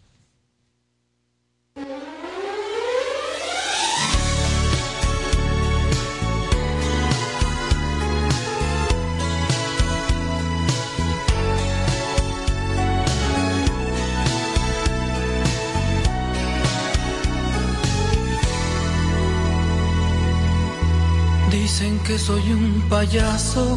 Dicen 21.51 21.99
que 22.01 22.19
soy 22.19 22.53
un 22.53 22.87
payaso, 22.91 23.77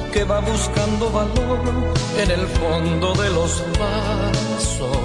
que 0.11 0.23
va 0.25 0.39
buscando 0.41 1.09
valor 1.09 1.59
en 2.17 2.31
el 2.31 2.45
fondo 2.59 3.13
de 3.13 3.29
los 3.29 3.63
vasos. 3.79 4.97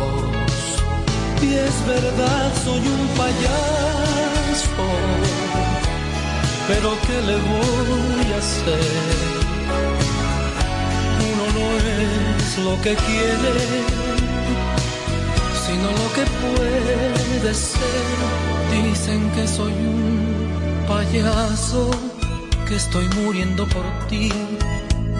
Y 1.40 1.54
es 1.54 1.86
verdad, 1.86 2.52
soy 2.64 2.80
un 2.80 3.08
payaso, 3.20 4.86
pero 6.66 6.88
¿qué 7.06 7.18
le 7.28 7.36
voy 7.36 8.32
a 8.34 8.38
hacer? 8.38 9.26
Uno 11.30 11.44
no 11.56 11.66
es 12.02 12.58
lo 12.66 12.74
que 12.82 12.94
quiere, 13.06 13.54
sino 15.64 15.86
lo 16.00 16.06
que 16.16 16.24
puede 16.42 17.54
ser. 17.54 18.16
Dicen 18.72 19.30
que 19.30 19.46
soy 19.46 19.72
un 19.72 20.84
payaso, 20.88 21.90
que 22.66 22.74
estoy 22.74 23.08
muriendo 23.20 23.66
por 23.68 23.84
ti 24.08 24.32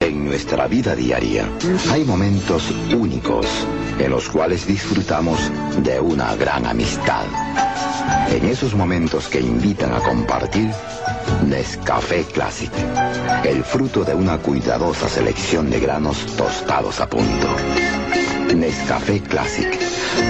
En 0.04 0.22
nuestra 0.22 0.66
vida 0.66 0.94
diaria 0.94 1.48
hay 1.90 2.04
momentos 2.04 2.70
únicos 2.94 3.46
en 3.98 4.10
los 4.10 4.28
cuales 4.28 4.66
disfrutamos 4.66 5.38
de 5.82 5.98
una 5.98 6.34
gran 6.36 6.66
amistad. 6.66 7.24
En 8.28 8.44
esos 8.44 8.74
momentos 8.74 9.28
que 9.28 9.40
invitan 9.40 9.94
a 9.94 10.00
compartir, 10.00 10.70
Nescafé 11.46 12.24
Classic, 12.24 12.70
el 13.44 13.64
fruto 13.64 14.04
de 14.04 14.14
una 14.14 14.36
cuidadosa 14.36 15.08
selección 15.08 15.70
de 15.70 15.80
granos 15.80 16.26
tostados 16.36 17.00
a 17.00 17.08
punto. 17.08 17.48
Nescafé 18.54 19.22
Classic 19.22 19.80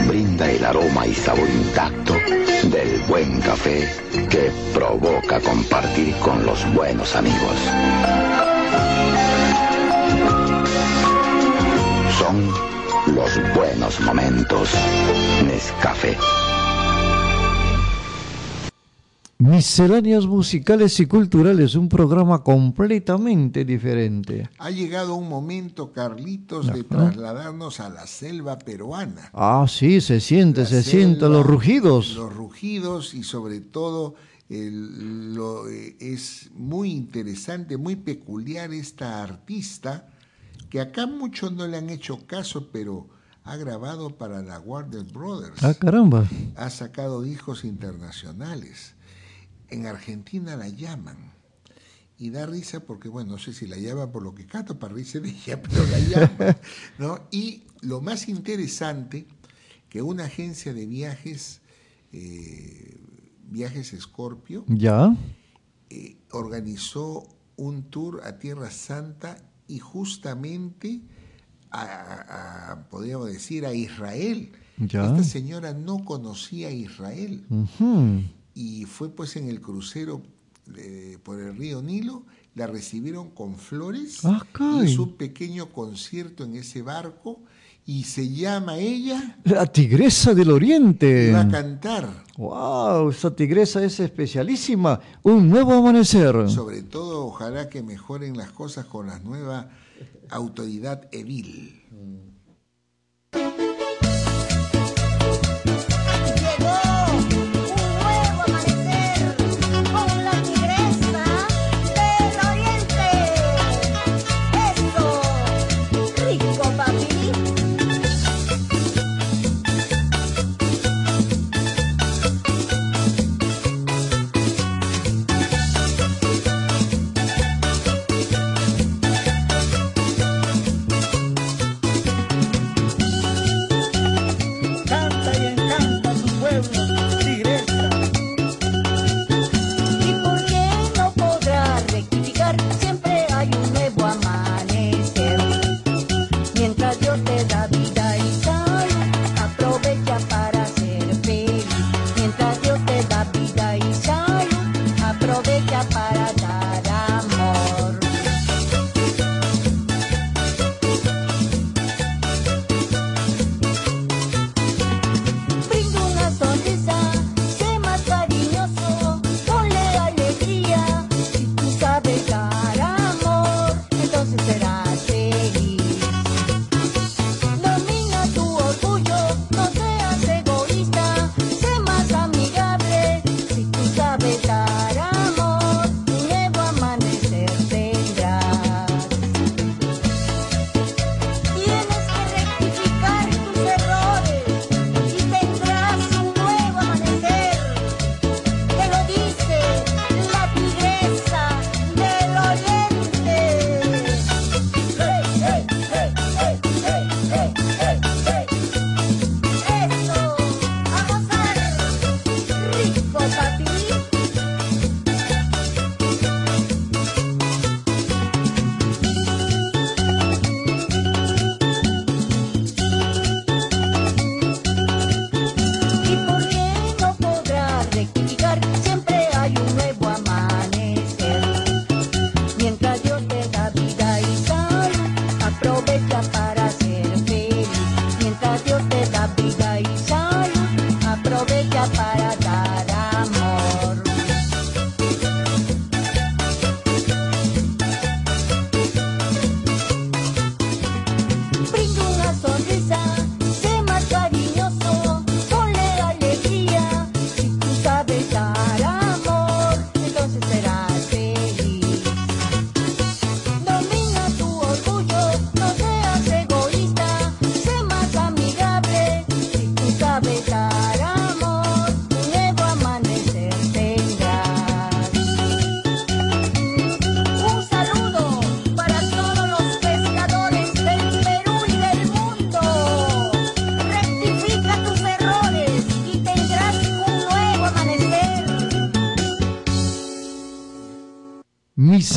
brinda 0.06 0.48
el 0.52 0.64
aroma 0.64 1.04
y 1.04 1.14
sabor 1.14 1.48
intacto 1.50 2.14
del 2.14 3.02
buen 3.08 3.40
café 3.40 3.92
que 4.30 4.52
provoca 4.72 5.40
compartir 5.40 6.14
con 6.20 6.46
los 6.46 6.64
buenos 6.72 7.16
amigos. 7.16 8.53
Son 12.24 12.46
los 13.14 13.54
buenos 13.54 14.00
momentos. 14.00 14.70
Nescafé. 15.44 16.16
Misceláneas 19.36 20.24
musicales 20.24 20.98
y 21.00 21.06
culturales, 21.06 21.74
un 21.74 21.90
programa 21.90 22.42
completamente 22.42 23.66
diferente. 23.66 24.48
Ha 24.56 24.70
llegado 24.70 25.16
un 25.16 25.28
momento, 25.28 25.92
Carlitos, 25.92 26.64
de 26.66 26.72
Ajá. 26.80 26.84
trasladarnos 26.88 27.80
a 27.80 27.90
la 27.90 28.06
selva 28.06 28.58
peruana. 28.58 29.28
Ah, 29.34 29.66
sí, 29.68 30.00
se 30.00 30.18
siente, 30.20 30.60
La 30.60 30.66
se 30.66 30.82
selva, 30.82 30.90
sienten 30.98 31.30
los 31.32 31.44
rugidos. 31.44 32.14
Los 32.14 32.32
rugidos 32.32 33.12
y 33.12 33.22
sobre 33.22 33.60
todo 33.60 34.14
el- 34.48 35.34
lo, 35.34 35.68
eh, 35.68 35.94
es 36.00 36.48
muy 36.54 36.90
interesante, 36.92 37.76
muy 37.76 37.96
peculiar 37.96 38.72
esta 38.72 39.22
artista 39.22 40.08
que 40.74 40.80
acá 40.80 41.06
muchos 41.06 41.52
no 41.52 41.68
le 41.68 41.76
han 41.76 41.88
hecho 41.88 42.26
caso, 42.26 42.68
pero 42.72 43.08
ha 43.44 43.54
grabado 43.54 44.18
para 44.18 44.42
la 44.42 44.58
Warner 44.58 45.04
Brothers. 45.04 45.62
Ah, 45.62 45.72
caramba. 45.72 46.28
Ha 46.56 46.68
sacado 46.68 47.22
discos 47.22 47.62
internacionales. 47.62 48.96
En 49.68 49.86
Argentina 49.86 50.56
la 50.56 50.68
llaman. 50.68 51.30
Y 52.18 52.30
da 52.30 52.46
risa 52.46 52.80
porque, 52.80 53.08
bueno, 53.08 53.30
no 53.34 53.38
sé 53.38 53.52
si 53.52 53.68
la 53.68 53.76
llaman 53.76 54.10
por 54.10 54.24
lo 54.24 54.34
que 54.34 54.46
canto, 54.46 54.76
para 54.76 54.94
risa 54.94 55.20
de 55.20 55.28
ella, 55.30 55.62
pero 55.62 55.84
la 55.86 55.98
llaman. 56.00 56.56
¿no? 56.98 57.20
Y 57.30 57.62
lo 57.82 58.00
más 58.00 58.26
interesante, 58.28 59.28
que 59.88 60.02
una 60.02 60.24
agencia 60.24 60.74
de 60.74 60.86
viajes, 60.86 61.60
eh, 62.10 62.98
Viajes 63.48 63.94
Scorpio, 63.96 64.64
Ya. 64.66 65.16
eh, 65.90 66.16
organizó 66.32 67.28
un 67.54 67.84
tour 67.90 68.22
a 68.24 68.40
Tierra 68.40 68.72
Santa 68.72 69.38
y 69.68 69.78
justamente 69.78 71.00
a, 71.70 72.86
podríamos 72.90 73.26
decir, 73.32 73.66
a 73.66 73.74
Israel. 73.74 74.52
Ya. 74.78 75.06
Esta 75.06 75.22
señora 75.24 75.72
no 75.72 76.04
conocía 76.04 76.68
a 76.68 76.72
Israel 76.72 77.44
y 78.54 78.84
fue 78.86 79.08
pues 79.08 79.36
en 79.36 79.48
el 79.48 79.60
crucero 79.60 80.22
por 81.22 81.40
el 81.40 81.56
río 81.56 81.82
Nilo, 81.82 82.24
la 82.54 82.66
recibieron 82.66 83.30
con 83.30 83.56
flores, 83.56 84.24
Ah, 84.24 84.44
caray. 84.52 84.90
hizo 84.90 85.02
un 85.04 85.16
pequeño 85.16 85.70
concierto 85.70 86.44
en 86.44 86.56
ese 86.56 86.82
barco 86.82 87.42
y 87.86 88.04
se 88.04 88.28
llama 88.32 88.78
ella, 88.78 89.36
La 89.44 89.66
tigresa 89.66 90.34
del 90.34 90.50
oriente. 90.50 91.32
va 91.32 91.42
a 91.42 91.48
cantar. 91.48 92.24
Wow, 92.36 93.10
esa 93.10 93.34
tigresa 93.34 93.84
es 93.84 94.00
especialísima. 94.00 95.00
Un 95.22 95.48
nuevo 95.50 95.72
amanecer. 95.74 96.48
Sobre 96.48 96.82
todo, 96.82 97.26
ojalá 97.26 97.68
que 97.68 97.82
mejoren 97.82 98.36
las 98.36 98.50
cosas 98.50 98.86
con 98.86 99.06
la 99.06 99.18
nueva 99.20 99.68
autoridad 100.30 101.08
edil. 101.12 101.82
Con 103.30 103.73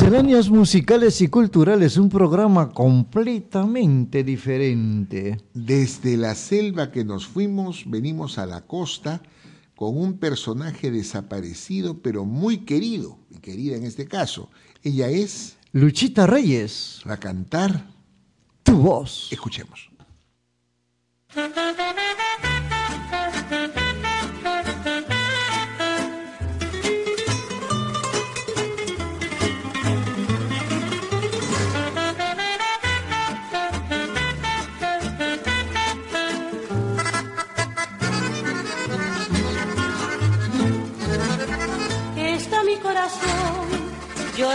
Misceláneas 0.08 0.48
musicales 0.48 1.20
y 1.20 1.28
culturales, 1.28 1.98
un 1.98 2.08
programa 2.08 2.70
completamente 2.70 4.24
diferente. 4.24 5.38
Desde 5.52 6.16
la 6.16 6.34
selva 6.34 6.90
que 6.90 7.04
nos 7.04 7.26
fuimos, 7.26 7.82
venimos 7.84 8.38
a 8.38 8.46
la 8.46 8.62
costa 8.62 9.20
con 9.76 9.98
un 9.98 10.16
personaje 10.16 10.90
desaparecido, 10.90 11.98
pero 12.00 12.24
muy 12.24 12.64
querido, 12.64 13.18
y 13.28 13.36
querida 13.40 13.76
en 13.76 13.84
este 13.84 14.08
caso. 14.08 14.48
Ella 14.82 15.10
es... 15.10 15.58
Luchita 15.72 16.26
Reyes. 16.26 17.02
Va 17.06 17.12
a 17.12 17.20
cantar... 17.20 17.84
Tu 18.62 18.78
voz. 18.78 19.28
Escuchemos. 19.30 19.90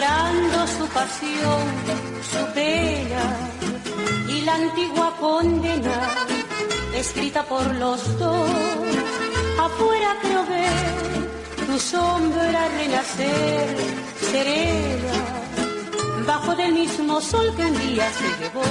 Llorando 0.04 0.68
su 0.68 0.86
pasión, 0.88 1.64
su 2.32 2.54
pena 2.54 3.24
y 4.28 4.42
la 4.42 4.56
antigua 4.56 5.16
condena 5.20 5.98
escrita 6.96 7.44
por 7.44 7.66
los 7.76 8.20
dos. 8.20 8.50
Afuera 9.60 10.18
creo 10.22 10.46
ver 10.46 11.68
tu 11.68 11.80
sombra 11.80 12.68
renacer 12.80 13.78
serena 14.32 15.14
bajo 16.28 16.56
del 16.56 16.74
mismo 16.74 17.22
sol 17.22 17.54
que 17.56 17.66
un 17.66 17.78
día 17.88 18.08
se 18.20 18.44
llevó 18.44 18.64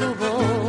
tu 0.00 0.08
voz. 0.22 0.67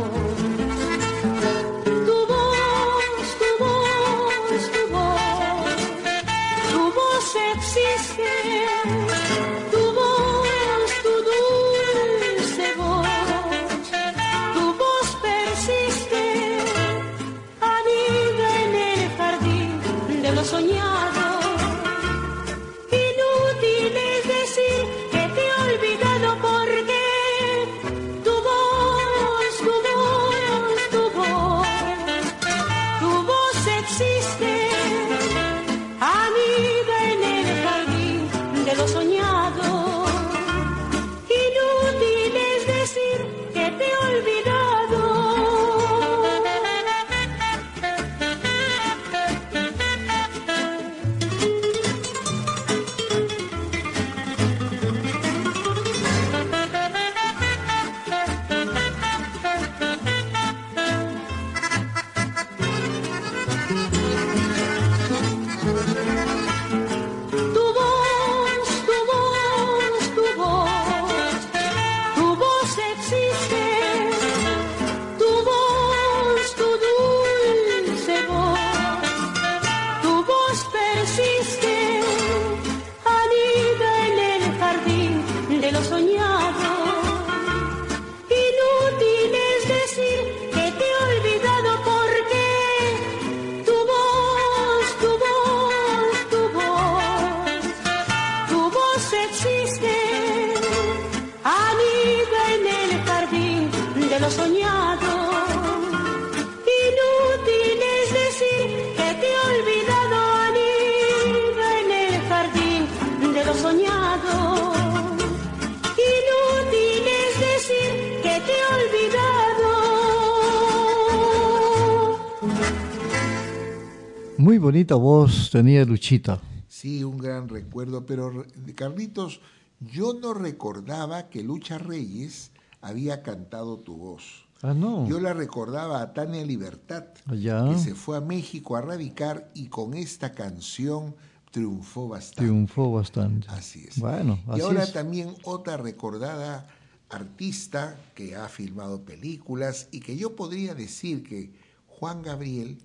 Tenía 125.50 125.84
Luchita. 125.84 126.40
Sí, 126.68 127.02
un 127.04 127.18
gran 127.18 127.48
recuerdo, 127.48 128.06
pero 128.06 128.44
Carlitos, 128.74 129.40
yo 129.80 130.14
no 130.14 130.34
recordaba 130.34 131.28
que 131.28 131.42
Lucha 131.42 131.78
Reyes 131.78 132.50
había 132.80 133.22
cantado 133.22 133.78
tu 133.78 133.96
voz. 133.96 134.44
Ah, 134.62 134.74
no. 134.74 135.08
Yo 135.08 135.20
la 135.20 135.32
recordaba 135.32 136.02
a 136.02 136.12
Tania 136.12 136.44
Libertad, 136.44 137.04
Ya. 137.34 137.66
que 137.68 137.78
se 137.78 137.94
fue 137.94 138.18
a 138.18 138.20
México 138.20 138.76
a 138.76 138.82
radicar 138.82 139.50
y 139.54 139.68
con 139.68 139.94
esta 139.94 140.32
canción 140.32 141.16
triunfó 141.50 142.08
bastante. 142.08 142.42
Triunfó 142.42 142.92
bastante. 142.92 143.48
Así 143.48 143.86
es. 143.88 143.98
Bueno, 143.98 144.38
Y 144.48 144.50
así 144.52 144.60
ahora 144.60 144.84
es. 144.84 144.92
también 144.92 145.34
otra 145.44 145.76
recordada 145.78 146.66
artista 147.08 147.98
que 148.14 148.36
ha 148.36 148.48
filmado 148.48 149.02
películas 149.04 149.88
y 149.90 150.00
que 150.00 150.16
yo 150.16 150.36
podría 150.36 150.74
decir 150.74 151.22
que 151.24 151.52
Juan 151.86 152.22
Gabriel, 152.22 152.78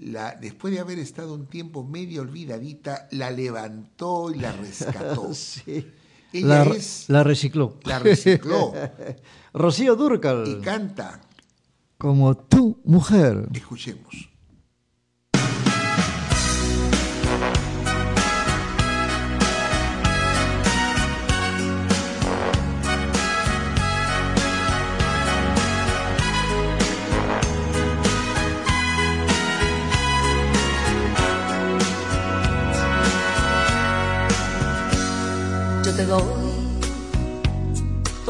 la, 0.00 0.34
después 0.34 0.74
de 0.74 0.80
haber 0.80 0.98
estado 0.98 1.34
un 1.34 1.46
tiempo 1.46 1.84
medio 1.84 2.22
olvidadita, 2.22 3.06
la 3.12 3.30
levantó 3.30 4.32
y 4.34 4.38
la 4.38 4.52
rescató. 4.52 5.32
Sí. 5.34 5.86
Ella 6.32 6.64
La, 6.64 6.74
es, 6.76 7.06
la 7.08 7.24
recicló. 7.24 7.78
la 7.84 7.98
recicló 7.98 8.72
Rocío 9.52 9.96
Durcal. 9.96 10.44
y 10.46 10.60
canta. 10.60 11.20
Como 11.98 12.36
tu 12.36 12.80
mujer. 12.84 13.48
Escuchemos. 13.52 14.29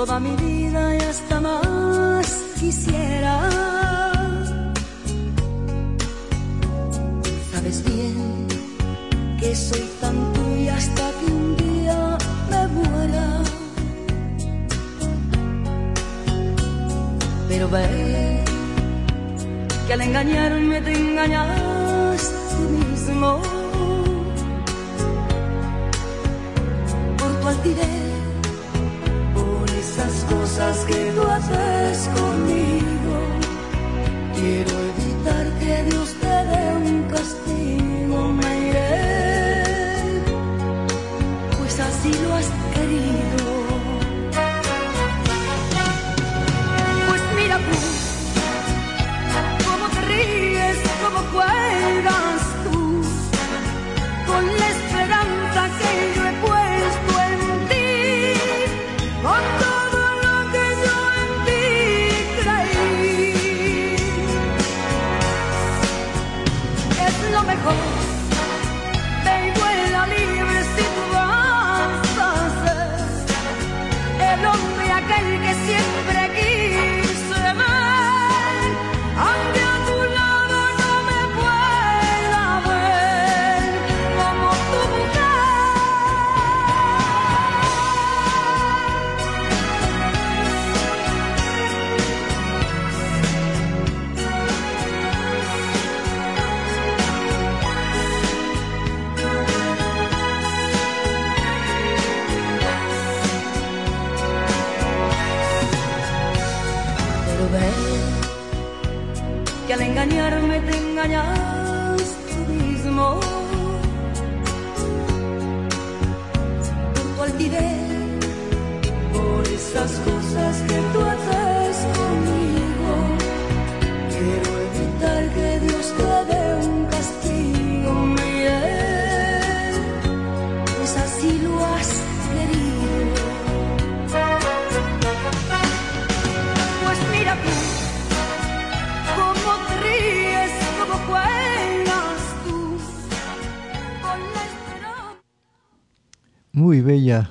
Toda 0.06 0.18
mi 0.18 0.35
vida 0.36 0.97
y 0.97 1.01
hasta 1.12 1.40
más 1.43 2.27
quisiera. 2.59 3.35
Sabes 7.52 7.85
bien 7.85 8.47
que 9.39 9.55
soy 9.55 9.86
tan 10.01 10.16
tuya 10.32 10.74
hasta 10.81 11.05
que 11.18 11.27
un 11.40 11.48
día 11.64 11.98
me 12.51 12.62
muera. 12.78 13.27
Pero 17.48 17.68
ve 17.68 18.44
que 19.86 19.93
al 19.93 20.01
engañarme 20.01 20.81
te 20.81 20.93
engañas 21.02 22.20
tú 22.52 22.62
mismo. 22.85 23.28
por 27.18 27.32
tu 27.40 27.48
altivez, 27.48 27.99
cosas 30.31 30.85
que 30.85 31.12
tú 31.12 31.23
haces 31.23 32.09
conmigo. 32.15 32.90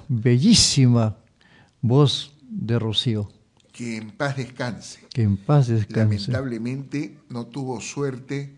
Bellísima 0.10 1.18
voz 1.82 2.36
de 2.42 2.78
Rocío. 2.78 3.32
Que 3.72 3.96
en 3.96 4.12
paz 4.12 4.36
descanse. 4.36 5.00
Que 5.14 5.22
en 5.22 5.38
paz 5.38 5.68
descanse. 5.68 6.32
Lamentablemente 6.32 7.18
no 7.30 7.46
tuvo 7.46 7.80
suerte 7.80 8.58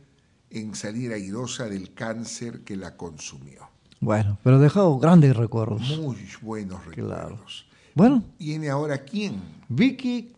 en 0.50 0.74
salir 0.74 1.14
airosa 1.14 1.70
del 1.70 1.94
cáncer 1.94 2.62
que 2.62 2.76
la 2.76 2.98
consumió. 2.98 3.70
Bueno, 4.00 4.40
pero 4.44 4.60
dejado 4.60 4.98
grandes 4.98 5.36
recuerdos. 5.36 6.00
Muy 6.00 6.18
buenos 6.42 6.84
recuerdos. 6.86 7.68
Bueno, 7.94 8.24
¿Viene 8.40 8.70
ahora 8.70 9.00
quién? 9.00 9.42
Vicky 9.70 10.34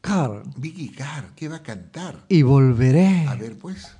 Carr. 0.00 0.42
Vicky 0.56 0.88
Carr, 0.88 1.32
¿qué 1.36 1.48
va 1.48 1.56
a 1.56 1.62
cantar? 1.62 2.24
Y 2.28 2.42
volveré. 2.42 3.26
A 3.28 3.36
ver, 3.36 3.56
pues. 3.56 3.94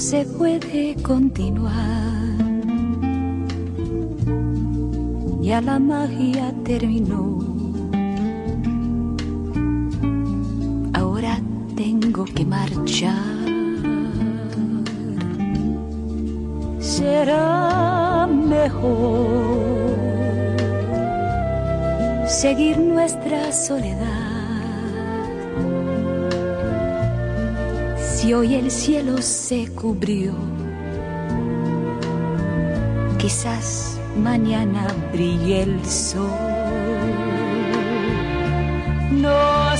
No 0.00 0.06
se 0.06 0.24
puede 0.24 0.96
continuar. 1.02 1.74
Ya 5.42 5.60
la 5.60 5.78
magia 5.78 6.54
terminó. 6.64 7.38
Ahora 10.94 11.38
tengo 11.76 12.24
que 12.24 12.46
marchar. 12.46 13.12
Será 16.78 18.26
mejor 18.26 19.58
seguir 22.26 22.78
nuestra 22.78 23.52
soledad. 23.52 24.19
Hoy 28.32 28.54
el 28.54 28.70
cielo 28.70 29.20
se 29.20 29.66
cubrió, 29.74 30.32
quizás 33.18 34.00
mañana 34.16 34.86
brille 35.12 35.62
el 35.64 35.84
sol. 35.84 36.30
No 39.10 39.76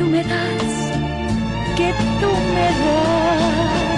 tú 0.00 0.06
me 0.06 0.24
das, 0.24 0.92
que 1.76 1.92
tú 2.20 2.30
me 2.54 2.68
das. 2.80 3.89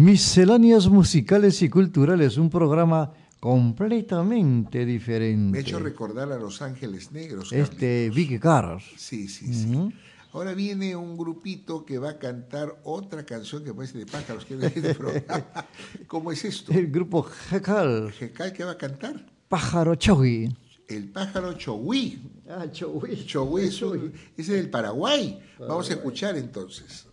Misceláneas 0.00 0.88
musicales 0.88 1.60
y 1.60 1.68
culturales, 1.68 2.38
un 2.38 2.48
programa 2.48 3.12
completamente 3.38 4.86
diferente. 4.86 5.52
Me 5.52 5.58
ha 5.58 5.60
hecho 5.60 5.78
recordar 5.78 6.32
a 6.32 6.38
Los 6.38 6.62
Ángeles 6.62 7.12
Negros. 7.12 7.52
Este 7.52 8.08
Vicky 8.08 8.38
Carr. 8.38 8.80
Sí, 8.96 9.28
sí, 9.28 9.52
sí. 9.52 9.92
Ahora 10.32 10.54
viene 10.54 10.96
un 10.96 11.18
grupito 11.18 11.84
que 11.84 11.98
va 11.98 12.12
a 12.12 12.18
cantar 12.18 12.80
otra 12.84 13.26
canción 13.26 13.62
que 13.62 13.74
parece 13.74 13.98
de 13.98 14.06
pájaros. 14.06 14.46
Que 14.46 14.56
de. 14.56 14.96
¿Cómo 16.06 16.32
es 16.32 16.46
esto? 16.46 16.72
El 16.72 16.90
grupo 16.90 17.22
Jecal, 17.22 18.10
¿Jecal 18.12 18.54
qué 18.54 18.64
va 18.64 18.70
a 18.70 18.78
cantar? 18.78 19.26
Pájaro 19.50 19.96
Chogui. 19.96 20.48
El 20.88 21.10
pájaro 21.10 21.52
Chogui. 21.52 22.22
Ah, 22.48 22.64
Chogui. 22.72 23.26
Chogui 23.26 23.64
es, 23.64 23.74
ese 23.74 24.12
es 24.38 24.48
del 24.48 24.70
Paraguay. 24.70 25.38
Vamos 25.58 25.90
a 25.90 25.92
escuchar 25.92 26.38
entonces. 26.38 27.06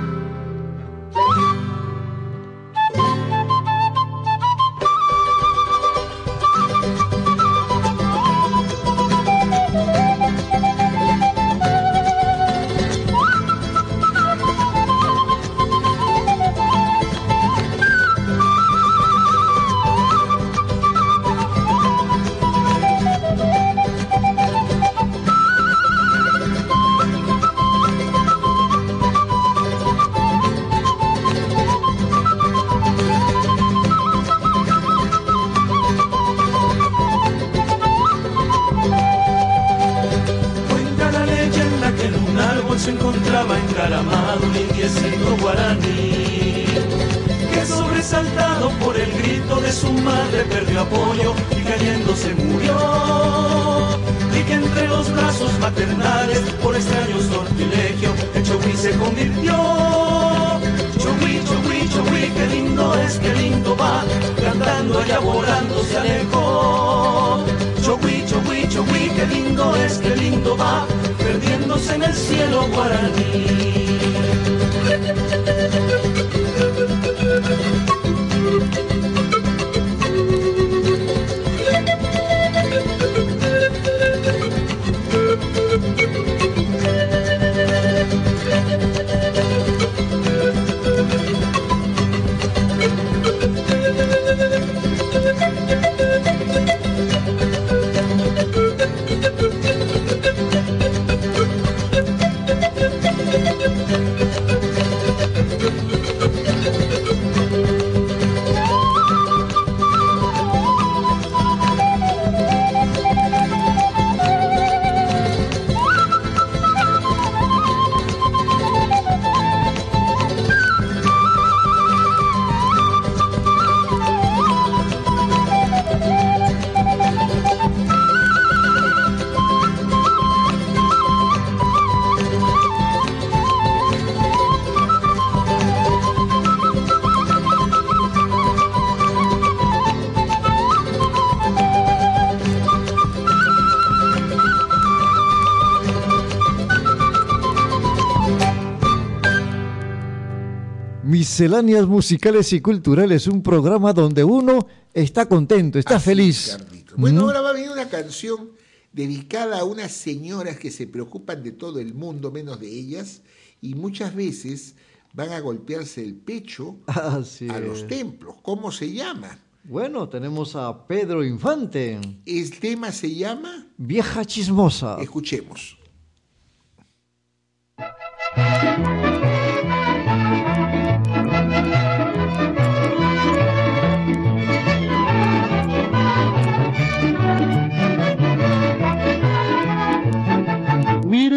Misceláneas 151.19 151.85
musicales 151.85 152.53
y 152.53 152.61
culturales, 152.61 153.27
un 153.27 153.43
programa 153.43 153.93
donde 153.93 154.23
uno 154.23 154.69
está 154.95 155.27
contento, 155.27 155.77
está 155.81 155.99
feliz. 155.99 156.57
Bueno, 156.97 157.23
¿Mm? 157.23 157.25
ahora 157.25 157.41
va 157.41 157.51
a 157.51 157.53
venir 157.55 157.71
una 157.71 157.89
canción 157.89 158.51
dedicada 158.93 159.59
a 159.59 159.65
unas 159.65 159.91
señoras 159.91 160.59
que 160.59 160.71
se 160.71 160.87
preocupan 160.87 161.43
de 161.43 161.51
todo 161.51 161.81
el 161.81 161.93
mundo 161.93 162.31
menos 162.31 162.61
de 162.61 162.69
ellas 162.69 163.23
y 163.61 163.75
muchas 163.75 164.15
veces 164.15 164.77
van 165.13 165.33
a 165.33 165.41
golpearse 165.41 166.05
el 166.05 166.15
pecho 166.15 166.77
Así 166.87 167.49
a 167.49 167.59
los 167.59 167.81
es. 167.81 167.89
templos. 167.89 168.37
¿Cómo 168.41 168.71
se 168.71 168.93
llama? 168.93 169.37
Bueno, 169.65 170.09
tenemos 170.09 170.55
a 170.55 170.87
Pedro 170.87 171.25
Infante. 171.25 171.99
El 172.27 172.61
tema 172.61 172.93
se 172.93 173.13
llama 173.13 173.67
Vieja 173.77 174.25
chismosa. 174.25 174.99
Escuchemos. 175.01 175.79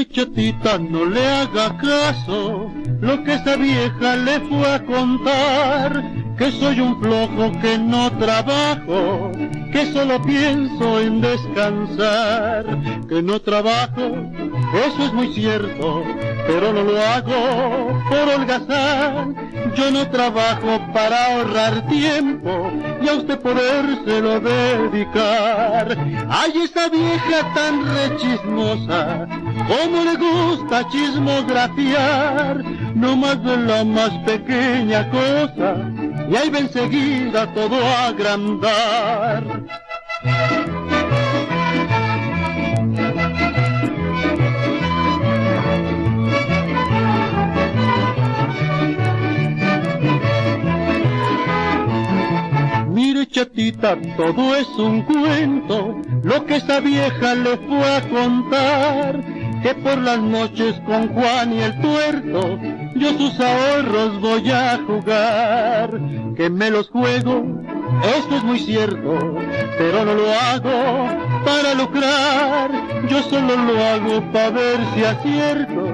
Mire 0.02 0.14
chatita, 0.14 0.80
no 0.80 1.06
le 1.06 1.24
haga 1.28 1.78
caso. 1.78 2.72
Lo 3.02 3.24
que 3.24 3.36
esa 3.36 3.56
vieja 3.56 4.16
le 4.16 4.40
fue 4.40 4.74
a 4.74 4.84
contar, 4.84 6.04
que 6.38 6.52
soy 6.52 6.80
un 6.80 7.00
flojo 7.02 7.52
que 7.62 7.78
no 7.78 8.12
trabajo, 8.18 9.32
que 9.72 9.86
solo 9.94 10.22
pienso 10.22 11.00
en 11.00 11.22
descansar, 11.22 12.66
que 13.08 13.22
no 13.22 13.40
trabajo, 13.40 14.02
eso 14.86 15.04
es 15.06 15.14
muy 15.14 15.34
cierto, 15.34 16.04
pero 16.48 16.74
no 16.74 16.84
lo 16.84 17.00
hago 17.00 18.02
por 18.10 18.30
holgazán, 18.36 19.36
yo 19.76 19.92
no 19.92 20.08
trabajo 20.10 20.80
para 20.94 21.36
ahorrar 21.36 21.88
tiempo 21.88 22.72
y 23.02 23.08
a 23.08 23.14
usted 23.16 23.40
podérselo 23.40 24.40
dedicar. 24.40 25.98
Ay, 26.30 26.52
esa 26.64 26.90
vieja 26.90 27.54
tan 27.54 27.86
rechismosa, 27.86 29.28
cómo 29.68 30.04
le 30.04 30.16
gusta 30.16 30.88
chismografiar, 30.90 32.64
no 32.96 33.16
más 33.16 33.42
de 33.44 33.58
la 33.58 33.84
más 33.84 34.12
pequeña 34.26 35.10
cosa, 35.10 35.76
y 36.32 36.36
ahí 36.38 36.50
va 36.50 36.60
enseguida 36.60 37.54
todo 37.54 37.76
a 37.76 38.08
agrandar. 38.08 39.44
Mire 52.88 53.28
chatita, 53.28 53.98
todo 54.16 54.56
es 54.56 54.68
un 54.78 55.02
cuento, 55.02 55.98
lo 56.24 56.46
que 56.46 56.56
esa 56.56 56.80
vieja 56.80 57.36
le 57.36 57.58
fue 57.58 57.96
a 57.98 58.02
contar, 58.10 59.22
que 59.62 59.76
por 59.76 59.98
las 59.98 60.22
noches 60.22 60.80
con 60.86 61.10
Juan 61.10 61.52
y 61.52 61.60
el 61.60 61.82
tuerto, 61.82 62.58
yo 63.02 63.18
sus 63.18 63.40
ahorros 63.40 64.22
voy 64.22 64.52
a 64.52 64.80
jugar, 64.86 65.90
que 66.36 66.52
me 66.52 66.70
los 66.70 66.88
juego, 66.90 67.44
esto 68.18 68.36
es 68.36 68.44
muy 68.44 68.60
cierto, 68.60 69.40
pero 69.80 70.06
no 70.06 70.14
lo 70.14 70.32
hago 70.32 71.08
para 71.44 71.74
lucrar, 71.74 72.70
yo 73.10 73.24
solo 73.24 73.56
lo 73.56 73.84
hago 73.84 74.32
para 74.32 74.52
ver 74.52 74.80
si 74.94 75.04
acierto 75.04 75.88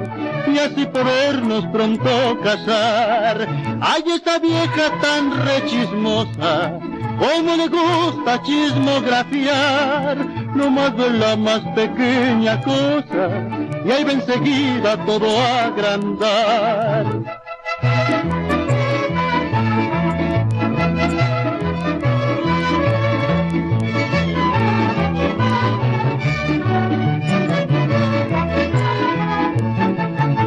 y 0.53 0.59
así 0.59 0.85
podernos 0.85 1.65
pronto 1.67 2.39
casar. 2.43 3.47
Ay, 3.79 4.03
esta 4.13 4.39
vieja 4.39 4.91
tan 5.01 5.31
rechismosa, 5.45 6.77
cómo 7.17 7.55
le 7.55 7.67
gusta 7.67 8.41
chismografiar, 8.43 10.17
no 10.55 10.69
más 10.69 10.95
de 10.95 11.09
la 11.11 11.35
más 11.35 11.61
pequeña 11.75 12.61
cosa, 12.61 13.29
y 13.85 13.91
ahí 13.91 14.03
va 14.03 14.11
enseguida 14.11 15.05
todo 15.05 15.27
a 15.39 15.65
agrandar. 15.65 17.05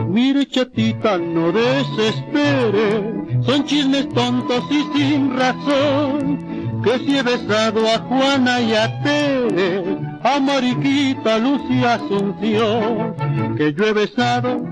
Mire 0.09 0.47
chatita, 0.47 1.18
no 1.18 1.52
desespere, 1.52 3.42
son 3.42 3.64
chismes 3.64 4.09
tontos 4.10 4.64
y 4.70 4.98
sin 4.98 5.36
razón, 5.36 6.49
que 6.82 6.98
si 6.98 7.16
he 7.16 7.23
besado 7.23 7.86
a 7.86 7.98
Juana 7.98 8.61
y 8.61 8.74
a 8.74 9.02
Tere, 9.02 9.85
a 10.23 10.40
Mariquita, 10.40 11.39
Luz 11.39 11.62
y 11.69 11.85
Asunción, 11.85 13.15
que 13.57 13.73
yo 13.74 13.86
he 13.86 13.93
besado, 13.93 14.62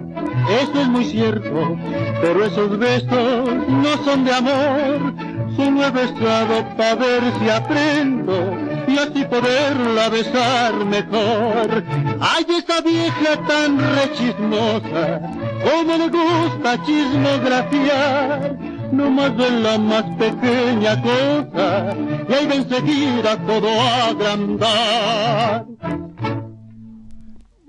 eso 0.62 0.80
es 0.80 0.88
muy 0.88 1.04
cierto, 1.04 1.76
pero 2.20 2.44
esos 2.44 2.78
besos 2.78 3.68
no 3.68 4.04
son 4.04 4.24
de 4.24 4.32
amor, 4.34 5.14
solo 5.56 5.84
he 5.84 5.90
besado 5.90 6.64
para 6.76 6.94
ver 6.94 7.22
si 7.38 7.50
aprendo 7.50 8.56
y 8.86 8.98
así 8.98 9.24
poderla 9.24 10.08
besar 10.08 10.74
mejor. 10.86 11.84
Ay, 12.20 12.46
esa 12.48 12.80
vieja 12.80 13.36
tan 13.46 13.78
rechismosa, 13.78 15.20
cómo 15.62 15.96
le 15.98 16.08
gusta 16.08 16.82
chismografiar, 16.84 18.56
no 18.92 19.10
más 19.10 19.36
de 19.36 19.50
la 19.50 19.78
más 19.78 20.04
pequeña 20.18 21.00
cosa, 21.02 21.96
y 22.28 22.32
ahí 22.32 22.46
va 22.46 22.54
enseguida 22.54 23.46
todo 23.46 23.68
a 23.68 24.08
agrandar. 24.08 25.66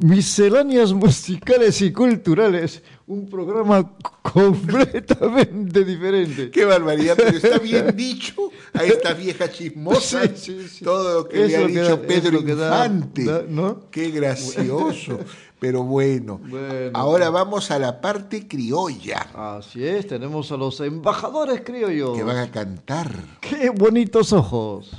Misceláneas 0.01 0.93
musicales 0.93 1.81
y 1.81 1.91
culturales, 1.91 2.81
un 3.05 3.29
programa 3.29 3.91
completamente 4.21 5.83
diferente. 5.83 6.49
Qué 6.51 6.63
barbaridad, 6.63 7.15
pero 7.17 7.35
está 7.35 7.57
bien 7.59 7.93
dicho 7.97 8.49
a 8.73 8.85
esta 8.85 9.13
vieja 9.13 9.51
chismosa 9.51 10.21
Sí, 10.27 10.31
sí, 10.61 10.67
sí. 10.69 10.83
todo 10.85 11.15
lo 11.23 11.27
que 11.27 11.45
le 11.47 11.57
ha 11.57 11.59
que 11.59 11.67
dicho 11.67 11.97
da- 11.97 12.01
Pedro 12.01 12.45
que 12.45 12.55
da- 12.55 12.85
Infante. 12.85 13.23
da- 13.25 13.43
¿no? 13.49 13.89
Qué 13.91 14.09
gracioso. 14.11 15.19
Pero 15.59 15.83
bueno, 15.83 16.39
Bueno. 16.49 16.91
ahora 16.93 17.29
vamos 17.29 17.69
a 17.71 17.79
la 17.79 17.99
parte 17.99 18.47
criolla 18.47 19.27
Así 19.57 19.85
es, 19.85 20.07
tenemos 20.07 20.51
a 20.53 20.57
los 20.57 20.79
embajadores 20.79 21.61
criollos. 21.65 22.15
que 22.15 22.23
van 22.23 22.37
a 22.37 22.49
cantar. 22.49 23.11
¡Qué 23.41 23.69
bonitos 23.69 24.31
ojos! 24.33 24.91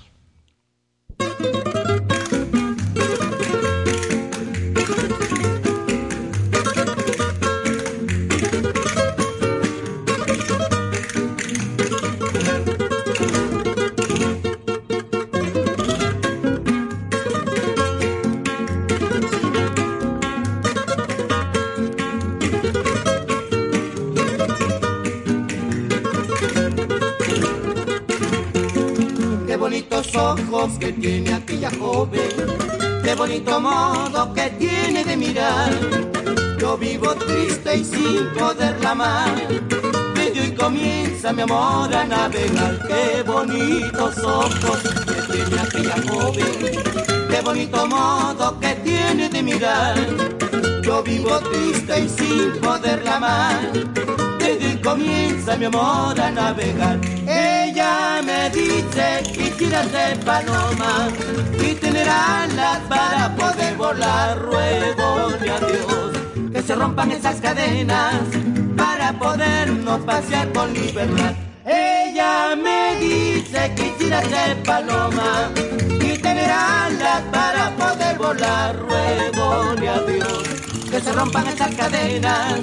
Ojos 30.15 30.79
que 30.79 30.93
tiene 30.93 31.35
aquella 31.35 31.71
joven, 31.79 32.31
qué 33.03 33.15
bonito 33.15 33.61
modo 33.61 34.33
que 34.35 34.51
tiene 34.51 35.05
de 35.05 35.17
mirar. 35.17 35.71
Yo 36.59 36.77
vivo 36.77 37.15
triste 37.15 37.77
y 37.77 37.85
sin 37.85 38.29
poderla 38.39 38.91
amar. 38.91 39.35
Medio 40.15 40.45
y 40.45 40.53
comienza 40.53 41.33
mi 41.33 41.43
amor 41.43 41.95
a 41.95 42.05
navegar. 42.05 42.79
Qué 42.87 43.23
bonitos 43.23 44.19
ojos 44.19 44.81
que 45.07 45.33
tiene 45.33 45.61
aquella 45.61 45.97
joven, 46.09 46.83
qué 47.31 47.41
bonito 47.43 47.87
modo 47.87 48.61
que 48.61 48.75
tiene 48.77 49.29
de 49.29 49.43
mirar. 49.43 49.97
Yo 50.83 51.03
vivo 51.03 51.39
triste 51.41 52.01
y 52.01 52.09
sin 52.09 52.61
poderla 52.61 53.17
amar. 53.17 53.73
Desde 54.39 54.59
que 54.59 54.81
comienza 54.81 55.57
mi 55.57 55.67
amor 55.67 56.21
a 56.21 56.31
navegar. 56.31 56.99
Ella 57.81 58.21
me 58.23 58.51
dice 58.51 59.23
quisiera 59.33 59.83
ser 59.85 60.21
paloma 60.21 61.09
y 61.59 61.75
tener 61.77 62.07
alas 62.07 62.79
para 62.91 63.35
poder 63.35 63.75
volar. 63.75 64.39
Ruego 64.39 65.31
a 65.41 65.59
Dios 65.65 66.53
que 66.53 66.61
se 66.61 66.75
rompan 66.75 67.11
esas 67.11 67.41
cadenas 67.41 68.17
para 68.77 69.19
podernos 69.19 69.99
pasear 70.01 70.53
con 70.53 70.75
libertad. 70.75 71.33
Ella 71.65 72.55
me 72.55 72.97
dice 73.01 73.73
quisiera 73.75 74.21
ser 74.25 74.63
paloma 74.63 75.51
y 76.03 76.19
tener 76.19 76.51
alas 76.51 77.23
para 77.33 77.71
poder 77.77 78.19
volar. 78.19 78.77
Ruego 78.77 79.75
a 79.89 80.01
Dios 80.03 80.43
que 80.91 81.01
se 81.01 81.13
rompan 81.13 81.47
esas 81.47 81.75
cadenas 81.75 82.61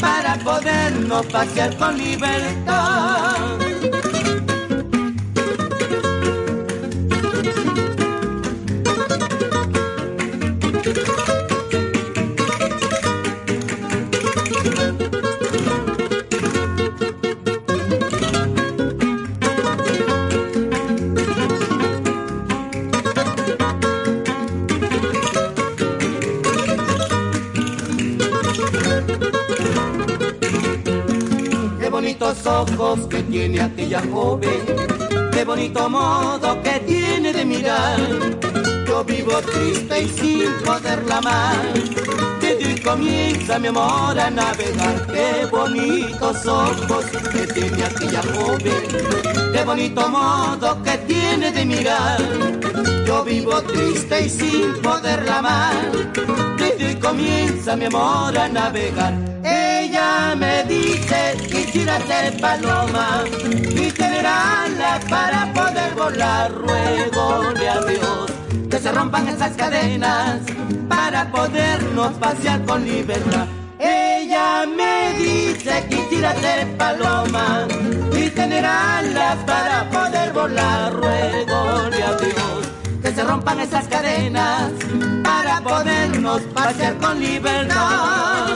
para 0.00 0.36
podernos 0.36 1.26
pasear 1.26 1.76
con 1.76 1.98
libertad. 1.98 3.69
Bonitos 32.20 32.46
ojos 32.46 33.06
que 33.08 33.22
tiene 33.22 33.60
aquella 33.62 34.02
joven, 34.12 34.60
qué 35.32 35.42
bonito 35.42 35.88
modo 35.88 36.62
que 36.62 36.80
tiene 36.80 37.32
de 37.32 37.44
mirar. 37.46 37.98
Yo 38.86 39.02
vivo 39.04 39.32
triste 39.40 40.02
y 40.02 40.08
sin 40.08 40.52
poderla 40.64 41.16
amar. 41.16 41.56
Desde 42.40 42.66
hoy 42.66 42.80
comienza 42.80 43.58
mi 43.58 43.68
amor 43.68 44.18
a 44.18 44.30
navegar. 44.30 45.06
Qué 45.06 45.46
bonitos 45.50 46.46
ojos 46.46 47.06
que 47.32 47.46
tiene 47.54 47.84
aquella 47.84 48.22
joven, 48.34 49.52
qué 49.52 49.64
bonito 49.64 50.08
modo 50.10 50.82
que 50.82 50.98
tiene 50.98 51.50
de 51.50 51.64
mirar. 51.64 52.20
Yo 53.06 53.24
vivo 53.24 53.62
triste 53.62 54.26
y 54.26 54.28
sin 54.28 54.74
poderla 54.82 55.38
amar. 55.38 55.92
Desde 56.58 56.86
hoy 56.86 56.96
comienza 56.96 57.76
mi 57.76 57.86
amor 57.86 58.36
a 58.36 58.46
navegar. 58.46 59.29
Me 60.36 60.62
dice 60.62 61.36
quisiera 61.50 61.98
ser 62.06 62.40
paloma 62.40 63.24
y 63.52 63.90
tener 63.90 64.24
alas 64.24 65.04
para 65.06 65.52
poder 65.52 65.92
volar. 65.94 66.52
Ruegole 66.52 67.68
a 67.68 67.80
Dios 67.80 68.30
que 68.70 68.78
se 68.78 68.92
rompan 68.92 69.26
esas 69.28 69.56
cadenas 69.56 70.40
para 70.88 71.30
podernos 71.32 72.12
pasear 72.12 72.64
con 72.64 72.84
libertad. 72.84 73.48
Ella 73.78 74.66
me 74.66 75.14
dice 75.18 75.84
quisiera 75.90 76.32
ser 76.36 76.76
paloma 76.76 77.66
y 78.12 78.30
tener 78.30 78.64
alas 78.64 79.36
para 79.44 79.90
poder 79.90 80.32
volar. 80.32 80.92
Ruegole 80.92 82.02
a 82.04 82.12
Dios 82.14 82.68
que 83.02 83.12
se 83.12 83.24
rompan 83.24 83.58
esas 83.60 83.88
cadenas 83.88 84.70
para 85.24 85.60
podernos 85.60 86.42
pasear 86.54 86.96
con 86.98 87.18
libertad. 87.18 88.46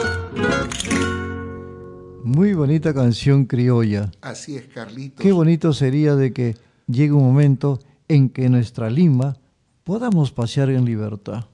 Muy 2.25 2.55
bonita 2.55 2.95
canción 2.95 3.45
criolla. 3.45 4.11
Así 4.23 4.57
es, 4.57 4.67
Carlitos. 4.69 5.23
Qué 5.23 5.31
bonito 5.31 5.75
sería 5.75 6.17
de 6.17 6.33
que 6.33 6.57
llegue 6.87 7.13
un 7.13 7.23
momento 7.23 7.81
en 8.09 8.31
que 8.31 8.49
nuestra 8.49 8.89
Lima 8.89 9.37
podamos 9.85 10.33
pasear 10.33 10.71
en 10.71 10.87
libertad. 10.87 11.45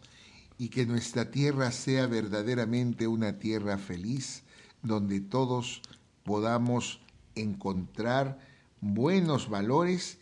y 0.58 0.68
que 0.68 0.86
nuestra 0.86 1.30
tierra 1.32 1.72
sea 1.72 2.06
verdaderamente 2.06 3.08
una 3.08 3.38
tierra 3.38 3.78
feliz, 3.78 4.44
donde 4.82 5.20
todos 5.20 5.82
podamos 6.22 7.00
encontrar 7.34 8.38
buenos 8.80 9.48
valores 9.48 10.18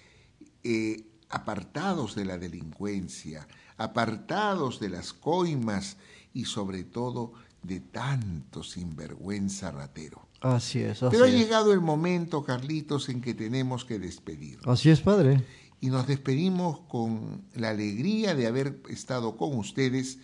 eh, 0.62 1.04
apartados 1.28 2.14
de 2.14 2.24
la 2.24 2.38
delincuencia, 2.38 3.48
apartados 3.76 4.80
de 4.80 4.88
las 4.88 5.12
coimas 5.12 5.98
y 6.32 6.46
sobre 6.46 6.84
todo 6.84 7.34
de 7.62 7.80
tanto 7.80 8.62
sinvergüenza 8.62 9.72
ratero. 9.72 10.27
Así 10.40 10.80
es, 10.80 11.02
así 11.02 11.10
Pero 11.10 11.24
ha 11.24 11.28
llegado 11.28 11.72
el 11.72 11.80
momento, 11.80 12.44
Carlitos, 12.44 13.08
en 13.08 13.20
que 13.20 13.34
tenemos 13.34 13.84
que 13.84 13.98
despedir. 13.98 14.58
Así 14.64 14.90
es, 14.90 15.00
padre. 15.00 15.44
Y 15.80 15.88
nos 15.88 16.06
despedimos 16.06 16.80
con 16.88 17.42
la 17.54 17.70
alegría 17.70 18.34
de 18.34 18.46
haber 18.46 18.80
estado 18.88 19.36
con 19.36 19.56
ustedes 19.56 20.18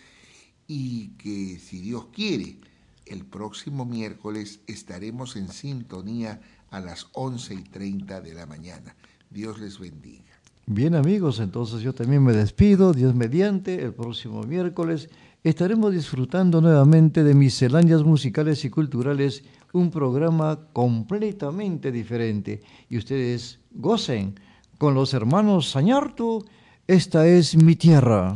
y 0.67 1.09
que, 1.17 1.59
si 1.59 1.79
Dios 1.81 2.07
quiere, 2.13 2.59
el 3.05 3.25
próximo 3.25 3.85
miércoles 3.85 4.61
estaremos 4.67 5.35
en 5.35 5.49
sintonía 5.49 6.41
a 6.71 6.79
las 6.79 7.07
11 7.13 7.53
y 7.53 7.63
30 7.63 8.21
de 8.21 8.33
la 8.33 8.45
mañana. 8.45 8.95
Dios 9.29 9.59
les 9.59 9.79
bendiga. 9.79 10.23
Bien 10.67 10.95
amigos, 10.95 11.39
entonces 11.39 11.81
yo 11.81 11.93
también 11.93 12.23
me 12.23 12.33
despido, 12.33 12.91
Dios 12.91 13.13
mediante, 13.13 13.83
el 13.83 13.93
próximo 13.93 14.41
miércoles 14.43 15.09
estaremos 15.43 15.93
disfrutando 15.93 16.59
nuevamente 16.59 17.23
de 17.23 17.35
misceláneas 17.35 18.03
musicales 18.03 18.65
y 18.65 18.71
culturales, 18.71 19.43
un 19.75 19.91
programa 19.91 20.69
completamente 20.71 21.91
diferente. 21.91 22.61
Y 22.89 22.97
ustedes 22.97 23.59
gocen 23.71 24.39
con 24.77 24.93
los 24.93 25.13
hermanos 25.13 25.69
Sañartu, 25.69 26.45
esta 26.87 27.27
es 27.27 27.55
mi 27.55 27.75
tierra. 27.75 28.35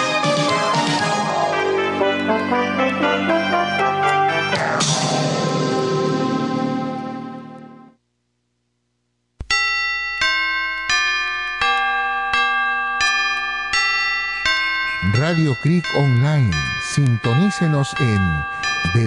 Creek 15.61 15.85
Online. 15.95 16.51
Sintonícenos 16.93 17.93
en 17.99 18.43